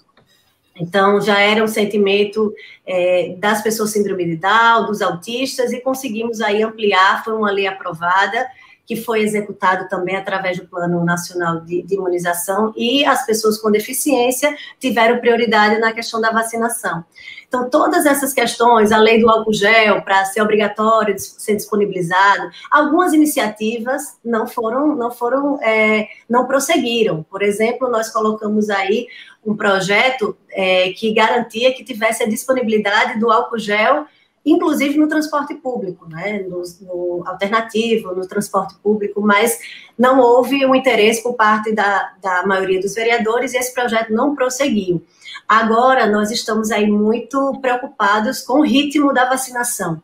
Então, 0.75 1.19
já 1.19 1.37
era 1.39 1.61
um 1.61 1.67
sentimento 1.67 2.53
é, 2.87 3.35
das 3.37 3.61
pessoas 3.61 3.91
síndrome 3.91 4.25
de 4.25 4.37
Down, 4.37 4.85
dos 4.85 5.01
autistas, 5.01 5.73
e 5.73 5.81
conseguimos 5.81 6.39
aí 6.39 6.63
ampliar, 6.63 7.23
foi 7.23 7.33
uma 7.33 7.51
lei 7.51 7.67
aprovada, 7.67 8.47
que 8.91 8.97
foi 8.97 9.21
executado 9.21 9.87
também 9.87 10.17
através 10.17 10.59
do 10.59 10.67
Plano 10.67 11.01
Nacional 11.05 11.61
de, 11.61 11.81
de, 11.81 11.95
Imunização, 11.95 12.73
e 12.75 13.05
as 13.05 13.25
pessoas 13.25 13.57
com 13.57 13.71
deficiência 13.71 14.53
tiveram 14.77 15.21
prioridade 15.21 15.79
na 15.79 15.93
questão 15.93 16.19
da 16.19 16.29
vacinação. 16.29 17.01
Então, 17.47 17.69
todas 17.69 18.05
essas 18.05 18.33
questões, 18.33 18.91
a 18.91 18.97
lei 18.97 19.21
do 19.21 19.29
álcool 19.29 19.53
gel, 19.53 20.01
para 20.01 20.25
ser 20.25 20.41
obrigatório, 20.41 21.17
ser 21.17 21.55
disponibilizado, 21.55 22.49
algumas 22.69 23.13
iniciativas 23.13 24.17
não 24.25 24.45
foram, 24.45 24.93
não 24.93 25.09
foram, 25.09 25.57
é, 25.63 26.09
não 26.29 26.45
prosseguiram. 26.45 27.23
Por 27.23 27.41
exemplo, 27.41 27.89
nós 27.89 28.09
colocamos 28.09 28.69
aí 28.69 29.07
um 29.45 29.55
projeto 29.55 30.35
é, 30.49 30.89
que 30.89 31.13
garantia 31.13 31.73
que 31.73 31.85
tivesse 31.85 32.23
a 32.23 32.27
disponibilidade 32.27 33.17
do 33.21 33.31
álcool 33.31 33.57
gel 33.57 34.05
inclusive 34.45 34.97
no 34.97 35.07
transporte 35.07 35.53
público, 35.55 36.07
né, 36.09 36.45
no, 36.47 36.63
no, 36.81 37.23
alternativo, 37.27 38.13
no 38.15 38.27
transporte 38.27 38.75
público, 38.81 39.21
mas 39.21 39.59
não 39.97 40.19
houve 40.19 40.65
um 40.65 40.73
interesse 40.73 41.21
por 41.21 41.35
parte 41.35 41.73
da, 41.73 42.13
da 42.21 42.45
maioria 42.45 42.79
dos 42.79 42.95
vereadores 42.95 43.53
e 43.53 43.57
esse 43.57 43.73
projeto 43.73 44.11
não 44.11 44.35
prosseguiu. 44.35 45.01
Agora, 45.47 46.07
nós 46.07 46.31
estamos 46.31 46.71
aí 46.71 46.89
muito 46.89 47.59
preocupados 47.61 48.41
com 48.41 48.59
o 48.59 48.65
ritmo 48.65 49.13
da 49.13 49.25
vacinação. 49.25 50.01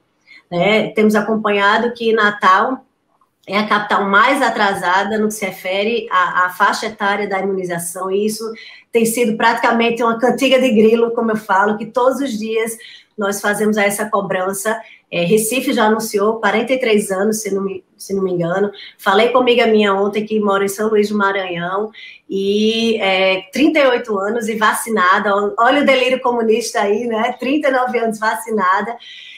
Né? 0.52 0.90
Temos 0.90 1.16
acompanhado 1.16 1.94
que 1.94 2.14
Natal 2.14 2.86
é 3.48 3.58
a 3.58 3.68
capital 3.68 4.06
mais 4.06 4.42
atrasada 4.42 5.18
no 5.18 5.30
que 5.30 5.34
se 5.34 5.46
refere 5.46 6.08
à, 6.12 6.46
à, 6.46 6.50
faixa 6.50 6.88
etária 6.88 7.30
da 7.30 7.40
imunização, 7.40 8.12
e 8.12 8.26
isso 8.26 8.44
tem 8.92 9.06
sido 9.06 9.38
praticamente 9.38 10.04
uma 10.04 10.20
cantiga 10.20 10.60
de 10.60 10.70
grilo, 10.70 11.12
como 11.12 11.32
eu 11.32 11.38
falo, 11.38 11.78
que 11.78 11.86
todos 11.86 12.20
os 12.20 12.38
dias 12.38 12.78
nós 13.18 13.42
fazemos 13.42 13.78
essa 13.78 14.10
cobrança. 14.10 14.80
É, 15.12 15.24
Recife 15.24 15.74
já 15.74 15.86
anunciou 15.86 16.40
43 16.40 17.12
anos, 17.12 17.42
se 17.42 17.54
não, 17.54 17.64
me, 17.64 17.84
se 17.98 18.14
não 18.14 18.24
me 18.24 18.32
engano. 18.32 18.72
Falei 18.98 19.30
com 19.30 19.40
uma 19.40 19.42
amiga 19.42 19.66
minha 19.66 19.94
ontem 19.94 20.26
que 20.26 20.40
mora 20.40 20.66
em 20.66 20.68
São 20.68 20.90
Luís 20.90 21.10
do 21.10 21.18
Maranhão, 21.18 21.90
e 22.30 22.98
é, 22.98 23.42
38 23.52 24.20
anos 24.20 24.48
e 24.48 24.56
vacinada. 24.56 25.34
Olha 25.58 25.82
o 25.82 25.86
delírio 25.86 26.22
comunista 26.22 26.82
aí, 26.82 27.08
né? 27.08 27.36
39 27.40 27.98
anos 27.98 28.20
vacinada. 28.20 28.96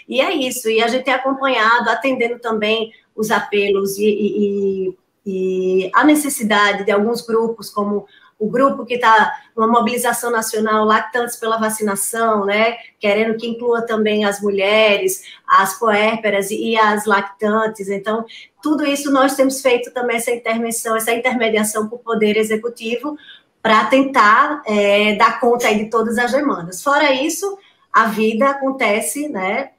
E 0.07 0.19
é 0.19 0.33
isso. 0.33 0.69
E 0.69 0.81
a 0.83 0.87
gente 0.87 1.05
tem 1.05 1.13
acompanhado, 1.13 1.89
atendendo 1.89 2.39
também 2.39 2.91
os 3.15 3.31
apelos 3.31 3.97
e, 3.97 4.05
e, 4.05 4.97
e 5.25 5.91
a 5.93 6.03
necessidade 6.03 6.83
de 6.83 6.91
alguns 6.91 7.21
grupos, 7.21 7.69
como 7.69 8.07
o 8.39 8.49
grupo 8.49 8.85
que 8.85 8.93
está 8.93 9.33
numa 9.55 9.67
mobilização 9.67 10.31
nacional, 10.31 10.85
lactantes 10.85 11.35
pela 11.35 11.57
vacinação, 11.57 12.45
né, 12.45 12.77
querendo 12.97 13.37
que 13.37 13.45
inclua 13.45 13.85
também 13.85 14.23
as 14.23 14.41
mulheres, 14.41 15.21
as 15.45 15.77
puérperas 15.77 16.49
e 16.49 16.77
as 16.77 17.05
lactantes. 17.05 17.89
Então, 17.89 18.25
tudo 18.63 18.85
isso 18.85 19.11
nós 19.11 19.35
temos 19.35 19.61
feito 19.61 19.91
também 19.91 20.15
essa 20.15 20.31
intervenção, 20.31 20.95
essa 20.95 21.13
intermediação 21.13 21.89
com 21.89 21.97
o 21.97 21.99
Poder 21.99 22.37
Executivo 22.37 23.17
para 23.61 23.85
tentar 23.85 24.61
é, 24.65 25.15
dar 25.15 25.41
conta 25.41 25.73
de 25.75 25.89
todas 25.89 26.17
as 26.17 26.31
demandas. 26.31 26.81
Fora 26.81 27.11
isso, 27.11 27.57
a 27.91 28.05
vida 28.05 28.49
acontece, 28.49 29.27
né, 29.27 29.71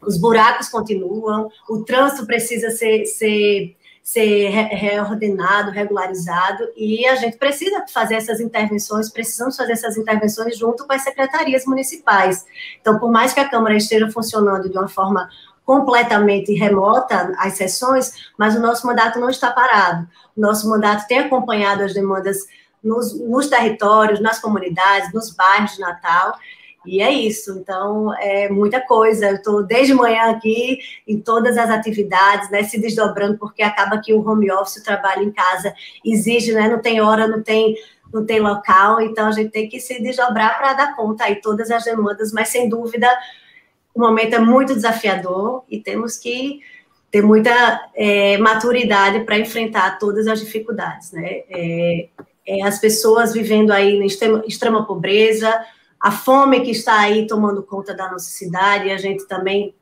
os 0.00 0.16
buracos 0.16 0.70
continuam, 0.70 1.50
o 1.68 1.84
trânsito 1.84 2.26
precisa 2.26 2.70
ser, 2.70 3.04
ser 3.04 3.76
ser 4.12 4.50
reordenado, 4.50 5.70
regularizado, 5.70 6.68
e 6.76 7.06
a 7.06 7.14
gente 7.14 7.36
precisa 7.36 7.84
fazer 7.92 8.16
essas 8.16 8.40
intervenções, 8.40 9.08
precisamos 9.08 9.56
fazer 9.56 9.72
essas 9.72 9.96
intervenções 9.96 10.58
junto 10.58 10.86
com 10.86 10.92
as 10.92 11.02
secretarias 11.02 11.64
municipais. 11.64 12.44
Então, 12.80 12.98
por 12.98 13.10
mais 13.12 13.32
que 13.32 13.38
a 13.38 13.48
Câmara 13.48 13.76
esteja 13.76 14.10
funcionando 14.10 14.68
de 14.68 14.76
uma 14.76 14.88
forma 14.88 15.28
completamente 15.64 16.52
remota 16.52 17.32
as 17.38 17.52
sessões, 17.52 18.12
mas 18.36 18.56
o 18.56 18.60
nosso 18.60 18.84
mandato 18.84 19.20
não 19.20 19.30
está 19.30 19.52
parado. 19.52 20.08
O 20.36 20.40
nosso 20.40 20.68
mandato 20.68 21.06
tem 21.06 21.20
acompanhado 21.20 21.84
as 21.84 21.94
demandas 21.94 22.38
nos, 22.82 23.16
nos 23.20 23.46
territórios, 23.46 24.20
nas 24.20 24.40
comunidades, 24.40 25.12
nos 25.12 25.30
bairros 25.30 25.74
de 25.74 25.80
Natal, 25.80 26.36
e 26.86 27.02
é 27.02 27.10
isso, 27.12 27.58
então 27.58 28.14
é 28.18 28.48
muita 28.48 28.80
coisa. 28.80 29.28
Eu 29.28 29.36
estou 29.36 29.62
desde 29.62 29.92
manhã 29.92 30.30
aqui 30.30 30.78
em 31.06 31.20
todas 31.20 31.58
as 31.58 31.70
atividades, 31.70 32.50
né, 32.50 32.62
se 32.62 32.80
desdobrando, 32.80 33.38
porque 33.38 33.62
acaba 33.62 34.00
que 34.00 34.12
o 34.12 34.26
home 34.26 34.50
office, 34.50 34.76
o 34.76 34.84
trabalho 34.84 35.22
em 35.22 35.30
casa, 35.30 35.74
exige, 36.04 36.52
né, 36.52 36.68
não 36.68 36.80
tem 36.80 37.00
hora, 37.00 37.26
não 37.28 37.42
tem, 37.42 37.76
não 38.12 38.24
tem 38.24 38.40
local, 38.40 39.00
então 39.00 39.28
a 39.28 39.32
gente 39.32 39.50
tem 39.50 39.68
que 39.68 39.78
se 39.78 40.00
desdobrar 40.02 40.58
para 40.58 40.72
dar 40.72 40.96
conta 40.96 41.24
aí 41.24 41.36
todas 41.36 41.70
as 41.70 41.84
demandas, 41.84 42.32
mas 42.32 42.48
sem 42.48 42.68
dúvida 42.68 43.08
o 43.94 44.00
momento 44.00 44.34
é 44.34 44.38
muito 44.38 44.74
desafiador 44.74 45.64
e 45.68 45.80
temos 45.80 46.16
que 46.16 46.60
ter 47.10 47.22
muita 47.22 47.90
é, 47.94 48.38
maturidade 48.38 49.20
para 49.24 49.38
enfrentar 49.38 49.98
todas 49.98 50.26
as 50.26 50.38
dificuldades, 50.38 51.10
né? 51.12 51.42
É, 51.50 52.08
é, 52.46 52.62
as 52.62 52.78
pessoas 52.78 53.32
vivendo 53.32 53.72
aí 53.72 53.98
na 53.98 54.06
extrema, 54.06 54.42
extrema 54.46 54.86
pobreza, 54.86 55.52
a 56.00 56.10
fome 56.10 56.60
que 56.60 56.70
está 56.70 56.98
aí 56.98 57.26
tomando 57.26 57.62
conta 57.62 57.94
da 57.94 58.10
nossa 58.10 58.30
cidade, 58.30 58.86
e 58.86 58.90
a 58.90 58.96
gente 58.96 59.26
também 59.26 59.74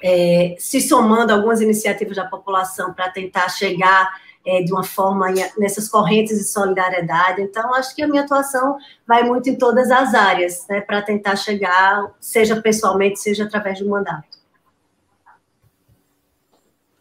é, 0.00 0.54
se 0.58 0.80
somando 0.80 1.32
a 1.32 1.36
algumas 1.36 1.60
iniciativas 1.60 2.16
da 2.16 2.24
população 2.24 2.92
para 2.92 3.10
tentar 3.10 3.48
chegar 3.48 4.08
é, 4.46 4.62
de 4.62 4.72
uma 4.72 4.84
forma 4.84 5.26
nessas 5.58 5.88
correntes 5.88 6.38
de 6.38 6.44
solidariedade. 6.44 7.42
Então, 7.42 7.74
acho 7.74 7.94
que 7.94 8.02
a 8.02 8.08
minha 8.08 8.22
atuação 8.22 8.78
vai 9.06 9.24
muito 9.24 9.50
em 9.50 9.56
todas 9.56 9.90
as 9.90 10.14
áreas, 10.14 10.64
né, 10.68 10.80
para 10.80 11.02
tentar 11.02 11.36
chegar, 11.36 12.14
seja 12.20 12.60
pessoalmente, 12.62 13.18
seja 13.18 13.44
através 13.44 13.80
do 13.80 13.88
mandato. 13.88 14.38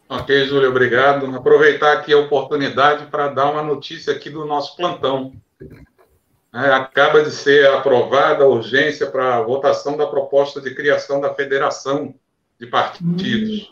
Ok, 0.10 0.46
Júlia, 0.46 0.70
obrigado. 0.70 1.26
Aproveitar 1.36 1.94
aqui 1.94 2.14
a 2.14 2.18
oportunidade 2.18 3.08
para 3.08 3.28
dar 3.28 3.52
uma 3.52 3.62
notícia 3.62 4.14
aqui 4.14 4.30
do 4.30 4.46
nosso 4.46 4.76
plantão. 4.76 5.34
É, 6.58 6.74
acaba 6.74 7.22
de 7.22 7.30
ser 7.30 7.68
aprovada 7.68 8.44
a 8.44 8.48
urgência 8.48 9.06
para 9.12 9.36
a 9.36 9.42
votação 9.44 9.96
da 9.96 10.08
proposta 10.08 10.60
de 10.60 10.74
criação 10.74 11.22
da 11.22 11.32
Federação 11.32 12.16
de 12.60 12.66
Partidos. 12.66 13.72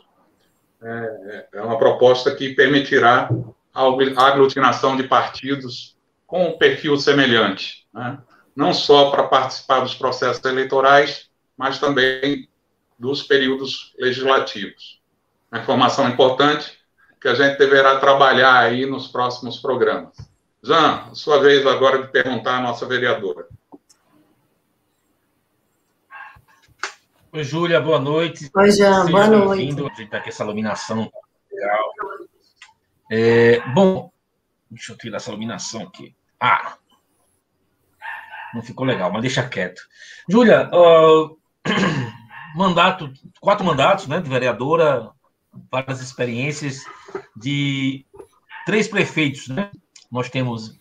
É, 0.84 1.48
é 1.54 1.62
uma 1.62 1.80
proposta 1.80 2.36
que 2.36 2.54
permitirá 2.54 3.28
a 3.74 4.28
aglutinação 4.28 4.96
de 4.96 5.02
partidos 5.02 5.98
com 6.28 6.50
um 6.50 6.58
perfil 6.60 6.96
semelhante, 6.96 7.88
né? 7.92 8.20
não 8.56 8.72
só 8.72 9.10
para 9.10 9.24
participar 9.24 9.80
dos 9.80 9.96
processos 9.96 10.46
eleitorais, 10.46 11.28
mas 11.58 11.80
também 11.80 12.48
dos 13.00 13.24
períodos 13.24 13.96
legislativos. 13.98 15.02
Uma 15.52 15.62
informação 15.62 16.08
importante 16.08 16.78
que 17.20 17.28
a 17.28 17.34
gente 17.34 17.58
deverá 17.58 18.00
trabalhar 18.00 18.60
aí 18.60 18.86
nos 18.86 19.08
próximos 19.08 19.58
programas. 19.58 20.35
Jean, 20.66 21.14
sua 21.14 21.40
vez 21.40 21.64
agora 21.68 22.02
de 22.02 22.12
perguntar 22.12 22.58
à 22.58 22.62
nossa 22.62 22.88
vereadora. 22.88 23.48
Oi, 27.32 27.44
Júlia, 27.44 27.80
boa 27.80 28.00
noite. 28.00 28.50
Oi, 28.56 28.72
Jean, 28.72 29.06
boa 29.06 29.28
noite. 29.28 29.62
A 29.62 29.84
gente 29.90 30.02
está 30.06 30.18
aqui 30.18 30.30
essa 30.30 30.44
iluminação 30.44 31.12
legal. 31.52 31.92
É, 33.12 33.60
bom, 33.76 34.12
deixa 34.72 34.94
eu 34.94 34.98
tirar 34.98 35.18
essa 35.18 35.30
iluminação 35.30 35.84
aqui. 35.84 36.16
Ah, 36.40 36.80
não 38.52 38.64
ficou 38.64 38.88
legal, 38.88 39.12
mas 39.12 39.22
deixa 39.22 39.48
quieto. 39.48 39.84
Júlia, 40.28 40.68
uh, 40.74 41.38
mandato, 42.58 43.14
quatro 43.40 43.64
mandatos, 43.64 44.08
né, 44.08 44.20
de 44.20 44.28
vereadora, 44.28 45.12
várias 45.72 46.02
experiências 46.02 46.84
de 47.38 48.04
três 48.66 48.88
prefeitos, 48.88 49.48
né? 49.48 49.70
Nós 50.12 50.30
temos 50.30 50.78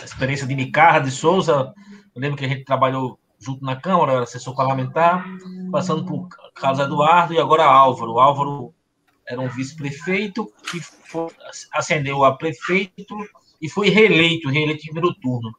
a 0.00 0.04
experiência 0.04 0.46
de 0.46 0.54
Nicarra 0.54 1.00
de 1.00 1.10
Souza, 1.10 1.74
eu 2.14 2.20
lembro 2.20 2.36
que 2.36 2.44
a 2.44 2.48
gente 2.48 2.64
trabalhou 2.64 3.18
junto 3.38 3.64
na 3.64 3.76
Câmara, 3.76 4.22
assessor 4.22 4.54
parlamentar, 4.54 5.24
passando 5.72 6.04
por 6.04 6.28
Carlos 6.54 6.80
Eduardo 6.80 7.32
e 7.32 7.38
agora 7.38 7.64
Álvaro. 7.64 8.12
O 8.12 8.20
Álvaro 8.20 8.74
era 9.26 9.40
um 9.40 9.48
vice-prefeito 9.48 10.52
que 10.70 10.80
foi, 10.80 11.28
ascendeu 11.72 12.24
a 12.24 12.36
prefeito 12.36 13.16
e 13.60 13.68
foi 13.68 13.88
reeleito, 13.88 14.50
reeleito 14.50 14.82
em 14.82 14.92
primeiro 14.92 15.14
turno. 15.14 15.54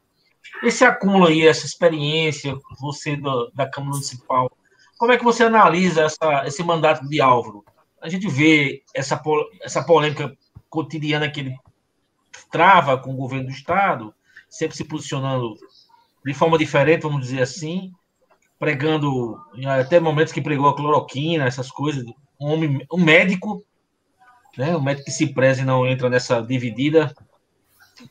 Esse 0.64 0.84
acúmulo 0.84 1.28
aí, 1.28 1.48
essa 1.48 1.66
experiência, 1.66 2.56
você 2.80 3.16
do, 3.16 3.52
da 3.56 3.68
Câmara 3.68 3.94
Municipal, 3.94 4.52
como 4.98 5.12
é 5.12 5.18
que 5.18 5.24
você 5.24 5.44
analisa 5.44 6.04
essa, 6.04 6.46
esse 6.46 6.64
mandato 6.64 7.08
de 7.08 7.20
Álvaro? 7.20 7.64
A 8.02 8.10
gente 8.10 8.28
vê 8.28 8.84
essa, 8.94 9.20
essa 9.64 9.84
polêmica 9.84 10.36
cotidiana 10.70 11.30
que 11.30 11.40
ele 11.40 11.56
trava 12.52 12.98
com 12.98 13.12
o 13.12 13.18
governo 13.18 13.48
do 13.48 13.54
Estado, 13.54 14.14
sempre 14.50 14.76
se 14.76 14.84
posicionando 14.84 15.56
de 16.26 16.34
forma 16.34 16.58
diferente, 16.58 17.04
vamos 17.04 17.22
dizer 17.22 17.42
assim, 17.42 17.92
pregando, 18.60 19.40
até 19.80 20.00
momentos 20.00 20.34
que 20.34 20.42
pregou 20.42 20.68
a 20.68 20.76
cloroquina, 20.76 21.46
essas 21.46 21.72
coisas, 21.72 22.06
um 22.40 22.48
homem, 22.48 22.86
um 22.92 23.04
médico, 23.04 23.64
né, 24.58 24.76
um 24.76 24.82
médico 24.82 25.06
que 25.06 25.12
se 25.12 25.34
preze 25.34 25.64
não 25.64 25.88
entra 25.88 26.10
nessa 26.10 26.42
dividida. 26.42 27.14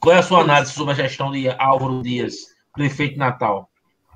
Qual 0.00 0.14
é 0.14 0.18
a 0.18 0.22
sua 0.22 0.40
análise 0.40 0.72
sobre 0.72 0.92
a 0.92 0.96
gestão 0.96 1.30
de 1.30 1.48
Álvaro 1.50 2.02
Dias, 2.02 2.34
prefeito 2.72 3.12
de 3.12 3.18
Natal? 3.18 3.70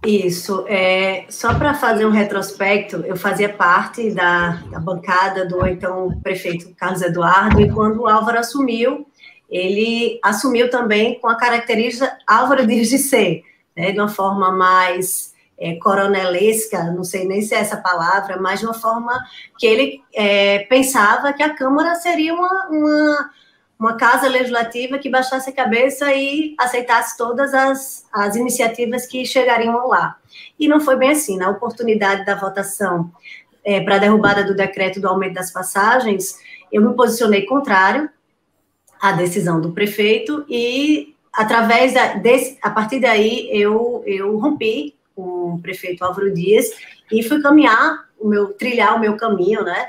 Isso, 0.05 0.66
é, 0.68 1.25
só 1.31 1.55
para 1.55 1.72
fazer 1.72 2.05
um 2.05 2.11
retrospecto, 2.11 2.97
eu 3.07 3.16
fazia 3.16 3.49
parte 3.49 4.11
da, 4.11 4.62
da, 4.70 4.79
bancada 4.79 5.47
do 5.47 5.66
então 5.66 6.20
prefeito 6.22 6.75
Carlos 6.75 7.01
Eduardo, 7.01 7.61
e 7.61 7.70
quando 7.70 8.03
o 8.03 8.09
Álvaro 8.09 8.39
assumiu, 8.39 9.07
ele 9.55 10.18
assumiu 10.20 10.68
também 10.68 11.20
com 11.20 11.28
a 11.28 11.36
característica 11.36 12.18
Álvaro 12.26 12.66
Dias 12.66 12.88
de 12.88 12.98
ser, 12.98 13.44
né, 13.76 13.92
de 13.92 14.00
uma 14.00 14.09
forma 14.09 14.50
mais 14.50 15.32
é, 15.57 15.76
coronelesca, 15.76 16.82
não 16.90 17.05
sei 17.05 17.24
nem 17.24 17.40
se 17.40 17.55
é 17.55 17.59
essa 17.59 17.76
palavra, 17.76 18.36
mas 18.40 18.59
de 18.59 18.66
uma 18.66 18.74
forma 18.74 19.12
que 19.57 19.64
ele 19.64 20.02
é, 20.12 20.59
pensava 20.64 21.32
que 21.32 21.42
a 21.42 21.55
Câmara 21.55 21.94
seria 21.94 22.34
uma, 22.34 22.68
uma, 22.68 23.30
uma, 23.78 23.96
casa 23.96 24.26
legislativa 24.26 24.98
que 24.98 25.09
baixasse 25.09 25.50
a 25.50 25.55
cabeça 25.55 26.12
e 26.12 26.57
aceitasse 26.59 27.16
todas 27.16 27.55
as, 27.55 28.09
as 28.12 28.34
iniciativas 28.34 29.07
que 29.07 29.24
chegariam 29.24 29.86
lá. 29.86 30.16
E 30.59 30.66
não 30.66 30.80
foi 30.80 30.96
bem 30.96 31.11
assim. 31.11 31.38
Na 31.38 31.48
oportunidade 31.48 32.24
da 32.24 32.34
votação 32.34 33.12
é, 33.64 33.80
para 33.80 33.94
a 33.94 33.98
derrubada 33.98 34.42
do 34.42 34.57
decreto 34.57 35.00
do 35.00 35.07
aumento 35.07 35.34
das 35.34 35.52
passagens, 35.52 36.40
eu 36.72 36.82
me 36.82 36.92
posicionei 36.96 37.46
contrário 37.46 38.11
à 39.05 39.12
decisão 39.12 39.61
do 39.61 39.70
prefeito 39.70 40.46
e 40.48 41.14
através 41.30 41.92
da, 41.92 42.14
desse, 42.14 42.59
a 42.62 42.70
partir 42.70 43.00
daí 43.00 43.50
eu, 43.52 44.02
eu 44.07 44.38
rompi 44.38 44.94
com 45.14 45.57
o 45.57 45.61
prefeito 45.61 46.02
Álvaro 46.02 46.32
Dias 46.32 46.70
e 47.12 47.22
fui 47.22 47.42
caminhar 47.42 48.09
o 48.18 48.26
meu 48.26 48.55
trilhar 48.55 48.96
o 48.96 49.00
meu 49.00 49.14
caminho, 49.14 49.62
né? 49.62 49.88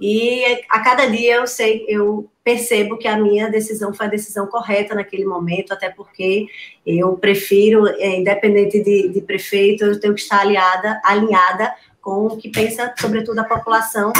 E 0.00 0.42
a 0.68 0.80
cada 0.80 1.06
dia 1.06 1.36
eu 1.36 1.46
sei, 1.46 1.84
eu 1.86 2.28
percebo 2.42 2.98
que 2.98 3.06
a 3.06 3.16
minha 3.16 3.48
decisão 3.48 3.94
foi 3.94 4.06
a 4.06 4.10
decisão 4.10 4.48
correta 4.48 4.96
naquele 4.96 5.24
momento, 5.24 5.72
até 5.72 5.88
porque 5.88 6.48
eu 6.84 7.16
prefiro, 7.16 7.86
é, 7.86 8.16
independente 8.16 8.82
de, 8.82 9.08
de 9.08 9.20
prefeito, 9.20 9.84
eu 9.84 10.00
tenho 10.00 10.12
que 10.12 10.20
estar 10.20 10.40
aliada, 10.40 11.00
alinhada 11.04 11.72
com 12.02 12.26
o 12.26 12.36
que 12.36 12.48
pensa, 12.48 12.92
sobretudo, 12.98 13.38
a 13.38 13.44
população. 13.44 14.12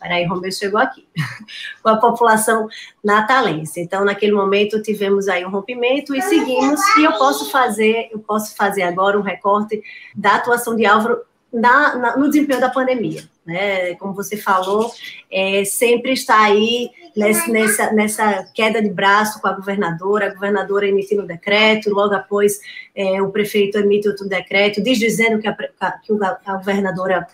Peraí, 0.00 0.24
Romeu 0.26 0.52
chegou 0.52 0.80
aqui. 0.80 1.06
com 1.82 1.88
a 1.88 1.96
população 1.96 2.68
natalense. 3.02 3.80
Então, 3.80 4.04
naquele 4.04 4.32
momento, 4.32 4.82
tivemos 4.82 5.28
aí 5.28 5.44
um 5.44 5.50
rompimento 5.50 6.14
e 6.14 6.22
seguimos. 6.22 6.80
E 6.98 7.04
eu 7.04 7.12
posso 7.12 7.50
fazer, 7.50 8.08
eu 8.12 8.18
posso 8.18 8.54
fazer 8.54 8.82
agora 8.82 9.18
um 9.18 9.22
recorte 9.22 9.82
da 10.14 10.36
atuação 10.36 10.76
de 10.76 10.86
Álvaro 10.86 11.18
na, 11.52 11.96
na, 11.96 12.16
no 12.16 12.28
desempenho 12.28 12.60
da 12.60 12.70
pandemia. 12.70 13.22
Né? 13.44 13.94
Como 13.94 14.12
você 14.12 14.36
falou, 14.36 14.92
é, 15.30 15.64
sempre 15.64 16.12
está 16.12 16.42
aí 16.42 16.90
nesse, 17.16 17.50
nessa, 17.50 17.92
nessa 17.92 18.44
queda 18.54 18.82
de 18.82 18.90
braço 18.90 19.40
com 19.40 19.48
a 19.48 19.52
governadora, 19.52 20.26
a 20.26 20.34
governadora 20.34 20.86
emitindo 20.86 21.22
o 21.22 21.26
decreto, 21.26 21.90
logo 21.90 22.14
após 22.14 22.60
é, 22.94 23.22
o 23.22 23.30
prefeito 23.30 23.78
emite 23.78 24.08
outro 24.08 24.28
decreto, 24.28 24.82
diz 24.82 24.98
dizendo 24.98 25.40
que 25.40 25.48
a, 25.48 25.54
que 25.54 26.12
a 26.44 26.56
governadora 26.56 27.26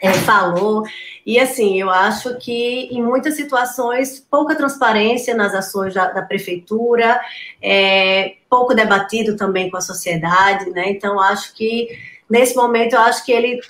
é, 0.00 0.12
falou. 0.12 0.84
E 1.24 1.38
assim, 1.38 1.80
eu 1.80 1.90
acho 1.90 2.36
que 2.38 2.88
em 2.90 3.02
muitas 3.02 3.34
situações, 3.34 4.20
pouca 4.30 4.54
transparência 4.54 5.34
nas 5.34 5.54
ações 5.54 5.94
da, 5.94 6.10
da 6.10 6.22
prefeitura, 6.22 7.20
é, 7.62 8.36
pouco 8.48 8.74
debatido 8.74 9.36
também 9.36 9.70
com 9.70 9.76
a 9.76 9.80
sociedade, 9.80 10.70
né? 10.70 10.90
Então, 10.90 11.18
acho 11.18 11.54
que 11.54 11.88
nesse 12.28 12.54
momento, 12.56 12.94
eu 12.94 13.00
acho 13.00 13.24
que 13.24 13.32
ele 13.32 13.60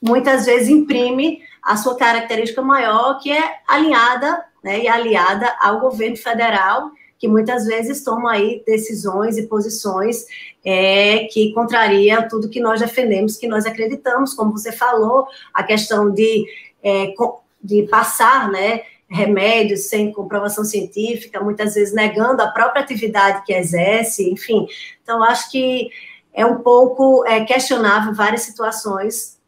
muitas 0.00 0.46
vezes 0.46 0.68
imprime 0.68 1.42
a 1.62 1.76
sua 1.76 1.96
característica 1.96 2.60
maior, 2.60 3.18
que 3.18 3.32
é 3.32 3.56
alinhada 3.66 4.44
né, 4.62 4.80
e 4.80 4.88
aliada 4.88 5.54
ao 5.60 5.80
governo 5.80 6.16
federal, 6.16 6.90
que 7.24 7.28
muitas 7.28 7.64
vezes 7.64 8.04
toma 8.04 8.32
aí 8.32 8.62
decisões 8.66 9.38
e 9.38 9.46
posições 9.46 10.26
é, 10.62 11.20
que 11.32 11.54
contraria 11.54 12.28
tudo 12.28 12.50
que 12.50 12.60
nós 12.60 12.80
defendemos, 12.80 13.38
que 13.38 13.48
nós 13.48 13.64
acreditamos, 13.64 14.34
como 14.34 14.52
você 14.52 14.70
falou, 14.70 15.26
a 15.54 15.62
questão 15.62 16.10
de, 16.10 16.44
é, 16.82 17.14
de 17.62 17.84
passar, 17.84 18.50
né, 18.50 18.82
remédios 19.08 19.88
sem 19.88 20.12
comprovação 20.12 20.66
científica, 20.66 21.40
muitas 21.40 21.76
vezes 21.76 21.94
negando 21.94 22.42
a 22.42 22.48
própria 22.48 22.82
atividade 22.82 23.42
que 23.46 23.54
exerce, 23.54 24.30
enfim. 24.30 24.66
Então, 25.02 25.22
acho 25.22 25.50
que 25.50 25.88
é 26.34 26.44
um 26.44 26.58
pouco 26.58 27.24
é, 27.26 27.42
questionável 27.42 28.12
várias 28.12 28.42
situações 28.42 29.40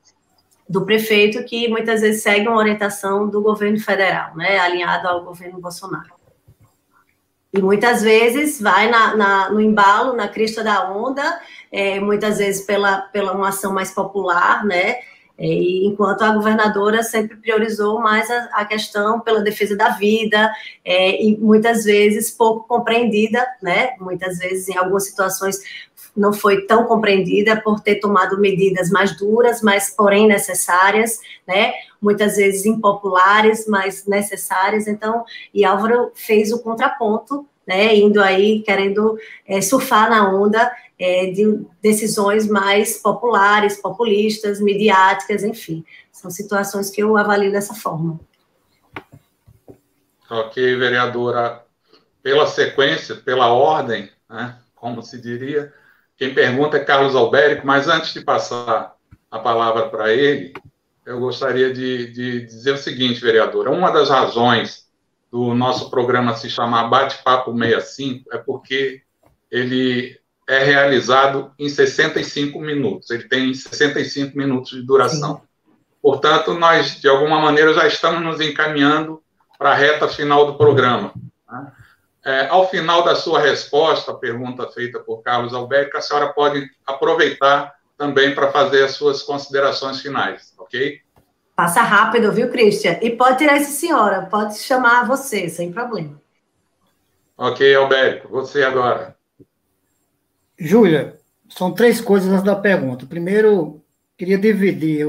do 0.67 0.83
prefeito 0.87 1.45
que 1.45 1.69
muitas 1.69 2.01
vezes 2.01 2.23
segue 2.23 2.49
uma 2.49 2.57
orientação 2.57 3.29
do 3.29 3.43
governo 3.43 3.79
federal, 3.79 4.35
né, 4.35 4.59
alinhado 4.61 5.07
ao 5.07 5.23
governo 5.23 5.61
Bolsonaro. 5.61 6.16
E 7.57 7.63
muitas 7.63 8.03
vezes 8.03 8.61
vai 8.61 8.91
na, 8.91 9.17
na, 9.17 9.51
no 9.51 9.61
embalo, 9.61 10.13
na 10.15 10.29
crista 10.29 10.63
da 10.63 10.93
onda, 10.93 11.41
é, 11.73 11.99
muitas 11.99 12.39
vezes 12.39 12.67
pela, 12.67 13.01
pela 13.01 13.33
uma 13.33 13.49
ação 13.49 13.73
mais 13.73 13.91
popular, 13.93 14.65
né, 14.65 14.97
e 15.39 15.87
enquanto 15.87 16.23
a 16.23 16.33
governadora 16.33 17.03
sempre 17.03 17.37
priorizou 17.37 18.01
mais 18.01 18.31
a, 18.31 18.49
a 18.53 18.65
questão 18.65 19.21
pela 19.21 19.43
defesa 19.43 19.77
da 19.77 19.91
vida, 19.91 20.51
é, 20.85 21.23
e 21.23 21.37
muitas 21.37 21.85
vezes 21.85 22.31
pouco 22.31 22.67
compreendida, 22.67 23.47
né? 23.63 23.97
Muitas 24.01 24.39
vezes, 24.39 24.69
em 24.69 24.79
algumas 24.79 25.05
situações, 25.05 25.59
não 26.17 26.33
foi 26.33 26.63
tão 26.63 26.85
compreendida 26.85 27.61
por 27.61 27.81
ter 27.81 27.97
tomado 27.97 28.39
medidas 28.41 28.91
mais 28.91 29.17
duras, 29.17 29.61
mas 29.61 29.91
porém 29.91 30.27
necessárias, 30.27 31.21
né? 31.47 31.73
Muitas 32.01 32.37
vezes 32.37 32.65
impopulares, 32.65 33.67
mas 33.67 34.07
necessárias. 34.07 34.87
Então, 34.87 35.25
e 35.53 35.65
Álvaro 35.65 36.11
fez 36.15 36.53
o 36.53 36.63
contraponto, 36.63 37.47
né? 37.67 37.95
Indo 37.95 38.23
aí 38.23 38.63
querendo 38.63 39.19
é, 39.47 39.61
surfar 39.61 40.09
na 40.09 40.33
onda 40.35 40.73
é, 40.99 41.27
de 41.31 41.67
decisões 41.83 42.49
mais 42.49 42.97
populares, 42.99 43.77
populistas, 43.77 44.61
midiáticas, 44.61 45.45
enfim. 45.45 45.85
São 46.11 46.31
situações 46.31 46.91
que 46.91 47.03
eu 47.03 47.17
avalio 47.17 47.53
dessa 47.53 47.75
forma. 47.75 48.19
Ok, 50.31 50.77
vereadora. 50.77 51.63
Pela 52.23 52.47
sequência, 52.47 53.15
pela 53.15 53.53
ordem, 53.53 54.11
né, 54.29 54.59
como 54.75 55.03
se 55.03 55.21
diria, 55.21 55.73
quem 56.17 56.35
pergunta 56.35 56.77
é 56.77 56.85
Carlos 56.85 57.15
Albérico, 57.15 57.67
mas 57.67 57.89
antes 57.89 58.13
de 58.13 58.23
passar 58.23 58.95
a 59.31 59.39
palavra 59.39 59.89
para 59.89 60.13
ele, 60.13 60.55
eu 61.05 61.21
gostaria 61.21 61.73
de, 61.73 62.11
de, 62.13 62.47
dizer 62.47 62.73
o 62.73 62.79
seguinte, 62.79 63.21
vereadora. 63.21 63.71
Uma 63.71 63.91
das 63.91 64.09
razões 64.09 64.87
do 65.31 65.55
nosso 65.55 65.91
programa 65.91 66.35
se 66.35 66.49
chamar 66.49 66.89
Bate-Papo 66.89 67.57
65 67.57 68.35
é 68.35 68.39
porque 68.39 69.03
ele 69.51 70.19
é 70.49 70.65
realizado 70.65 71.53
em 71.59 71.69
65 71.69 72.59
minutos. 72.61 73.11
Ele 73.11 73.25
tem 73.25 73.53
65 73.53 74.37
minutos 74.39 74.71
de 74.71 74.83
duração. 74.83 75.43
Portanto, 76.01 76.55
nós, 76.55 77.01
de 77.01 77.09
alguma 77.09 77.41
maneira, 77.41 77.75
já 77.75 77.87
estamos 77.87 78.23
nos 78.23 78.41
encaminhando 78.41 79.23
para 79.59 79.73
a 79.73 79.75
reta 79.75 80.09
final 80.09 80.47
do 80.47 80.57
programa. 80.57 81.13
Né? 81.51 81.73
É, 82.27 82.49
ao 82.49 82.69
final 82.69 83.05
da 83.05 83.15
sua 83.15 83.39
resposta, 83.39 84.11
a 84.11 84.17
pergunta 84.17 84.67
feita 84.73 84.99
por 84.99 85.23
Carlos 85.23 85.55
Alberto, 85.55 85.97
a 85.97 86.01
senhora 86.01 86.33
pode 86.33 86.69
aproveitar 86.85 87.73
também 87.97 88.35
para 88.35 88.51
fazer 88.51 88.83
as 88.83 88.95
suas 88.95 89.23
considerações 89.23 90.01
finais, 90.01 90.53
ok? 90.59 90.99
Passa 91.55 91.83
rápido, 91.83 92.33
viu, 92.33 92.51
Cristian? 92.51 92.99
E 93.01 93.11
pode 93.11 93.39
tirar 93.39 93.55
essa 93.55 93.71
senhora, 93.71 94.23
pode 94.23 94.59
chamar 94.59 95.07
você, 95.07 95.49
sem 95.49 95.71
problema. 95.71 96.21
Ok, 97.39 97.73
Albérico, 97.77 98.29
você 98.29 98.65
agora. 98.65 99.15
Júlia, 100.59 101.15
são 101.49 101.73
três 101.73 102.01
coisas 102.01 102.29
antes 102.29 102.43
da 102.43 102.57
pergunta. 102.57 103.07
Primeiro, 103.07 103.85
queria 104.19 104.37
dividir, 104.37 105.07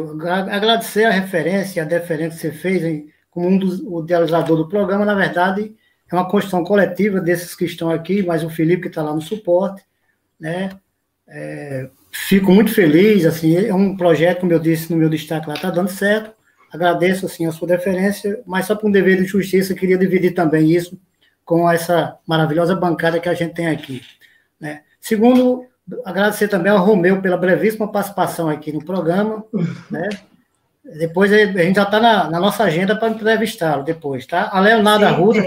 agradecer 0.51 1.05
a 1.05 1.09
referência, 1.09 1.81
a 1.81 1.85
deferência 1.85 2.35
que 2.35 2.41
você 2.41 2.51
fez 2.51 2.83
em, 2.83 3.11
como 3.31 3.47
um 3.47 3.57
dos, 3.57 3.79
o 3.79 4.03
idealizador 4.03 4.55
do 4.55 4.69
programa. 4.69 5.03
Na 5.03 5.15
verdade, 5.15 5.75
é 6.11 6.15
uma 6.15 6.29
construção 6.29 6.63
coletiva 6.63 7.19
desses 7.19 7.55
que 7.55 7.65
estão 7.65 7.89
aqui, 7.89 8.23
mais 8.23 8.43
o 8.43 8.49
Felipe 8.49 8.83
que 8.83 8.87
está 8.87 9.03
lá 9.03 9.13
no 9.13 9.21
suporte, 9.21 9.83
né? 10.39 10.69
É, 11.27 11.89
fico 12.11 12.51
muito 12.51 12.73
feliz, 12.73 13.25
assim, 13.25 13.55
é 13.57 13.73
um 13.73 13.95
projeto, 13.95 14.41
como 14.41 14.53
eu 14.53 14.59
disse 14.59 14.91
no 14.91 14.97
meu 14.97 15.09
destaque 15.09 15.47
lá, 15.47 15.55
está 15.55 15.69
dando 15.69 15.89
certo. 15.89 16.31
Agradeço, 16.71 17.25
assim, 17.25 17.45
a 17.45 17.51
sua 17.51 17.67
deferência, 17.67 18.41
mas 18.45 18.65
só 18.65 18.75
por 18.75 18.87
um 18.87 18.91
dever 18.91 19.17
de 19.17 19.25
justiça, 19.25 19.73
queria 19.73 19.97
dividir 19.97 20.33
também 20.33 20.71
isso 20.71 20.99
com 21.45 21.69
essa 21.69 22.17
maravilhosa 22.27 22.75
bancada 22.75 23.19
que 23.19 23.29
a 23.29 23.33
gente 23.33 23.53
tem 23.53 23.67
aqui. 23.67 24.01
Né? 24.59 24.81
Segundo, 24.99 25.65
agradecer 26.03 26.47
também 26.47 26.71
ao 26.71 26.83
Romeu 26.83 27.21
pela 27.21 27.37
brevíssima 27.37 27.89
participação 27.89 28.49
aqui 28.49 28.71
no 28.73 28.83
programa, 28.83 29.45
né? 29.89 30.09
Depois 30.83 31.31
a 31.33 31.37
gente 31.37 31.75
já 31.75 31.83
está 31.83 31.99
na, 31.99 32.29
na, 32.29 32.39
nossa 32.39 32.63
agenda 32.63 32.95
para 32.95 33.09
entrevistá-lo 33.09 33.83
depois, 33.83 34.25
tá? 34.25 34.49
A 34.51 34.59
Leonardo 34.59 35.05
Arruda, 35.05 35.41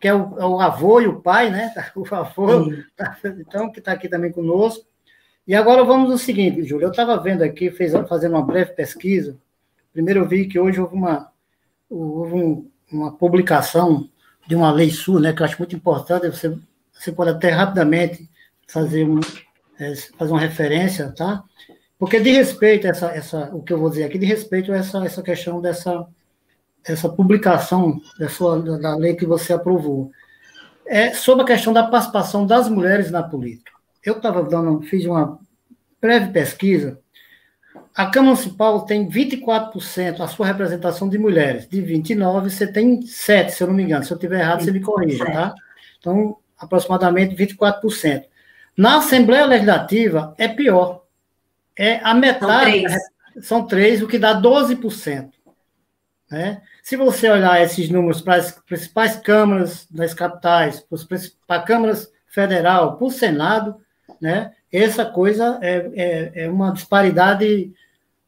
que 0.00 0.08
é 0.08 0.14
o, 0.14 0.38
é 0.38 0.46
o, 0.46 0.58
avô 0.60 1.00
e 1.00 1.06
o 1.06 1.20
pai, 1.20 1.50
né? 1.50 1.72
O 1.94 2.14
avô, 2.14 2.72
tá, 2.96 3.16
então, 3.38 3.70
que 3.70 3.80
está 3.80 3.92
aqui 3.92 4.08
também 4.08 4.32
conosco. 4.32 4.84
E 5.46 5.54
agora 5.54 5.84
vamos 5.84 6.08
no 6.08 6.18
seguinte, 6.18 6.62
Júlio, 6.64 6.86
eu 6.86 6.90
estava 6.90 7.20
vendo 7.20 7.42
aqui, 7.42 7.70
fez, 7.70 7.92
fazendo 8.08 8.32
uma 8.32 8.46
breve 8.46 8.72
pesquisa, 8.72 9.36
primeiro 9.92 10.20
eu 10.20 10.28
vi 10.28 10.46
que 10.46 10.58
hoje 10.58 10.80
houve 10.80 10.94
uma, 10.94 11.30
houve 11.88 12.34
um, 12.34 12.70
uma 12.90 13.12
publicação 13.12 14.08
de 14.46 14.54
uma 14.54 14.70
lei 14.70 14.90
sua, 14.90 15.20
né, 15.20 15.32
que 15.32 15.42
eu 15.42 15.46
acho 15.46 15.58
muito 15.58 15.74
importante, 15.74 16.28
você, 16.28 16.56
você 16.92 17.10
pode 17.10 17.30
até 17.30 17.50
rapidamente 17.50 18.28
fazer, 18.68 19.04
um, 19.04 19.20
é, 19.78 19.94
fazer 20.16 20.32
uma 20.32 20.40
referência, 20.40 21.10
tá? 21.12 21.42
Porque 21.98 22.20
de 22.20 22.30
respeito 22.30 22.86
a 22.86 22.90
essa, 22.90 23.06
essa, 23.08 23.54
o 23.54 23.62
que 23.62 23.72
eu 23.72 23.78
vou 23.78 23.90
dizer 23.90 24.04
aqui, 24.04 24.18
de 24.18 24.26
respeito 24.26 24.72
a 24.72 24.76
essa, 24.76 25.04
essa 25.04 25.22
questão 25.22 25.60
dessa 25.60 26.06
essa 26.84 27.08
publicação 27.08 28.00
da, 28.18 28.28
sua, 28.28 28.60
da 28.78 28.96
lei 28.96 29.14
que 29.14 29.26
você 29.26 29.52
aprovou, 29.52 30.10
é 30.86 31.14
sobre 31.14 31.44
a 31.44 31.46
questão 31.46 31.72
da 31.72 31.86
participação 31.86 32.46
das 32.46 32.68
mulheres 32.68 33.10
na 33.10 33.22
política. 33.22 33.72
Eu 34.04 34.16
estava 34.16 34.42
dando, 34.42 34.80
fiz 34.82 35.04
uma 35.04 35.38
breve 36.00 36.32
pesquisa, 36.32 36.98
a 37.94 38.06
Câmara 38.06 38.34
Municipal 38.34 38.84
tem 38.84 39.08
24% 39.08 40.20
a 40.20 40.28
sua 40.28 40.46
representação 40.46 41.08
de 41.08 41.18
mulheres. 41.18 41.68
De 41.68 41.80
29, 41.80 42.48
você 42.48 42.66
tem 42.66 43.02
7, 43.02 43.52
se 43.52 43.62
eu 43.62 43.66
não 43.66 43.74
me 43.74 43.82
engano. 43.82 44.04
Se 44.04 44.12
eu 44.12 44.16
estiver 44.16 44.40
errado, 44.40 44.62
você 44.62 44.70
me 44.70 44.80
corrija, 44.80 45.24
tá? 45.24 45.54
Então, 45.98 46.36
aproximadamente 46.56 47.34
24%. 47.34 48.24
Na 48.76 48.98
Assembleia 48.98 49.44
Legislativa, 49.44 50.34
é 50.38 50.48
pior. 50.48 51.02
É 51.76 52.00
a 52.02 52.14
metade. 52.14 52.80
São 52.80 52.88
três, 52.88 53.46
são 53.46 53.66
três 53.66 54.02
o 54.02 54.08
que 54.08 54.18
dá 54.18 54.40
12%. 54.40 55.30
Né? 56.30 56.62
Se 56.82 56.96
você 56.96 57.28
olhar 57.28 57.60
esses 57.62 57.90
números 57.90 58.20
para 58.20 58.36
as 58.36 58.52
principais 58.52 59.16
câmaras 59.16 59.86
das 59.90 60.14
capitais, 60.14 60.84
para 61.46 61.56
a 61.56 61.62
Câmara 61.62 61.94
Federal, 62.28 62.96
para 62.96 63.06
o 63.06 63.10
Senado, 63.10 63.76
né? 64.20 64.52
essa 64.72 65.04
coisa 65.04 65.58
é, 65.60 65.90
é, 65.94 66.44
é 66.44 66.48
uma 66.48 66.72
disparidade 66.72 67.72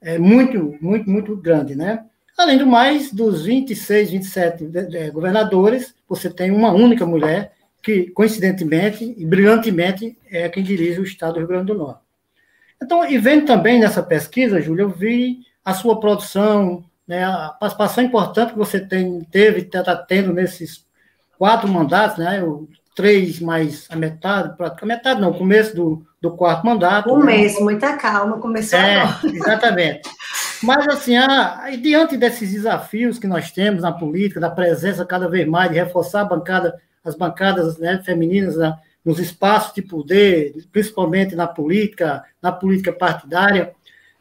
é, 0.01 0.19
muito, 0.19 0.77
muito, 0.81 1.09
muito 1.09 1.37
grande. 1.37 1.77
Né? 1.77 2.05
Além 2.37 2.59
do 2.59 2.67
mais, 2.67 3.13
dos 3.13 3.45
26, 3.45 4.11
27 4.11 4.69
governadores, 5.13 5.95
você 6.09 6.29
tem 6.29 6.51
uma 6.51 6.73
única 6.73 7.07
mulher 7.07 7.53
que, 7.83 8.11
coincidentemente 8.11 9.15
e 9.17 9.25
brilhantemente, 9.25 10.19
é 10.31 10.49
quem 10.49 10.63
dirige 10.63 11.01
o 11.01 11.05
Estado 11.05 11.35
do 11.35 11.39
Rio 11.41 11.49
Grande 11.49 11.67
do 11.67 11.75
Norte. 11.75 12.01
Então, 12.83 13.09
e 13.09 13.17
vendo 13.17 13.47
também 13.47 13.79
nessa 13.79 14.03
pesquisa, 14.03 14.61
Júlia, 14.61 14.83
eu 14.83 14.89
vi 14.89 15.41
a 15.65 15.73
sua 15.73 16.01
produção, 16.01 16.85
né, 17.13 17.25
a 17.25 17.51
participação 17.61 18.03
importante 18.03 18.53
que 18.53 18.59
você 18.59 18.81
tem, 18.81 19.21
teve, 19.31 19.61
está 19.61 19.95
tendo 19.95 20.33
nesses 20.33 20.87
quatro 21.39 21.69
mandatos, 21.69 22.17
né, 22.17 22.43
o, 22.43 22.67
três 22.97 23.39
mais 23.39 23.87
a 23.91 23.97
metade, 23.97 24.55
a 24.59 24.87
metade 24.87 25.21
não, 25.21 25.31
o 25.31 25.37
começo 25.37 25.77
do, 25.77 26.07
do 26.23 26.31
quarto 26.31 26.65
mandato. 26.65 27.13
Um 27.13 27.19
né? 27.19 27.37
mês, 27.37 27.61
muita 27.61 27.99
calma, 27.99 28.39
começou 28.39 28.79
é, 28.79 29.03
agora. 29.03 29.21
Exatamente. 29.25 30.09
Mas, 30.63 30.89
assim, 30.89 31.19
a, 31.19 31.69
diante 31.79 32.17
desses 32.17 32.51
desafios 32.51 33.19
que 33.19 33.27
nós 33.27 33.51
temos 33.51 33.83
na 33.83 33.93
política, 33.93 34.41
da 34.41 34.51
presença 34.51 35.05
cada 35.05 35.29
vez 35.29 35.47
mais, 35.47 35.71
de 35.71 35.77
reforçar 35.77 36.25
bancada, 36.25 36.81
as 37.05 37.15
bancadas 37.15 37.77
né, 37.77 38.01
femininas 38.03 38.57
né, 38.57 38.75
nos 39.05 39.19
espaços 39.19 39.75
de 39.75 39.83
poder, 39.83 40.55
principalmente 40.73 41.35
na 41.35 41.47
política, 41.47 42.25
na 42.41 42.53
política 42.53 42.91
partidária, 42.93 43.75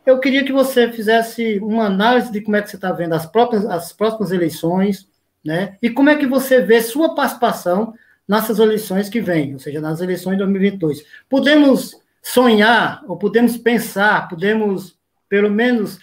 eu 0.06 0.20
queria 0.20 0.44
que 0.44 0.52
você 0.52 0.92
fizesse 0.92 1.60
uma 1.60 1.86
análise 1.86 2.32
de 2.32 2.42
como 2.42 2.56
é 2.56 2.62
que 2.62 2.70
você 2.70 2.76
está 2.76 2.92
vendo 2.92 3.14
as, 3.14 3.26
próprias, 3.26 3.66
as 3.66 3.94
próximas 3.94 4.32
eleições, 4.32 5.08
né? 5.44 5.78
E 5.82 5.90
como 5.90 6.10
é 6.10 6.16
que 6.16 6.28
você 6.28 6.62
vê 6.62 6.82
sua 6.82 7.16
participação 7.16 7.94
nessas 8.28 8.60
eleições 8.60 9.10
que 9.10 9.20
vêm, 9.20 9.54
ou 9.54 9.60
seja, 9.60 9.82
nas 9.82 10.00
eleições 10.00 10.34
de 10.34 10.40
2022. 10.40 11.04
Podemos 11.28 12.00
sonhar, 12.22 13.04
ou 13.06 13.18
podemos 13.18 13.58
pensar, 13.58 14.30
podemos, 14.30 14.98
pelo 15.28 15.52
menos, 15.52 16.00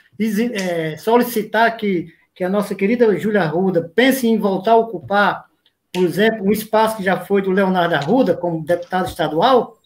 é, 0.52 0.96
solicitar 0.98 1.74
que, 1.76 2.12
que 2.34 2.44
a 2.44 2.48
nossa 2.50 2.74
querida 2.74 3.18
Júlia 3.18 3.42
Arruda 3.42 3.90
pense 3.94 4.26
em 4.26 4.38
voltar 4.38 4.72
a 4.72 4.76
ocupar, 4.76 5.46
por 5.90 6.04
exemplo, 6.04 6.44
um 6.44 6.52
espaço 6.52 6.98
que 6.98 7.02
já 7.02 7.18
foi 7.18 7.40
do 7.40 7.50
Leonardo 7.50 7.94
Arruda 7.94 8.36
como 8.36 8.62
deputado 8.62 9.08
estadual? 9.08 9.77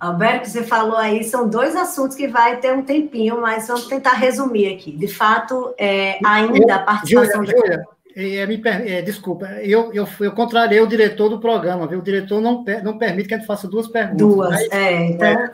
Alberto, 0.00 0.48
você 0.48 0.62
falou 0.62 0.96
aí, 0.96 1.24
são 1.24 1.48
dois 1.48 1.74
assuntos 1.76 2.16
que 2.16 2.28
vai 2.28 2.58
ter 2.58 2.72
um 2.72 2.82
tempinho, 2.82 3.40
mas 3.40 3.66
vamos 3.68 3.86
tentar 3.86 4.12
resumir 4.12 4.74
aqui. 4.74 4.92
De 4.92 5.08
fato, 5.08 5.74
é, 5.78 6.18
ainda 6.24 6.76
a 6.76 6.78
participação... 6.80 7.44
Júlia, 7.44 7.60
Júlia, 7.60 7.84
é, 8.16 8.46
me, 8.46 8.62
é, 8.64 9.02
desculpa, 9.02 9.46
eu, 9.62 9.92
eu, 9.92 10.06
eu 10.20 10.32
contrariei 10.32 10.80
o 10.80 10.86
diretor 10.86 11.28
do 11.28 11.40
programa, 11.40 11.86
viu? 11.86 11.98
O 11.98 12.02
diretor 12.02 12.40
não, 12.40 12.64
não 12.82 12.98
permite 12.98 13.28
que 13.28 13.34
a 13.34 13.38
gente 13.38 13.46
faça 13.46 13.66
duas 13.66 13.88
perguntas. 13.88 14.18
Duas, 14.18 14.50
mas, 14.50 14.72
é, 14.72 15.06
então... 15.06 15.26
É. 15.28 15.52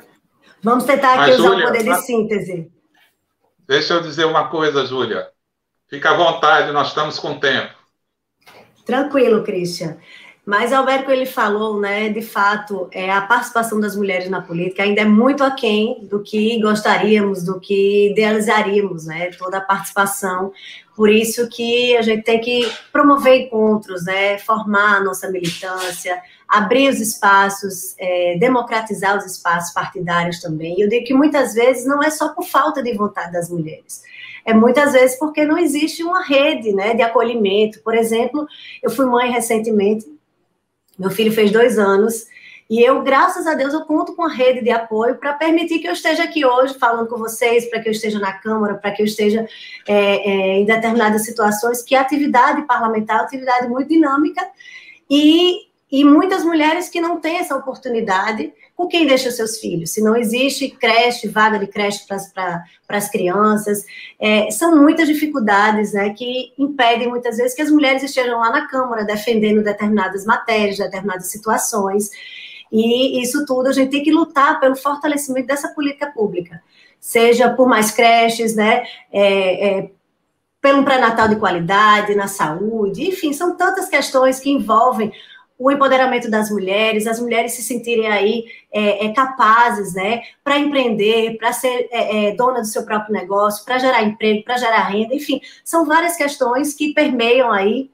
Vamos 0.63 0.85
tentar 0.85 1.15
aqui 1.15 1.31
mas, 1.31 1.39
usar 1.39 1.49
Júlia, 1.49 1.65
o 1.65 1.69
poder 1.69 1.85
de 1.85 2.03
síntese. 2.03 2.73
Deixa 3.67 3.95
eu 3.95 4.03
dizer 4.03 4.27
uma 4.27 4.49
coisa, 4.49 4.85
Júlia. 4.85 5.29
Fica 5.89 6.11
à 6.11 6.15
vontade, 6.15 6.71
nós 6.71 6.89
estamos 6.89 7.19
com 7.19 7.41
tempo. 7.41 7.73
Tranquilo, 8.85 9.43
Christian. 9.43 9.97
Mas 10.45 10.73
Alberto 10.73 11.11
ele 11.11 11.27
falou, 11.27 11.79
né, 11.79 12.09
de 12.09 12.23
fato, 12.23 12.89
é, 12.91 13.11
a 13.13 13.21
participação 13.21 13.79
das 13.79 13.95
mulheres 13.95 14.31
na 14.31 14.41
política 14.41 14.83
ainda 14.83 15.03
é 15.03 15.05
muito 15.05 15.45
aquém 15.45 15.99
do 16.03 16.21
que 16.23 16.61
gostaríamos, 16.61 17.45
do 17.45 17.61
que 17.61 18.11
idealizaríamos, 18.11 19.05
né, 19.05 19.31
toda 19.39 19.59
a 19.59 19.61
participação. 19.61 20.53
Por 20.97 21.11
isso 21.11 21.49
que 21.49 21.97
a 21.97 22.03
gente 22.03 22.23
tem 22.23 22.41
que 22.41 22.71
promover 22.91 23.43
encontros, 23.43 24.05
né, 24.05 24.39
formar 24.39 24.97
a 24.97 25.05
nossa 25.05 25.31
militância, 25.31 26.21
abrir 26.49 26.89
os 26.89 27.01
espaços, 27.01 27.95
é, 27.99 28.37
democratizar 28.39 29.17
os 29.17 29.27
espaços 29.27 29.73
partidários 29.73 30.41
também. 30.41 30.81
Eu 30.81 30.89
digo 30.89 31.05
que 31.05 31.15
muitas 31.15 31.55
vezes 31.55 31.87
não 31.87 32.03
é 32.03 32.11
só 32.11 32.31
por 32.31 32.45
falta 32.45 32.83
de 32.83 32.93
vontade 32.95 33.33
das 33.33 33.51
mulheres 33.51 34.03
é 34.43 34.55
muitas 34.55 34.93
vezes 34.93 35.19
porque 35.19 35.45
não 35.45 35.59
existe 35.59 36.03
uma 36.03 36.25
rede 36.25 36.73
né, 36.73 36.95
de 36.95 37.03
acolhimento. 37.03 37.81
Por 37.83 37.95
exemplo, 37.95 38.47
eu 38.83 38.91
fui 38.91 39.05
mãe 39.05 39.31
recentemente 39.31 40.07
meu 41.01 41.11
filho 41.11 41.33
fez 41.33 41.51
dois 41.51 41.79
anos 41.79 42.27
e 42.71 42.81
eu, 42.81 43.03
graças 43.03 43.49
a 43.49 43.55
Deus, 43.55 43.75
eu 43.75 43.81
conto 43.81 44.15
com 44.15 44.23
a 44.23 44.33
rede 44.33 44.63
de 44.63 44.71
apoio 44.71 45.17
para 45.17 45.33
permitir 45.33 45.81
que 45.81 45.89
eu 45.89 45.93
esteja 45.93 46.23
aqui 46.23 46.47
hoje 46.47 46.79
falando 46.79 47.09
com 47.09 47.19
vocês, 47.19 47.69
para 47.69 47.81
que 47.81 47.89
eu 47.89 47.93
esteja 47.93 48.21
na 48.21 48.33
Câmara, 48.35 48.75
para 48.75 48.93
que 48.93 49.03
eu 49.03 49.07
esteja 49.07 49.45
é, 49.89 49.95
é, 49.95 50.61
em 50.61 50.65
determinadas 50.65 51.25
situações, 51.25 51.83
que 51.83 51.97
a 51.97 52.01
atividade 52.01 52.63
parlamentar 52.69 53.17
é 53.17 53.19
uma 53.21 53.27
atividade 53.27 53.67
muito 53.67 53.89
dinâmica 53.89 54.47
e, 55.11 55.67
e 55.91 56.05
muitas 56.05 56.45
mulheres 56.45 56.89
que 56.89 57.01
não 57.01 57.21
têm 57.21 57.39
essa 57.39 57.57
oportunidade 57.57 58.53
com 58.81 58.89
quem 58.89 59.07
deixa 59.07 59.31
seus 59.31 59.59
filhos. 59.59 59.91
Se 59.91 60.03
não 60.03 60.17
existe 60.17 60.71
creche, 60.71 61.29
vaga 61.29 61.59
de 61.59 61.67
creche 61.67 62.07
para 62.07 62.65
as 62.89 63.11
crianças, 63.11 63.85
é, 64.19 64.51
são 64.51 64.75
muitas 64.75 65.07
dificuldades 65.07 65.93
né, 65.93 66.15
que 66.15 66.55
impedem 66.57 67.07
muitas 67.07 67.37
vezes 67.37 67.55
que 67.55 67.61
as 67.61 67.71
mulheres 67.71 68.03
estejam 68.03 68.41
lá 68.41 68.51
na 68.51 68.67
Câmara 68.67 69.05
defendendo 69.05 69.63
determinadas 69.63 70.25
matérias, 70.25 70.79
determinadas 70.79 71.27
situações. 71.27 72.09
E 72.73 73.21
isso 73.23 73.45
tudo 73.45 73.69
a 73.69 73.73
gente 73.73 73.91
tem 73.91 74.03
que 74.03 74.11
lutar 74.11 74.59
pelo 74.59 74.75
fortalecimento 74.75 75.47
dessa 75.47 75.69
política 75.69 76.07
pública, 76.07 76.63
seja 76.99 77.51
por 77.51 77.69
mais 77.69 77.91
creches, 77.91 78.57
né, 78.57 78.85
é, 79.13 79.69
é, 79.69 79.91
pelo 80.59 80.85
pré-natal 80.85 81.29
de 81.29 81.37
qualidade, 81.37 82.15
na 82.15 82.29
saúde, 82.29 83.07
enfim, 83.07 83.35
são 83.35 83.55
tantas 83.55 83.91
questões 83.91 84.41
que 84.41 84.49
envolvem 84.49 85.13
o 85.61 85.71
empoderamento 85.71 86.31
das 86.31 86.51
mulheres, 86.51 87.07
as 87.07 87.21
mulheres 87.21 87.53
se 87.53 87.63
sentirem 87.63 88.09
aí 88.09 88.47
é, 88.73 89.05
é, 89.05 89.13
capazes, 89.13 89.93
né, 89.93 90.23
para 90.43 90.59
empreender, 90.59 91.37
para 91.37 91.53
ser 91.53 91.87
é, 91.93 92.29
é, 92.29 92.35
dona 92.35 92.61
do 92.61 92.67
seu 92.67 92.83
próprio 92.87 93.13
negócio, 93.13 93.63
para 93.63 93.79
gerar 93.79 94.03
emprego, 94.03 94.43
para 94.43 94.57
gerar 94.57 94.89
renda, 94.89 95.15
enfim, 95.15 95.39
são 95.63 95.85
várias 95.85 96.17
questões 96.17 96.73
que 96.73 96.95
permeiam 96.95 97.53
aí 97.53 97.91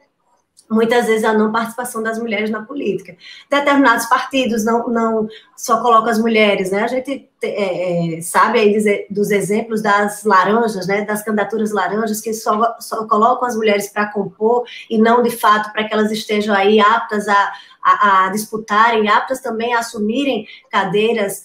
muitas 0.71 1.07
vezes 1.07 1.25
a 1.25 1.33
não 1.33 1.53
participação 1.53 2.03
das 2.03 2.19
mulheres 2.19 2.51
na 2.51 2.62
política. 2.62 3.17
Determinados 3.51 4.07
partidos 4.07 4.64
não, 4.64 4.89
não 4.89 5.29
só 5.57 5.81
colocam 5.81 6.11
as 6.11 6.19
mulheres, 6.19 6.71
né? 6.71 6.83
A 6.83 6.89
gente 6.89 7.29
é, 7.43 8.17
é, 8.17 8.21
sabe 8.21 8.59
aí 8.59 9.07
dos 9.09 9.31
exemplos 9.31 9.81
das 9.81 10.25
laranjas, 10.25 10.87
né? 10.87 11.05
Das 11.05 11.23
candidaturas 11.23 11.73
laranjas 11.73 12.21
que 12.21 12.33
só, 12.35 12.77
só 12.81 13.07
colocam 13.07 13.47
as 13.47 13.57
mulheres 13.57 13.89
para 13.89 14.12
compor 14.12 14.64
e 14.91 14.99
não 14.99 15.23
de 15.23 15.31
fato 15.31 15.73
para 15.73 15.85
que 15.85 15.95
elas 15.95 16.11
estejam 16.11 16.55
aí 16.55 16.81
aptas 16.81 17.29
a, 17.29 17.53
a, 17.83 18.27
a 18.27 18.29
disputarem, 18.31 19.09
aptas 19.09 19.41
também 19.41 19.75
a 19.75 19.79
assumirem 19.79 20.47
cadeiras. 20.71 21.45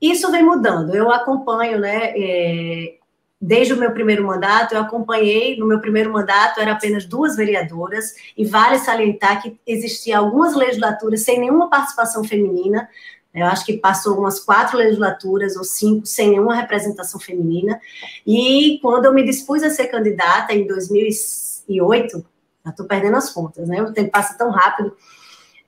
Isso 0.00 0.30
vem 0.30 0.44
mudando. 0.44 0.94
Eu 0.94 1.10
acompanho, 1.10 1.78
né? 1.78 2.12
É, 2.16 2.94
desde 3.42 3.74
o 3.74 3.76
meu 3.76 3.90
primeiro 3.90 4.24
mandato, 4.24 4.72
eu 4.72 4.80
acompanhei, 4.80 5.58
no 5.58 5.66
meu 5.66 5.80
primeiro 5.80 6.12
mandato, 6.12 6.60
era 6.60 6.70
apenas 6.70 7.04
duas 7.04 7.34
vereadoras, 7.34 8.14
e 8.38 8.44
vale 8.44 8.78
salientar 8.78 9.42
que 9.42 9.58
existia 9.66 10.18
algumas 10.18 10.54
legislaturas 10.54 11.22
sem 11.22 11.40
nenhuma 11.40 11.68
participação 11.68 12.22
feminina, 12.22 12.88
eu 13.34 13.46
acho 13.46 13.64
que 13.64 13.78
passou 13.78 14.16
umas 14.18 14.38
quatro 14.38 14.78
legislaturas 14.78 15.56
ou 15.56 15.64
cinco 15.64 16.06
sem 16.06 16.30
nenhuma 16.30 16.54
representação 16.54 17.18
feminina, 17.18 17.80
e 18.24 18.78
quando 18.80 19.06
eu 19.06 19.12
me 19.12 19.24
dispus 19.24 19.64
a 19.64 19.70
ser 19.70 19.88
candidata 19.88 20.52
em 20.54 20.64
2008, 20.64 22.24
já 22.64 22.70
estou 22.70 22.86
perdendo 22.86 23.16
as 23.16 23.30
contas, 23.30 23.66
né, 23.66 23.82
o 23.82 23.92
tempo 23.92 24.12
passa 24.12 24.38
tão 24.38 24.50
rápido, 24.50 24.96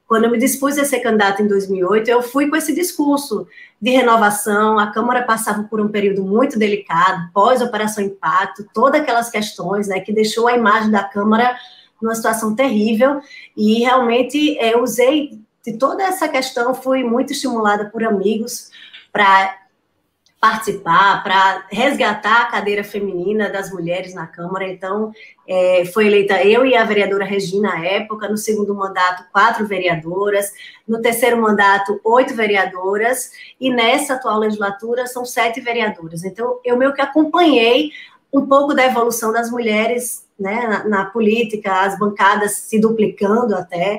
quando 0.06 0.24
eu 0.24 0.30
me 0.30 0.38
dispus 0.38 0.78
a 0.78 0.84
ser 0.84 1.00
candidata 1.00 1.42
em 1.42 1.48
2008, 1.48 2.08
eu 2.08 2.22
fui 2.22 2.48
com 2.48 2.56
esse 2.56 2.74
discurso 2.74 3.46
de 3.80 3.90
renovação. 3.90 4.78
A 4.78 4.90
Câmara 4.90 5.22
passava 5.22 5.64
por 5.64 5.80
um 5.80 5.88
período 5.88 6.22
muito 6.22 6.58
delicado, 6.58 7.30
pós-operação 7.32 8.04
Impacto, 8.04 8.66
todas 8.74 9.00
aquelas 9.00 9.30
questões 9.30 9.88
né, 9.88 10.00
que 10.00 10.12
deixou 10.12 10.46
a 10.46 10.54
imagem 10.54 10.90
da 10.90 11.02
Câmara 11.02 11.56
numa 12.00 12.14
situação 12.14 12.54
terrível. 12.54 13.20
E 13.56 13.80
realmente 13.80 14.58
eu 14.60 14.82
usei 14.82 15.40
de 15.64 15.78
toda 15.78 16.02
essa 16.02 16.28
questão, 16.28 16.74
fui 16.74 17.02
muito 17.02 17.32
estimulada 17.32 17.86
por 17.86 18.04
amigos 18.04 18.70
para 19.10 19.56
participar, 20.44 21.22
para 21.22 21.64
resgatar 21.70 22.42
a 22.42 22.44
cadeira 22.44 22.84
feminina 22.84 23.48
das 23.48 23.72
mulheres 23.72 24.12
na 24.12 24.26
Câmara. 24.26 24.68
Então, 24.68 25.10
é, 25.48 25.86
foi 25.86 26.06
eleita 26.06 26.44
eu 26.44 26.66
e 26.66 26.76
a 26.76 26.84
vereadora 26.84 27.24
Regina 27.24 27.72
à 27.72 27.82
época, 27.82 28.28
no 28.28 28.36
segundo 28.36 28.74
mandato, 28.74 29.24
quatro 29.32 29.66
vereadoras, 29.66 30.52
no 30.86 31.00
terceiro 31.00 31.40
mandato, 31.40 31.98
oito 32.04 32.34
vereadoras, 32.34 33.30
e 33.58 33.70
nessa 33.70 34.16
atual 34.16 34.38
legislatura 34.40 35.06
são 35.06 35.24
sete 35.24 35.62
vereadoras. 35.62 36.24
Então, 36.24 36.60
eu 36.62 36.76
meio 36.76 36.92
que 36.92 37.00
acompanhei 37.00 37.92
um 38.30 38.46
pouco 38.46 38.74
da 38.74 38.84
evolução 38.84 39.32
das 39.32 39.50
mulheres 39.50 40.28
né, 40.38 40.66
na, 40.66 40.84
na 40.86 41.04
política, 41.06 41.86
as 41.86 41.98
bancadas 41.98 42.52
se 42.52 42.78
duplicando 42.78 43.54
até. 43.54 43.98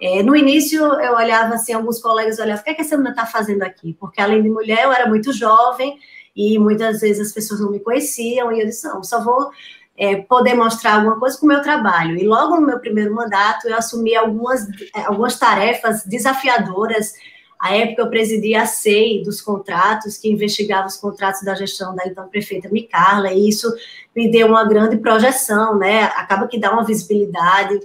É, 0.00 0.22
no 0.22 0.34
início, 0.34 0.82
eu 0.82 1.14
olhava 1.14 1.54
assim, 1.54 1.74
alguns 1.74 2.00
colegas 2.00 2.38
olhavam, 2.38 2.62
o 2.62 2.64
que, 2.64 2.70
é 2.70 2.74
que 2.74 2.80
essa 2.80 2.96
menina 2.96 3.10
está 3.10 3.26
fazendo 3.26 3.62
aqui? 3.62 3.94
Porque, 4.00 4.20
além 4.20 4.42
de 4.42 4.48
mulher, 4.48 4.84
eu 4.84 4.92
era 4.92 5.06
muito 5.06 5.30
jovem 5.32 5.98
e 6.34 6.58
muitas 6.58 7.00
vezes 7.00 7.28
as 7.28 7.32
pessoas 7.34 7.60
não 7.60 7.70
me 7.70 7.80
conheciam, 7.80 8.50
e 8.50 8.60
eu 8.60 8.66
disse, 8.66 8.86
não, 8.86 9.02
só 9.02 9.22
vou 9.22 9.50
é, 9.98 10.16
poder 10.16 10.54
mostrar 10.54 10.94
alguma 10.94 11.18
coisa 11.18 11.38
com 11.38 11.44
o 11.44 11.48
meu 11.48 11.60
trabalho. 11.60 12.16
E 12.16 12.26
logo 12.26 12.56
no 12.56 12.66
meu 12.66 12.78
primeiro 12.78 13.14
mandato, 13.14 13.68
eu 13.68 13.76
assumi 13.76 14.14
algumas, 14.16 14.66
é, 14.96 15.02
algumas 15.02 15.38
tarefas 15.38 16.04
desafiadoras. 16.06 17.12
À 17.58 17.76
época, 17.76 18.00
eu 18.00 18.08
presidia 18.08 18.62
a 18.62 18.66
SEI 18.66 19.22
dos 19.22 19.42
contratos, 19.42 20.16
que 20.16 20.30
investigava 20.32 20.86
os 20.86 20.96
contratos 20.96 21.42
da 21.42 21.54
gestão 21.54 21.94
da 21.94 22.06
então 22.06 22.26
prefeita 22.28 22.70
Micarla, 22.70 23.32
e 23.32 23.46
isso 23.50 23.70
me 24.16 24.30
deu 24.30 24.46
uma 24.46 24.64
grande 24.64 24.96
projeção, 24.96 25.76
né? 25.76 26.04
Acaba 26.04 26.48
que 26.48 26.58
dá 26.58 26.72
uma 26.72 26.84
visibilidade 26.84 27.80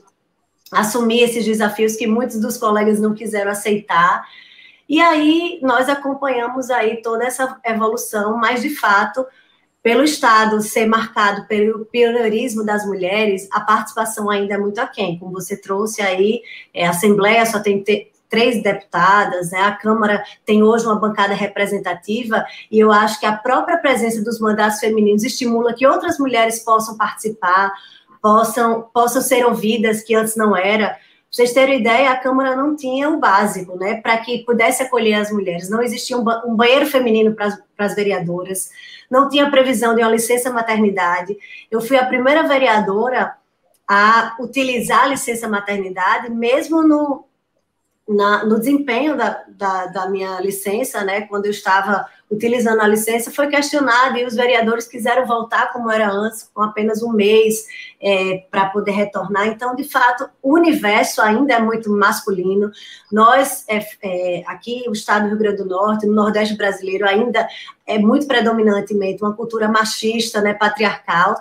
assumir 0.72 1.22
esses 1.22 1.46
desafios 1.46 1.96
que 1.96 2.08
muitos 2.08 2.40
dos 2.40 2.58
colegas 2.58 3.00
não 3.00 3.14
quiseram 3.14 3.52
aceitar. 3.52 4.26
E 4.88 5.02
aí 5.02 5.60
nós 5.62 5.90
acompanhamos 5.90 6.70
aí 6.70 7.02
toda 7.02 7.26
essa 7.26 7.60
evolução, 7.66 8.38
mas 8.38 8.62
de 8.62 8.70
fato, 8.70 9.26
pelo 9.82 10.04
Estado 10.04 10.62
ser 10.62 10.86
marcado 10.88 11.48
pelo 11.48 11.86
pioneirismo 11.86 12.66
das 12.66 12.86
mulheres, 12.86 13.48
a 13.52 13.62
participação 13.62 14.30
ainda 14.30 14.56
é 14.56 14.58
muito 14.58 14.80
aquém. 14.80 15.20
Como 15.20 15.32
você 15.32 15.56
trouxe 15.56 16.02
aí, 16.02 16.42
é, 16.74 16.86
a 16.86 16.90
Assembleia 16.90 17.46
só 17.46 17.60
tem 17.60 17.84
três 18.30 18.62
deputadas, 18.62 19.52
né? 19.52 19.62
a 19.62 19.72
Câmara 19.72 20.24
tem 20.46 20.64
hoje 20.64 20.86
uma 20.86 21.00
bancada 21.00 21.34
representativa, 21.34 22.44
e 22.70 22.80
eu 22.80 22.92
acho 22.92 23.20
que 23.20 23.26
a 23.26 23.38
própria 23.38 23.78
presença 23.78 24.24
dos 24.24 24.40
mandatos 24.40 24.80
femininos 24.80 25.24
estimula 25.24 25.74
que 25.74 25.86
outras 25.86 26.18
mulheres 26.18 26.60
possam 26.60 26.98
participar, 26.98 27.72
possam, 28.26 28.90
possam 28.92 29.22
ser 29.22 29.46
ouvidas, 29.46 30.02
que 30.02 30.16
antes 30.16 30.36
não 30.36 30.58
era. 30.58 30.88
Pra 30.88 30.98
vocês 31.30 31.54
terem 31.54 31.80
ideia, 31.80 32.10
a 32.10 32.18
Câmara 32.18 32.56
não 32.56 32.76
tinha 32.76 33.08
o 33.08 33.20
básico, 33.20 33.78
né, 33.78 34.02
para 34.02 34.18
que 34.18 34.44
pudesse 34.44 34.82
acolher 34.82 35.14
as 35.14 35.30
mulheres. 35.30 35.70
Não 35.70 35.80
existia 35.80 36.18
um, 36.18 36.24
ba 36.24 36.42
um 36.44 36.56
banheiro 36.56 36.88
feminino 36.88 37.36
para 37.36 37.54
as 37.78 37.94
vereadoras, 37.94 38.72
não 39.12 39.30
tinha 39.30 39.52
previsão 39.52 39.94
de 39.94 40.02
uma 40.02 40.10
licença 40.10 40.50
maternidade. 40.50 41.38
Eu 41.70 41.80
fui 41.80 41.98
a 41.98 42.06
primeira 42.08 42.48
vereadora 42.48 43.36
a 43.88 44.36
utilizar 44.40 45.04
a 45.04 45.10
licença 45.10 45.48
maternidade, 45.48 46.32
mesmo 46.32 46.82
no, 46.82 47.26
na, 48.10 48.44
no 48.44 48.58
desempenho 48.58 49.16
da, 49.16 49.44
da, 49.50 49.86
da, 49.86 50.10
minha 50.10 50.42
licença, 50.42 51.04
né, 51.04 51.22
quando 51.22 51.46
eu 51.46 51.52
estava 51.52 52.08
utilizando 52.36 52.82
a 52.82 52.88
licença, 52.88 53.32
foi 53.32 53.48
questionado 53.48 54.18
e 54.18 54.26
os 54.26 54.36
vereadores 54.36 54.88
quiseram 54.88 55.26
voltar 55.26 55.72
como 55.72 55.90
era 55.90 56.10
antes, 56.10 56.50
com 56.54 56.62
apenas 56.62 57.02
um 57.02 57.12
mês 57.12 57.66
é, 58.02 58.44
para 58.52 58.68
poder 58.68 58.92
retornar. 58.92 59.48
Então, 59.48 59.76
de 59.76 59.84
fato, 59.84 60.30
o 60.42 60.54
universo 60.54 61.22
ainda 61.22 61.54
é 61.54 61.60
muito 61.60 61.90
masculino. 61.90 62.72
Nós, 63.12 63.66
é, 63.68 63.80
é, 64.04 64.44
aqui, 64.46 64.84
o 64.88 64.92
estado 64.92 65.24
do 65.24 65.30
Rio 65.30 65.38
Grande 65.38 65.58
do 65.58 65.66
Norte, 65.66 66.06
no 66.06 66.14
Nordeste 66.14 66.56
brasileiro, 66.56 67.08
ainda 67.08 67.48
é 67.88 67.98
muito 67.98 68.28
predominantemente 68.28 69.24
uma 69.24 69.34
cultura 69.34 69.68
machista, 69.68 70.42
né, 70.42 70.54
patriarcal. 70.54 71.36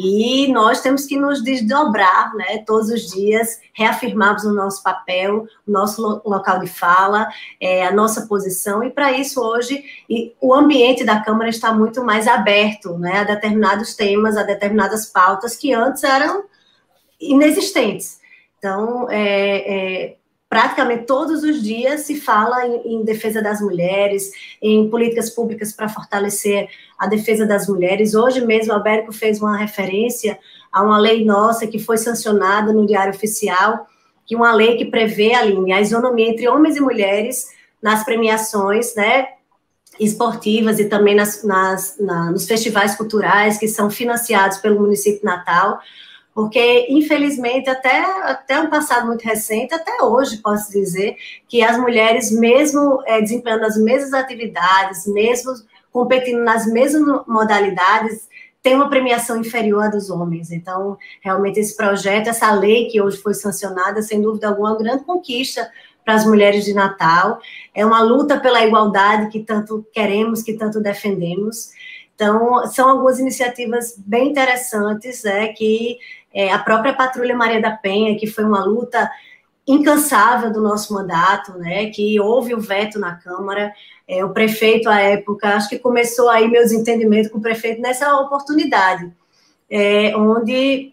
E 0.00 0.46
nós 0.52 0.80
temos 0.80 1.06
que 1.06 1.18
nos 1.18 1.42
desdobrar, 1.42 2.32
né, 2.36 2.58
todos 2.64 2.88
os 2.88 3.10
dias, 3.10 3.58
reafirmarmos 3.72 4.44
o 4.44 4.54
nosso 4.54 4.80
papel, 4.80 5.48
o 5.66 5.70
nosso 5.70 6.00
lo 6.00 6.22
local 6.24 6.60
de 6.60 6.68
fala, 6.68 7.26
é, 7.60 7.84
a 7.84 7.90
nossa 7.90 8.28
posição, 8.28 8.84
e 8.84 8.90
para 8.90 9.10
isso 9.10 9.42
hoje 9.42 9.82
o 10.40 10.54
ambiente 10.54 11.04
da 11.04 11.18
Câmara 11.20 11.50
está 11.50 11.74
muito 11.74 12.04
mais 12.04 12.28
aberto 12.28 12.96
né, 12.96 13.18
a 13.18 13.24
determinados 13.24 13.96
temas, 13.96 14.36
a 14.36 14.44
determinadas 14.44 15.06
pautas 15.06 15.56
que 15.56 15.74
antes 15.74 16.04
eram 16.04 16.44
inexistentes. 17.20 18.20
Então, 18.56 19.10
é, 19.10 20.12
é, 20.12 20.16
praticamente 20.48 21.04
todos 21.04 21.42
os 21.42 21.62
dias 21.62 22.02
se 22.02 22.20
fala 22.20 22.66
em, 22.66 22.94
em, 22.94 23.04
defesa 23.04 23.42
das 23.42 23.60
mulheres, 23.60 24.30
em 24.62 24.88
políticas 24.88 25.28
públicas 25.28 25.72
para 25.72 25.88
fortalecer 25.88 26.68
a 26.98 27.06
defesa 27.06 27.46
das 27.46 27.68
mulheres. 27.68 28.14
Hoje 28.14 28.44
mesmo, 28.44 28.72
a 28.72 28.78
Bérico 28.78 29.12
fez 29.12 29.40
uma 29.40 29.56
referência 29.56 30.38
a 30.72 30.82
uma 30.82 30.98
lei 30.98 31.24
nossa 31.24 31.66
que 31.66 31.78
foi 31.78 31.98
sancionada 31.98 32.72
no 32.72 32.86
Diário 32.86 33.14
Oficial, 33.14 33.86
que 34.26 34.34
uma 34.34 34.52
lei 34.52 34.76
que 34.76 34.86
prevê, 34.86 35.34
a 35.34 35.42
linha 35.42 35.76
a 35.76 35.80
isonomia 35.80 36.28
entre 36.28 36.48
homens 36.48 36.76
e 36.76 36.80
mulheres 36.80 37.46
nas 37.82 38.04
premiações, 38.04 38.94
né, 38.94 39.28
esportivas 40.00 40.78
e 40.78 40.86
também 40.86 41.14
nas, 41.14 41.42
nas, 41.44 41.96
na, 41.98 42.30
nos 42.30 42.46
festivais 42.46 42.94
culturais 42.94 43.58
que 43.58 43.68
são 43.68 43.90
financiados 43.90 44.58
pelo 44.58 44.80
município 44.80 45.24
Natal, 45.24 45.80
porque, 46.38 46.86
infelizmente, 46.88 47.68
até, 47.68 48.00
até 48.22 48.60
um 48.60 48.70
passado 48.70 49.08
muito 49.08 49.24
recente, 49.24 49.74
até 49.74 50.04
hoje, 50.04 50.36
posso 50.36 50.70
dizer, 50.70 51.16
que 51.48 51.64
as 51.64 51.76
mulheres, 51.76 52.30
mesmo 52.30 53.02
é, 53.06 53.20
desempenhando 53.20 53.64
as 53.64 53.76
mesmas 53.76 54.14
atividades, 54.14 55.04
mesmo 55.08 55.52
competindo 55.90 56.38
nas 56.44 56.64
mesmas 56.64 57.26
modalidades, 57.26 58.28
têm 58.62 58.76
uma 58.76 58.88
premiação 58.88 59.40
inferior 59.40 59.86
à 59.86 59.88
dos 59.88 60.10
homens. 60.10 60.52
Então, 60.52 60.96
realmente, 61.20 61.58
esse 61.58 61.76
projeto, 61.76 62.28
essa 62.28 62.52
lei 62.52 62.86
que 62.86 63.02
hoje 63.02 63.16
foi 63.16 63.34
sancionada, 63.34 64.00
sem 64.00 64.22
dúvida 64.22 64.46
alguma, 64.46 64.68
é 64.68 64.72
uma 64.74 64.78
grande 64.78 65.02
conquista 65.02 65.68
para 66.04 66.14
as 66.14 66.24
mulheres 66.24 66.64
de 66.64 66.72
Natal. 66.72 67.40
É 67.74 67.84
uma 67.84 68.00
luta 68.00 68.38
pela 68.38 68.64
igualdade 68.64 69.28
que 69.28 69.40
tanto 69.40 69.84
queremos, 69.92 70.44
que 70.44 70.52
tanto 70.52 70.80
defendemos. 70.80 71.70
Então, 72.14 72.64
são 72.66 72.88
algumas 72.88 73.18
iniciativas 73.18 73.96
bem 73.96 74.30
interessantes, 74.30 75.24
né, 75.24 75.48
que 75.48 75.98
é, 76.38 76.52
a 76.52 76.58
própria 76.60 76.94
Patrulha 76.94 77.34
Maria 77.34 77.60
da 77.60 77.72
Penha, 77.72 78.16
que 78.16 78.28
foi 78.28 78.44
uma 78.44 78.64
luta 78.64 79.10
incansável 79.66 80.52
do 80.52 80.62
nosso 80.62 80.94
mandato, 80.94 81.58
né, 81.58 81.86
que 81.90 82.20
houve 82.20 82.54
o 82.54 82.60
veto 82.60 82.96
na 82.96 83.16
Câmara, 83.16 83.72
é, 84.06 84.24
o 84.24 84.30
prefeito, 84.30 84.88
à 84.88 85.00
época, 85.00 85.48
acho 85.48 85.68
que 85.68 85.80
começou 85.80 86.30
aí 86.30 86.46
meu 86.46 86.62
desentendimento 86.62 87.28
com 87.30 87.38
o 87.38 87.42
prefeito 87.42 87.82
nessa 87.82 88.16
oportunidade, 88.20 89.12
é, 89.68 90.16
onde 90.16 90.92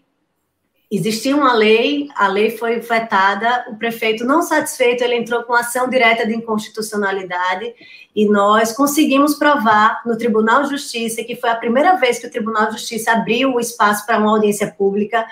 existia 0.90 1.34
uma 1.34 1.52
lei, 1.52 2.08
a 2.14 2.28
lei 2.28 2.50
foi 2.50 2.78
vetada, 2.78 3.66
o 3.68 3.76
prefeito 3.76 4.24
não 4.24 4.40
satisfeito, 4.40 5.02
ele 5.02 5.16
entrou 5.16 5.42
com 5.42 5.52
ação 5.52 5.88
direta 5.88 6.26
de 6.26 6.34
inconstitucionalidade 6.34 7.74
e 8.14 8.28
nós 8.28 8.72
conseguimos 8.72 9.34
provar 9.34 10.02
no 10.06 10.16
Tribunal 10.16 10.62
de 10.62 10.70
Justiça, 10.70 11.24
que 11.24 11.34
foi 11.34 11.50
a 11.50 11.56
primeira 11.56 11.96
vez 11.96 12.18
que 12.18 12.26
o 12.26 12.30
Tribunal 12.30 12.66
de 12.66 12.74
Justiça 12.74 13.12
abriu 13.12 13.54
o 13.54 13.60
espaço 13.60 14.06
para 14.06 14.18
uma 14.18 14.30
audiência 14.30 14.70
pública, 14.70 15.26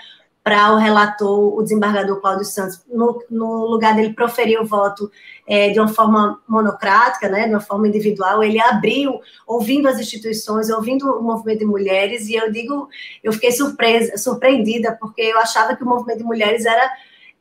para 0.45 0.74
o 0.74 0.76
relator, 0.76 1.57
o 1.59 1.62
desembargador 1.62 2.20
Cláudio 2.20 2.45
Santos, 2.45 2.84
no, 2.86 3.24
no 3.30 3.64
lugar 3.64 3.97
dele 3.97 4.12
proferir 4.12 4.61
o 4.61 4.66
voto 4.66 5.11
é, 5.49 5.70
de 5.70 5.80
uma 5.80 5.88
forma 5.88 6.38
monocrática, 6.47 7.30
né, 7.30 7.49
de 7.49 7.55
uma 7.55 7.61
forma 7.61 7.88
individual, 7.88 8.45
ele 8.45 8.61
abriu, 8.61 9.18
ouvindo 9.47 9.88
as 9.88 9.99
instituições, 9.99 10.68
ouvindo 10.68 11.11
o 11.11 11.22
movimento 11.22 11.61
de 11.61 11.64
mulheres, 11.64 12.28
e 12.28 12.34
eu 12.34 12.53
digo, 12.53 12.90
eu 13.22 13.32
fiquei 13.32 13.53
surpresa, 13.53 14.18
surpreendida, 14.18 14.95
porque 15.01 15.22
eu 15.22 15.38
achava 15.38 15.74
que 15.74 15.82
o 15.82 15.88
movimento 15.88 16.18
de 16.18 16.24
mulheres 16.24 16.66
era 16.66 16.92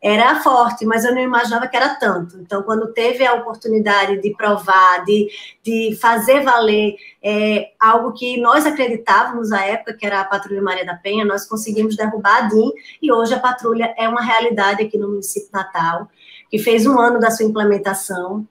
era 0.04 0.42
forte, 0.42 0.86
mas 0.86 1.06
eu 1.06 1.16
não 1.16 1.22
imaginava 1.22 1.66
que 1.66 1.78
era 1.78 1.96
tanto. 1.96 2.38
Então, 2.38 2.62
quando 2.62 2.92
teve 2.92 3.26
a 3.26 3.36
oportunidade 3.36 4.22
de 4.22 4.36
provar, 4.36 5.06
de, 5.06 5.30
de 5.64 5.98
fazer 6.02 6.44
valer 6.44 6.98
é, 7.24 7.70
algo 7.80 8.12
que 8.12 8.38
nós 8.38 8.66
acreditávamos 8.66 9.50
na 9.50 9.64
época, 9.64 9.94
que 9.94 10.06
era 10.06 10.20
a 10.20 10.26
Patrulha 10.26 10.62
Maria 10.62 10.86
da 10.86 10.96
Penha, 10.96 11.24
nós 11.24 11.48
conseguimos 11.48 11.96
derrubar 11.96 12.44
a 12.44 12.48
DIN, 12.50 12.70
e 13.02 13.14
hoje 13.14 13.34
a 13.34 13.40
patrulha 13.40 13.96
é 13.98 14.06
uma 14.10 14.22
realidade 14.22 14.84
aqui 14.84 14.98
no 14.98 15.08
município 15.08 15.48
Natal, 15.54 16.10
que 16.52 16.60
fez 16.60 16.86
um 16.86 17.00
ano 17.00 17.18
da 17.18 17.32
sua 17.32 17.46
implementação, 17.46 18.46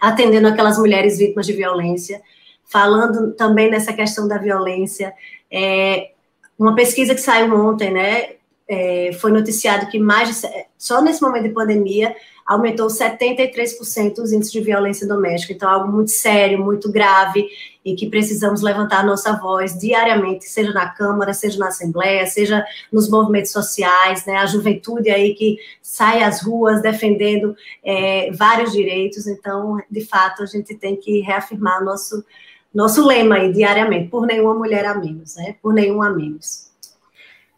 atendendo 0.00 0.48
aquelas 0.48 0.76
mulheres 0.76 1.18
vítimas 1.18 1.46
de 1.46 1.52
violência, 1.52 2.20
falando 2.64 3.32
também 3.34 3.70
nessa 3.70 3.92
questão 3.92 4.26
da 4.26 4.38
violência. 4.38 5.14
É, 5.48 6.10
uma 6.58 6.74
pesquisa 6.74 7.14
que 7.14 7.20
saiu 7.20 7.54
ontem, 7.54 7.92
né, 7.92 8.39
é, 8.72 9.10
foi 9.14 9.32
noticiado 9.32 9.88
que 9.88 9.98
mais 9.98 10.40
de, 10.40 10.48
só 10.78 11.02
nesse 11.02 11.20
momento 11.20 11.42
de 11.42 11.48
pandemia 11.48 12.14
aumentou 12.46 12.86
73% 12.86 14.18
os 14.18 14.32
índices 14.32 14.52
de 14.52 14.60
violência 14.60 15.08
doméstica. 15.08 15.52
Então, 15.52 15.68
é 15.68 15.72
algo 15.72 15.90
muito 15.90 16.12
sério, 16.12 16.62
muito 16.64 16.90
grave, 16.90 17.48
e 17.84 17.96
que 17.96 18.08
precisamos 18.08 18.60
levantar 18.60 19.04
nossa 19.04 19.32
voz 19.32 19.76
diariamente, 19.76 20.44
seja 20.44 20.72
na 20.72 20.88
Câmara, 20.88 21.34
seja 21.34 21.58
na 21.58 21.68
Assembleia, 21.68 22.26
seja 22.26 22.64
nos 22.92 23.10
movimentos 23.10 23.50
sociais, 23.50 24.24
né? 24.24 24.36
A 24.36 24.46
juventude 24.46 25.10
aí 25.10 25.34
que 25.34 25.58
sai 25.82 26.22
às 26.22 26.42
ruas 26.42 26.80
defendendo 26.80 27.56
é, 27.84 28.30
vários 28.32 28.72
direitos. 28.72 29.26
Então, 29.26 29.78
de 29.90 30.04
fato, 30.04 30.44
a 30.44 30.46
gente 30.46 30.76
tem 30.76 30.94
que 30.94 31.20
reafirmar 31.20 31.84
nosso, 31.84 32.24
nosso 32.72 33.04
lema 33.04 33.36
aí 33.36 33.52
diariamente, 33.52 34.08
por 34.08 34.26
nenhuma 34.26 34.54
mulher 34.54 34.86
a 34.86 34.94
menos, 34.94 35.34
né? 35.36 35.56
Por 35.60 35.72
nenhum 35.72 36.02
a 36.02 36.10
menos. 36.10 36.69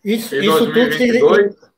Isso, 0.05 0.34
isso 0.34 0.66
tudo 0.66 0.78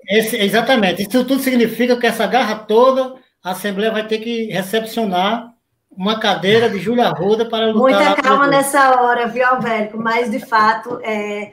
esse, 0.08 0.36
exatamente. 0.36 1.02
Isso 1.02 1.24
tudo 1.24 1.38
significa 1.40 1.96
que 1.96 2.06
essa 2.06 2.26
garra 2.26 2.56
toda, 2.56 3.14
a 3.42 3.52
Assembleia 3.52 3.92
vai 3.92 4.06
ter 4.06 4.18
que 4.18 4.46
recepcionar 4.46 5.52
uma 5.96 6.18
cadeira 6.18 6.68
de 6.68 6.78
Júlia 6.78 7.06
Arruda 7.06 7.48
para 7.48 7.66
lutar. 7.68 7.80
Muita 7.80 8.22
calma 8.22 8.46
nessa 8.46 9.00
hora, 9.00 9.28
viu, 9.28 9.46
Alberto? 9.46 9.96
Mas, 9.96 10.30
de 10.30 10.40
fato, 10.40 10.98
é, 11.02 11.52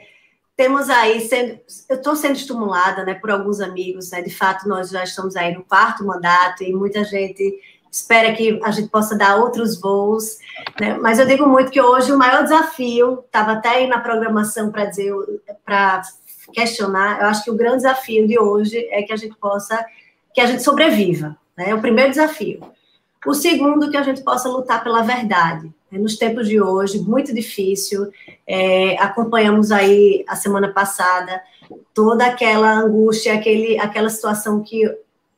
temos 0.56 0.90
aí, 0.90 1.20
sendo, 1.20 1.58
eu 1.88 1.96
estou 1.96 2.14
sendo 2.14 2.36
estimulada 2.36 3.04
né, 3.04 3.14
por 3.14 3.30
alguns 3.30 3.60
amigos, 3.60 4.10
né, 4.10 4.20
de 4.20 4.34
fato, 4.34 4.68
nós 4.68 4.90
já 4.90 5.04
estamos 5.04 5.36
aí 5.36 5.54
no 5.54 5.64
quarto 5.64 6.04
mandato 6.04 6.62
e 6.62 6.72
muita 6.72 7.04
gente 7.04 7.58
espera 7.90 8.32
que 8.32 8.58
a 8.64 8.70
gente 8.70 8.88
possa 8.88 9.16
dar 9.16 9.36
outros 9.36 9.80
voos, 9.80 10.38
né, 10.80 10.96
mas 10.98 11.18
eu 11.18 11.26
digo 11.26 11.46
muito 11.46 11.70
que 11.70 11.80
hoje 11.80 12.12
o 12.12 12.18
maior 12.18 12.42
desafio, 12.42 13.22
estava 13.26 13.52
até 13.52 13.68
aí 13.68 13.86
na 13.86 14.00
programação 14.00 14.70
para 14.70 14.86
dizer, 14.86 15.12
para 15.64 16.02
questionar, 16.52 17.20
eu 17.20 17.26
acho 17.26 17.44
que 17.44 17.50
o 17.50 17.56
grande 17.56 17.78
desafio 17.78 18.26
de 18.26 18.38
hoje 18.38 18.86
é 18.90 19.02
que 19.02 19.12
a 19.12 19.16
gente 19.16 19.34
possa, 19.36 19.84
que 20.34 20.40
a 20.40 20.46
gente 20.46 20.62
sobreviva, 20.62 21.36
né? 21.56 21.70
É 21.70 21.74
o 21.74 21.80
primeiro 21.80 22.10
desafio. 22.10 22.60
O 23.26 23.34
segundo, 23.34 23.90
que 23.90 23.96
a 23.96 24.02
gente 24.02 24.22
possa 24.22 24.48
lutar 24.48 24.82
pela 24.82 25.02
verdade. 25.02 25.72
Né? 25.90 25.98
Nos 25.98 26.16
tempos 26.16 26.48
de 26.48 26.60
hoje, 26.60 26.98
muito 26.98 27.32
difícil. 27.32 28.10
É, 28.46 28.96
acompanhamos 28.98 29.70
aí 29.70 30.24
a 30.26 30.34
semana 30.34 30.72
passada 30.72 31.40
toda 31.94 32.26
aquela 32.26 32.72
angústia, 32.80 33.34
aquele, 33.34 33.78
aquela 33.78 34.08
situação 34.08 34.62
que, 34.62 34.82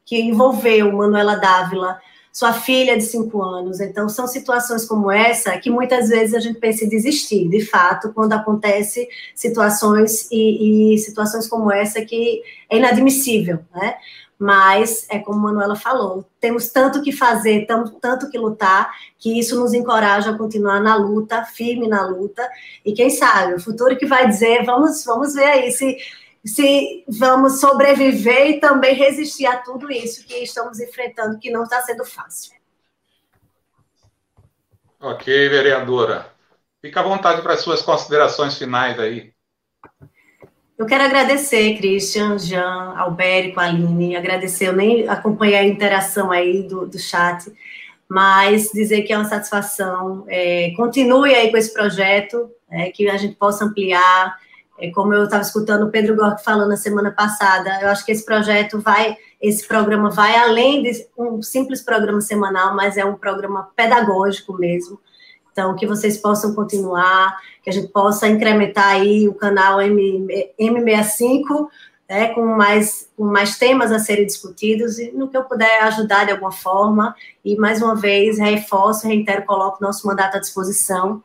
que 0.05 0.21
envolveu 0.21 0.93
Manuela 0.93 1.37
Dávila, 1.37 2.01
sua 2.35 2.53
filha 2.53 2.97
de 2.97 3.05
cinco 3.05 3.41
anos. 3.41 3.80
Então, 3.80 4.09
são 4.09 4.26
situações 4.26 4.85
como 4.85 5.09
essa 5.09 5.57
que 5.57 5.70
muitas 5.70 6.09
vezes 6.09 6.35
a 6.35 6.41
gente 6.41 6.59
pensa 6.59 6.85
em 6.85 6.89
desistir, 6.89 7.49
de 7.49 7.64
fato, 7.64 8.12
quando 8.12 8.32
acontece 8.32 9.09
situações 9.37 10.28
e, 10.32 10.95
e 10.95 10.99
situações 10.99 11.47
como 11.47 11.70
essa 11.70 12.05
que 12.05 12.43
é 12.68 12.76
inadmissível, 12.76 13.61
né? 13.72 13.95
Mas, 14.37 15.07
é 15.09 15.20
como 15.20 15.39
a 15.39 15.43
Manuela 15.43 15.76
falou, 15.76 16.24
temos 16.41 16.68
tanto 16.68 17.01
que 17.03 17.12
fazer, 17.12 17.68
tanto 18.01 18.28
que 18.28 18.37
lutar, 18.37 18.91
que 19.16 19.39
isso 19.39 19.59
nos 19.59 19.72
encoraja 19.72 20.30
a 20.30 20.37
continuar 20.37 20.80
na 20.80 20.97
luta, 20.97 21.45
firme 21.45 21.87
na 21.87 22.05
luta, 22.05 22.47
e 22.85 22.93
quem 22.93 23.11
sabe, 23.11 23.55
o 23.55 23.61
futuro 23.61 23.97
que 23.97 24.07
vai 24.07 24.26
dizer, 24.26 24.64
vamos, 24.64 25.05
vamos 25.05 25.35
ver 25.35 25.45
aí 25.45 25.70
se 25.70 25.97
se 26.45 27.05
vamos 27.09 27.61
sobreviver 27.61 28.51
e 28.51 28.61
também 28.61 28.95
resistir 28.95 29.47
a 29.47 29.57
tudo 29.57 29.91
isso 29.91 30.27
que 30.27 30.35
estamos 30.35 30.79
enfrentando, 30.79 31.39
que 31.39 31.51
não 31.51 31.63
está 31.63 31.81
sendo 31.83 32.05
fácil. 32.05 32.53
Ok, 35.01 35.49
vereadora. 35.49 36.33
Fica 36.81 37.01
à 37.01 37.03
vontade 37.03 37.41
para 37.43 37.55
as 37.55 37.61
suas 37.61 37.81
considerações 37.81 38.59
finais 38.59 38.99
aí. 38.99 39.33
Eu 40.77 40.87
quero 40.87 41.05
agradecer, 41.05 41.79
Christian, 41.79 42.37
Jean, 42.37 42.95
Albérico, 42.97 43.61
Aline, 43.61 44.17
agradecer, 44.17 44.69
eu 44.69 44.73
nem 44.73 45.09
acompanhei 45.09 45.57
a 45.57 45.65
interação 45.65 46.33
aí 46.33 46.65
do, 46.65 46.85
do 46.85 46.99
chat, 46.99 47.51
mas 48.09 48.71
dizer 48.73 49.03
que 49.03 49.13
é 49.13 49.17
uma 49.17 49.25
satisfação. 49.25 50.25
É, 50.29 50.73
continue 50.77 51.35
aí 51.35 51.51
com 51.51 51.57
esse 51.57 51.73
projeto, 51.73 52.51
é, 52.69 52.91
que 52.91 53.09
a 53.09 53.17
gente 53.17 53.37
possa 53.37 53.65
ampliar, 53.65 54.37
é 54.79 54.91
como 54.91 55.14
eu 55.14 55.25
estava 55.25 55.43
escutando 55.43 55.87
o 55.87 55.91
Pedro 55.91 56.16
Gork 56.16 56.43
falando 56.43 56.70
na 56.70 56.77
semana 56.77 57.11
passada, 57.11 57.79
eu 57.81 57.89
acho 57.89 58.05
que 58.05 58.12
esse 58.12 58.25
projeto 58.25 58.81
vai, 58.81 59.16
esse 59.41 59.66
programa 59.66 60.11
vai 60.11 60.35
além 60.37 60.83
de 60.83 61.07
um 61.16 61.41
simples 61.43 61.81
programa 61.81 62.20
semanal, 62.20 62.75
mas 62.75 62.97
é 62.97 63.05
um 63.05 63.14
programa 63.14 63.68
pedagógico 63.77 64.53
mesmo. 64.55 64.99
Então, 65.53 65.77
que 65.77 65.87
vocês 65.87 66.16
possam 66.16 66.53
continuar, 66.53 67.39
que 67.62 67.70
a 67.70 67.72
gente 67.72 67.87
possa 67.89 68.27
incrementar 68.27 68.89
aí 68.89 69.29
o 69.29 69.35
canal 69.35 69.81
M, 69.81 70.27
M65, 70.59 71.68
né, 72.09 72.35
com, 72.35 72.45
mais, 72.45 73.09
com 73.16 73.25
mais 73.25 73.57
temas 73.57 73.93
a 73.93 74.01
serem 74.01 74.27
discutidos, 74.27 74.99
e 74.99 75.12
no 75.12 75.29
que 75.29 75.37
eu 75.37 75.45
puder 75.45 75.85
ajudar 75.85 76.25
de 76.25 76.33
alguma 76.33 76.51
forma. 76.51 77.14
E, 77.45 77.55
mais 77.57 77.81
uma 77.81 77.95
vez, 77.95 78.37
reforço, 78.41 79.07
reitero, 79.07 79.47
coloco 79.47 79.79
nosso 79.81 80.05
mandato 80.09 80.37
à 80.37 80.41
disposição. 80.41 81.22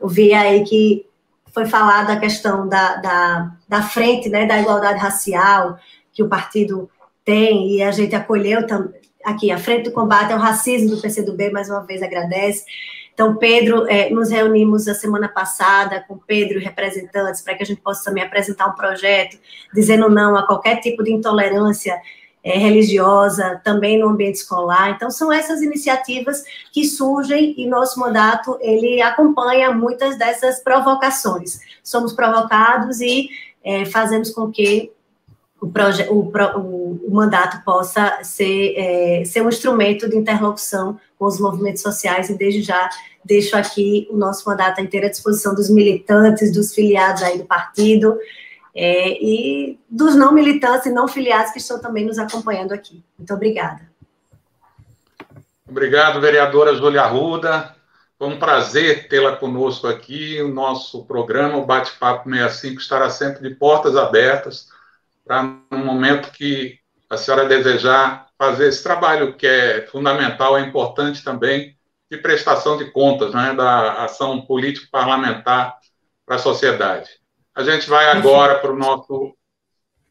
Eu 0.00 0.06
vi 0.06 0.32
aí 0.32 0.62
que 0.62 1.04
foi 1.52 1.66
falado 1.66 2.10
a 2.10 2.16
questão 2.16 2.68
da, 2.68 2.96
da, 2.96 3.52
da 3.68 3.82
frente, 3.82 4.28
né, 4.28 4.46
da 4.46 4.58
igualdade 4.58 4.98
racial 4.98 5.78
que 6.12 6.22
o 6.22 6.28
partido 6.28 6.90
tem, 7.24 7.76
e 7.76 7.82
a 7.82 7.90
gente 7.90 8.14
acolheu 8.14 8.60
aqui, 9.24 9.50
a 9.50 9.58
frente 9.58 9.84
do 9.84 9.92
combate 9.92 10.32
ao 10.32 10.38
racismo 10.38 10.90
do 10.90 11.00
PCdoB, 11.00 11.50
mais 11.50 11.70
uma 11.70 11.84
vez 11.84 12.02
agradece. 12.02 12.64
Então, 13.14 13.36
Pedro, 13.36 13.86
é, 13.88 14.08
nos 14.10 14.30
reunimos 14.30 14.88
a 14.88 14.94
semana 14.94 15.28
passada 15.28 16.02
com 16.08 16.16
Pedro 16.18 16.58
e 16.58 16.64
representantes 16.64 17.42
para 17.42 17.54
que 17.54 17.62
a 17.62 17.66
gente 17.66 17.80
possa 17.80 18.04
também 18.04 18.24
apresentar 18.24 18.66
um 18.68 18.74
projeto 18.74 19.38
dizendo 19.74 20.08
não 20.08 20.34
a 20.36 20.46
qualquer 20.46 20.80
tipo 20.80 21.02
de 21.04 21.12
intolerância 21.12 22.00
é, 22.42 22.58
religiosa, 22.58 23.60
também 23.62 23.98
no 23.98 24.08
ambiente 24.08 24.36
escolar. 24.36 24.90
Então, 24.90 25.10
são 25.10 25.32
essas 25.32 25.62
iniciativas 25.62 26.42
que 26.72 26.84
surgem 26.84 27.54
e 27.56 27.66
nosso 27.66 28.00
mandato, 28.00 28.58
ele 28.60 29.00
acompanha 29.00 29.72
muitas 29.72 30.18
dessas 30.18 30.60
provocações. 30.60 31.60
Somos 31.82 32.12
provocados 32.12 33.00
e 33.00 33.28
é, 33.62 33.84
fazemos 33.84 34.30
com 34.30 34.50
que 34.50 34.90
o, 35.60 35.66
o, 35.66 36.32
o, 36.58 37.00
o 37.06 37.14
mandato 37.14 37.64
possa 37.64 38.18
ser, 38.24 38.74
é, 38.76 39.24
ser 39.24 39.42
um 39.42 39.48
instrumento 39.48 40.08
de 40.08 40.16
interlocução 40.16 40.98
com 41.16 41.26
os 41.26 41.38
movimentos 41.38 41.82
sociais 41.82 42.28
e 42.28 42.34
desde 42.34 42.62
já 42.62 42.90
deixo 43.24 43.56
aqui 43.56 44.08
o 44.10 44.16
nosso 44.16 44.48
mandato 44.48 44.80
à 44.80 44.82
inteira 44.82 45.08
disposição 45.08 45.54
dos 45.54 45.70
militantes, 45.70 46.52
dos 46.52 46.74
filiados 46.74 47.22
aí 47.22 47.38
do 47.38 47.44
partido, 47.44 48.18
é, 48.74 49.22
e 49.22 49.78
dos 49.88 50.14
não 50.14 50.32
militantes 50.32 50.86
e 50.86 50.90
não 50.90 51.06
filiados 51.06 51.52
que 51.52 51.58
estão 51.58 51.80
também 51.80 52.04
nos 52.06 52.18
acompanhando 52.18 52.72
aqui. 52.72 53.04
Muito 53.18 53.32
obrigada. 53.34 53.90
Obrigado, 55.68 56.20
vereadora 56.20 56.74
Júlia 56.74 57.02
Arruda. 57.02 57.74
Foi 58.18 58.28
um 58.28 58.38
prazer 58.38 59.08
tê-la 59.08 59.36
conosco 59.36 59.86
aqui. 59.86 60.40
O 60.40 60.48
nosso 60.48 61.04
programa, 61.06 61.56
o 61.58 61.66
Bate-Papo 61.66 62.28
65, 62.28 62.80
estará 62.80 63.10
sempre 63.10 63.48
de 63.48 63.54
portas 63.54 63.96
abertas 63.96 64.68
para, 65.24 65.42
no 65.70 65.78
momento 65.78 66.30
que 66.30 66.78
a 67.08 67.16
senhora 67.16 67.46
desejar 67.46 68.28
fazer 68.38 68.68
esse 68.68 68.82
trabalho, 68.82 69.34
que 69.34 69.46
é 69.46 69.86
fundamental, 69.86 70.56
é 70.56 70.62
importante 70.62 71.22
também, 71.22 71.76
de 72.10 72.18
prestação 72.18 72.76
de 72.76 72.90
contas, 72.90 73.32
né, 73.32 73.54
da 73.54 74.04
ação 74.04 74.42
político-parlamentar 74.42 75.78
para 76.26 76.36
a 76.36 76.38
sociedade. 76.38 77.21
A 77.54 77.62
gente 77.62 77.88
vai 77.88 78.06
agora 78.10 78.58
para 78.60 78.72
o 78.72 78.76
nosso, 78.76 79.36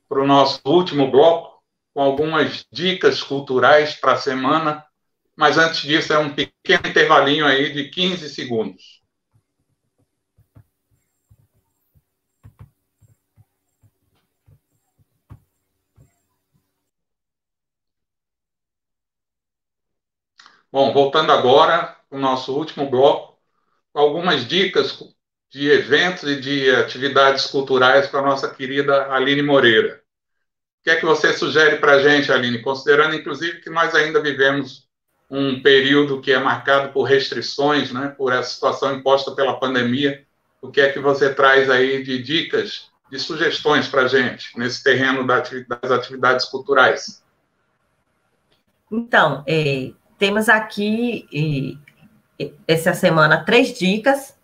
nosso 0.10 0.62
último 0.66 1.10
bloco, 1.10 1.62
com 1.94 2.02
algumas 2.02 2.66
dicas 2.72 3.24
culturais 3.24 3.96
para 3.96 4.14
a 4.14 4.18
semana. 4.18 4.86
Mas 5.36 5.58
antes 5.58 5.82
disso, 5.82 6.14
é 6.14 6.20
um 6.20 6.34
pequeno 6.36 6.88
intervalinho 6.88 7.46
aí 7.46 7.74
de 7.74 7.90
15 7.90 8.30
segundos. 8.30 9.02
Bom, 20.72 20.94
voltando 20.94 21.32
agora 21.32 21.98
o 22.10 22.18
nosso 22.18 22.56
último 22.56 22.90
bloco, 22.90 23.38
algumas 23.94 24.48
dicas 24.48 25.00
de 25.52 25.70
eventos 25.70 26.24
e 26.24 26.40
de 26.40 26.72
atividades 26.72 27.46
culturais 27.46 28.08
para 28.08 28.22
a 28.22 28.26
nossa 28.26 28.50
querida 28.50 29.12
Aline 29.12 29.42
Moreira. 29.42 30.02
O 30.80 30.84
que 30.84 30.90
é 30.90 30.96
que 30.96 31.06
você 31.06 31.34
sugere 31.34 31.78
para 31.78 31.94
a 31.94 32.00
gente, 32.02 32.32
Aline, 32.32 32.62
considerando 32.62 33.16
inclusive 33.16 33.60
que 33.60 33.70
nós 33.70 33.94
ainda 33.94 34.22
vivemos 34.22 34.88
um 35.30 35.62
período 35.62 36.22
que 36.22 36.32
é 36.32 36.40
marcado 36.40 36.94
por 36.94 37.04
restrições, 37.04 37.92
né, 37.92 38.16
por 38.18 38.32
essa 38.32 38.50
situação 38.50 38.96
imposta 38.96 39.32
pela 39.32 39.60
pandemia, 39.60 40.26
o 40.62 40.72
que 40.72 40.80
é 40.80 40.92
que 40.92 41.00
você 41.00 41.34
traz 41.34 41.70
aí 41.70 42.02
de 42.02 42.22
dicas, 42.22 42.90
de 43.12 43.20
sugestões 43.20 43.88
para 43.88 44.04
a 44.04 44.08
gente 44.08 44.58
nesse 44.58 44.82
terreno 44.82 45.28
das 45.28 45.92
atividades 45.92 46.46
culturais? 46.46 47.22
Então, 48.90 49.44
é, 49.46 49.92
temos 50.18 50.48
aqui 50.48 51.78
é, 52.40 52.52
essa 52.68 52.94
semana 52.94 53.44
três 53.44 53.78
dicas 53.78 54.40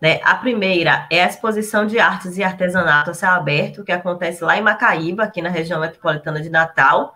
né? 0.00 0.20
A 0.22 0.34
primeira 0.34 1.06
é 1.10 1.22
a 1.22 1.26
exposição 1.26 1.86
de 1.86 1.98
artes 1.98 2.36
e 2.36 2.44
artesanato 2.44 3.10
a 3.10 3.14
céu 3.14 3.30
aberto, 3.30 3.84
que 3.84 3.92
acontece 3.92 4.44
lá 4.44 4.56
em 4.56 4.62
Macaíba, 4.62 5.24
aqui 5.24 5.40
na 5.40 5.48
região 5.48 5.80
metropolitana 5.80 6.40
de 6.40 6.50
Natal. 6.50 7.14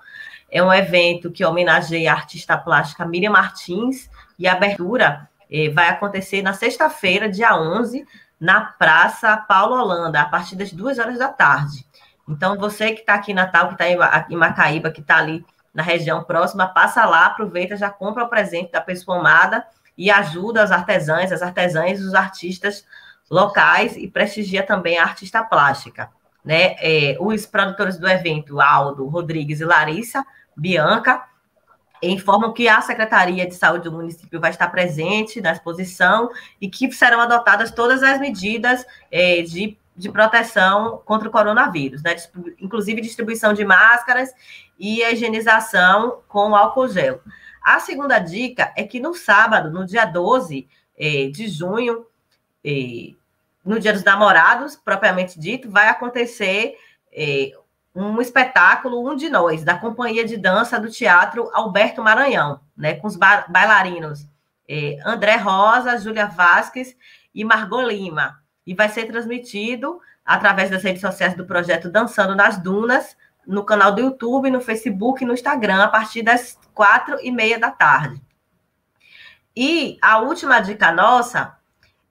É 0.50 0.62
um 0.62 0.72
evento 0.72 1.30
que 1.30 1.44
homenageia 1.44 2.10
a 2.10 2.14
artista 2.14 2.56
plástica 2.56 3.06
Miriam 3.06 3.30
Martins, 3.30 4.08
e 4.38 4.48
a 4.48 4.52
abertura 4.52 5.28
eh, 5.50 5.68
vai 5.68 5.88
acontecer 5.88 6.40
na 6.40 6.54
sexta-feira, 6.54 7.28
dia 7.28 7.54
11, 7.54 8.06
na 8.40 8.62
Praça 8.62 9.36
Paulo 9.36 9.74
Holanda, 9.74 10.22
a 10.22 10.24
partir 10.24 10.56
das 10.56 10.72
duas 10.72 10.98
horas 10.98 11.18
da 11.18 11.28
tarde. 11.28 11.86
Então, 12.26 12.56
você 12.56 12.92
que 12.92 13.00
está 13.00 13.14
aqui 13.14 13.32
em 13.32 13.34
Natal, 13.34 13.68
que 13.68 13.74
está 13.74 14.24
em 14.30 14.36
Macaíba, 14.36 14.90
que 14.90 15.00
está 15.00 15.18
ali 15.18 15.44
na 15.74 15.82
região 15.82 16.24
próxima, 16.24 16.66
passa 16.66 17.04
lá, 17.04 17.26
aproveita, 17.26 17.76
já 17.76 17.90
compra 17.90 18.24
o 18.24 18.28
presente 18.28 18.72
da 18.72 18.80
pessoa 18.80 19.18
amada 19.18 19.64
e 20.00 20.10
ajuda 20.10 20.62
as 20.62 20.72
artesãs, 20.72 21.30
as 21.30 21.42
artesãs, 21.42 22.00
os 22.00 22.14
artistas 22.14 22.86
locais 23.30 23.98
e 23.98 24.08
prestigia 24.08 24.62
também 24.62 24.98
a 24.98 25.02
artista 25.02 25.44
plástica. 25.44 26.08
Né? 26.42 26.74
É, 26.78 27.18
os 27.20 27.44
produtores 27.44 27.98
do 27.98 28.08
evento, 28.08 28.62
Aldo, 28.62 29.06
Rodrigues 29.08 29.60
e 29.60 29.64
Larissa 29.66 30.24
Bianca, 30.56 31.22
informam 32.02 32.54
que 32.54 32.66
a 32.66 32.80
Secretaria 32.80 33.46
de 33.46 33.54
Saúde 33.54 33.90
do 33.90 33.92
município 33.92 34.40
vai 34.40 34.48
estar 34.48 34.68
presente 34.68 35.38
na 35.38 35.52
exposição 35.52 36.30
e 36.58 36.70
que 36.70 36.90
serão 36.92 37.20
adotadas 37.20 37.70
todas 37.70 38.02
as 38.02 38.18
medidas 38.18 38.86
é, 39.12 39.42
de, 39.42 39.76
de 39.94 40.10
proteção 40.10 41.02
contra 41.04 41.28
o 41.28 41.30
coronavírus, 41.30 42.02
né? 42.02 42.16
inclusive 42.58 43.02
distribuição 43.02 43.52
de 43.52 43.66
máscaras 43.66 44.30
e 44.78 45.02
higienização 45.02 46.20
com 46.26 46.56
álcool 46.56 46.88
gel. 46.88 47.20
A 47.62 47.78
segunda 47.80 48.18
dica 48.18 48.72
é 48.76 48.84
que 48.84 49.00
no 49.00 49.14
sábado, 49.14 49.70
no 49.70 49.84
dia 49.84 50.04
12 50.04 50.68
eh, 50.98 51.28
de 51.28 51.48
junho, 51.48 52.06
eh, 52.64 53.14
no 53.64 53.78
Dia 53.78 53.92
dos 53.92 54.04
Namorados, 54.04 54.76
propriamente 54.76 55.38
dito, 55.38 55.70
vai 55.70 55.88
acontecer 55.88 56.76
eh, 57.12 57.52
um 57.94 58.20
espetáculo, 58.20 59.06
um 59.06 59.14
de 59.14 59.28
nós, 59.28 59.62
da 59.62 59.76
Companhia 59.76 60.24
de 60.24 60.36
Dança 60.36 60.78
do 60.78 60.90
Teatro 60.90 61.50
Alberto 61.52 62.02
Maranhão, 62.02 62.60
né, 62.76 62.94
com 62.94 63.06
os 63.06 63.16
ba 63.16 63.44
bailarinos 63.48 64.26
André 65.04 65.34
Rosa, 65.34 65.98
Júlia 65.98 66.26
Vasques 66.26 66.96
e 67.34 67.44
Margot 67.44 67.82
Lima. 67.82 68.38
E 68.64 68.72
vai 68.72 68.88
ser 68.88 69.06
transmitido 69.06 70.00
através 70.24 70.70
das 70.70 70.84
redes 70.84 71.00
sociais 71.00 71.34
do 71.34 71.44
projeto 71.44 71.90
Dançando 71.90 72.36
nas 72.36 72.56
Dunas, 72.56 73.16
no 73.50 73.64
canal 73.64 73.92
do 73.92 74.00
YouTube, 74.00 74.50
no 74.50 74.60
Facebook 74.60 75.22
e 75.22 75.26
no 75.26 75.34
Instagram, 75.34 75.82
a 75.82 75.88
partir 75.88 76.22
das 76.22 76.56
quatro 76.72 77.18
e 77.20 77.32
meia 77.32 77.58
da 77.58 77.70
tarde. 77.70 78.22
E 79.56 79.98
a 80.00 80.20
última 80.20 80.60
dica 80.60 80.92
nossa 80.92 81.58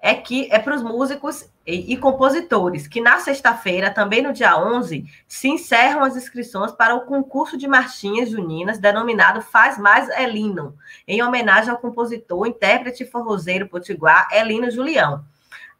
é 0.01 0.13
que 0.13 0.49
é 0.51 0.59
para 0.59 0.75
os 0.75 0.83
músicos 0.83 1.49
e, 1.65 1.93
e, 1.93 1.97
compositores, 1.97 2.87
que 2.87 2.99
na 2.99 3.19
sexta-feira, 3.19 3.89
também 3.89 4.21
no 4.21 4.33
dia 4.33 4.57
11, 4.57 5.05
se 5.27 5.47
encerram 5.47 6.03
as 6.03 6.15
inscrições 6.15 6.71
para 6.71 6.95
o 6.95 7.05
concurso 7.05 7.57
de 7.57 7.67
marchinhas 7.67 8.29
juninas 8.29 8.77
denominado 8.77 9.41
Faz 9.41 9.77
Mais 9.77 10.09
Elino, 10.09 10.75
em 11.07 11.21
homenagem 11.21 11.69
ao 11.69 11.77
compositor, 11.77 12.47
intérprete 12.47 13.05
forrozeiro 13.05 13.67
potiguar 13.67 14.27
Elino 14.31 14.69
Julião. 14.71 15.23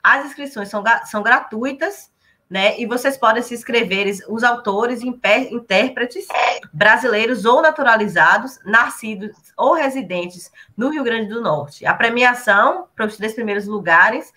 As 0.02 0.26
inscrições 0.26 0.70
são, 0.70 0.84
são 1.06 1.22
gratuitas 1.22 2.09
né? 2.50 2.80
E 2.80 2.86
vocês 2.86 3.16
podem 3.16 3.44
se 3.44 3.54
inscrever, 3.54 4.12
os 4.28 4.44
autores, 4.44 5.02
intérpretes 5.04 6.28
brasileiros 6.74 7.46
ou 7.46 7.62
naturalizados, 7.62 8.60
nascidos 8.66 9.36
ou 9.56 9.74
residentes 9.74 10.52
no 10.76 10.90
Rio 10.90 11.04
Grande 11.04 11.30
do 11.30 11.42
Norte. 11.42 11.86
A 11.86 11.94
premiação 11.94 12.88
para 12.96 13.06
os 13.06 13.18
três 13.18 13.34
primeiros 13.34 13.68
lugares 13.68 14.34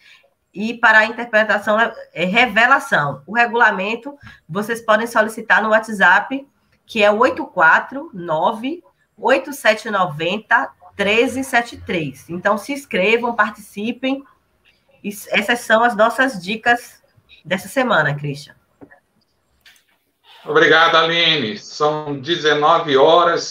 e 0.53 0.75
para 0.75 0.99
a 0.99 1.07
interpretação 1.07 1.79
é 2.13 2.25
revelação. 2.25 3.23
O 3.27 3.35
regulamento 3.35 4.15
vocês 4.47 4.83
podem 4.83 5.07
solicitar 5.07 5.63
no 5.63 5.71
WhatsApp, 5.71 6.47
que 6.85 7.03
é 7.03 7.11
o 7.11 7.19
849 7.19 8.85
8790 9.17 10.71
1373. 10.99 12.29
Então 12.29 12.59
se 12.59 12.75
inscrevam, 12.75 13.35
participem. 13.35 14.23
Essas 15.31 15.61
são 15.61 15.83
as 15.83 15.97
nossas 15.97 16.41
dicas 16.41 17.02
dessa 17.45 17.69
semana, 17.69 18.15
Christian. 18.15 18.55
Obrigado, 20.45 20.97
Aline. 20.97 21.57
São 21.59 22.21
19 22.21 22.97
horas, 22.97 23.43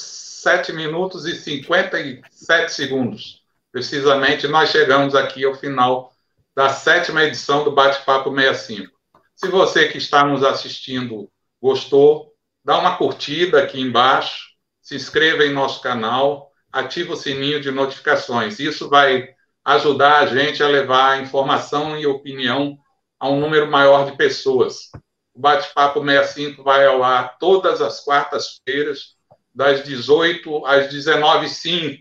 7 0.44 0.74
minutos 0.74 1.26
e 1.26 1.36
57 1.36 2.74
segundos. 2.74 3.42
Precisamente, 3.72 4.48
nós 4.48 4.70
chegamos 4.70 5.16
aqui 5.16 5.46
ao 5.46 5.56
final 5.56 6.12
da 6.54 6.70
sétima 6.70 7.24
edição 7.24 7.64
do 7.64 7.72
Bate-Papo 7.72 8.34
65. 8.34 8.92
Se 9.34 9.48
você 9.48 9.88
que 9.88 9.98
está 9.98 10.26
nos 10.26 10.44
assistindo 10.44 11.30
gostou, 11.62 12.34
dá 12.64 12.78
uma 12.78 12.98
curtida 12.98 13.64
aqui 13.64 13.80
embaixo, 13.80 14.50
se 14.82 14.96
inscreva 14.96 15.46
em 15.46 15.54
nosso 15.54 15.82
canal, 15.82 16.52
ative 16.72 17.14
o 17.14 17.16
sininho 17.16 17.62
de 17.62 17.72
notificações. 17.72 18.60
Isso 18.60 18.90
vai 18.90 19.30
ajudar 19.64 20.20
a 20.20 20.26
gente 20.26 20.62
a 20.62 20.68
levar 20.68 21.22
informação 21.22 21.98
e 21.98 22.06
opinião 22.06 22.78
a 23.22 23.30
um 23.30 23.40
número 23.40 23.70
maior 23.70 24.10
de 24.10 24.18
pessoas. 24.18 24.90
O 25.32 25.40
Bate-Papo 25.40 26.04
65 26.04 26.64
vai 26.64 26.88
ao 26.88 27.04
ar 27.04 27.38
todas 27.38 27.80
as 27.80 28.04
quartas-feiras, 28.04 29.16
das 29.54 29.84
18 29.84 30.66
às 30.66 30.92
19h05, 30.92 32.00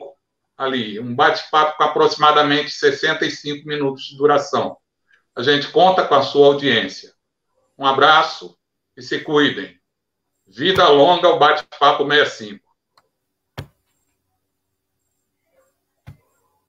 ali. 0.57 0.99
Um 0.99 1.15
bate-papo 1.15 1.77
com 1.77 1.85
aproximadamente 1.85 2.71
65 2.71 3.69
minutos 3.69 4.05
de 4.05 4.17
duração. 4.17 4.79
A 5.37 5.43
gente 5.43 5.69
conta 5.69 6.07
com 6.07 6.15
a 6.15 6.23
sua 6.23 6.47
audiência. 6.47 7.13
Um 7.77 7.85
abraço 7.85 8.57
e 8.97 9.03
se 9.03 9.21
cuidem. 9.21 9.79
Vida 10.47 10.89
longa 10.89 11.29
ao 11.29 11.39
Bate-Papo 11.39 12.09
65. 12.09 12.65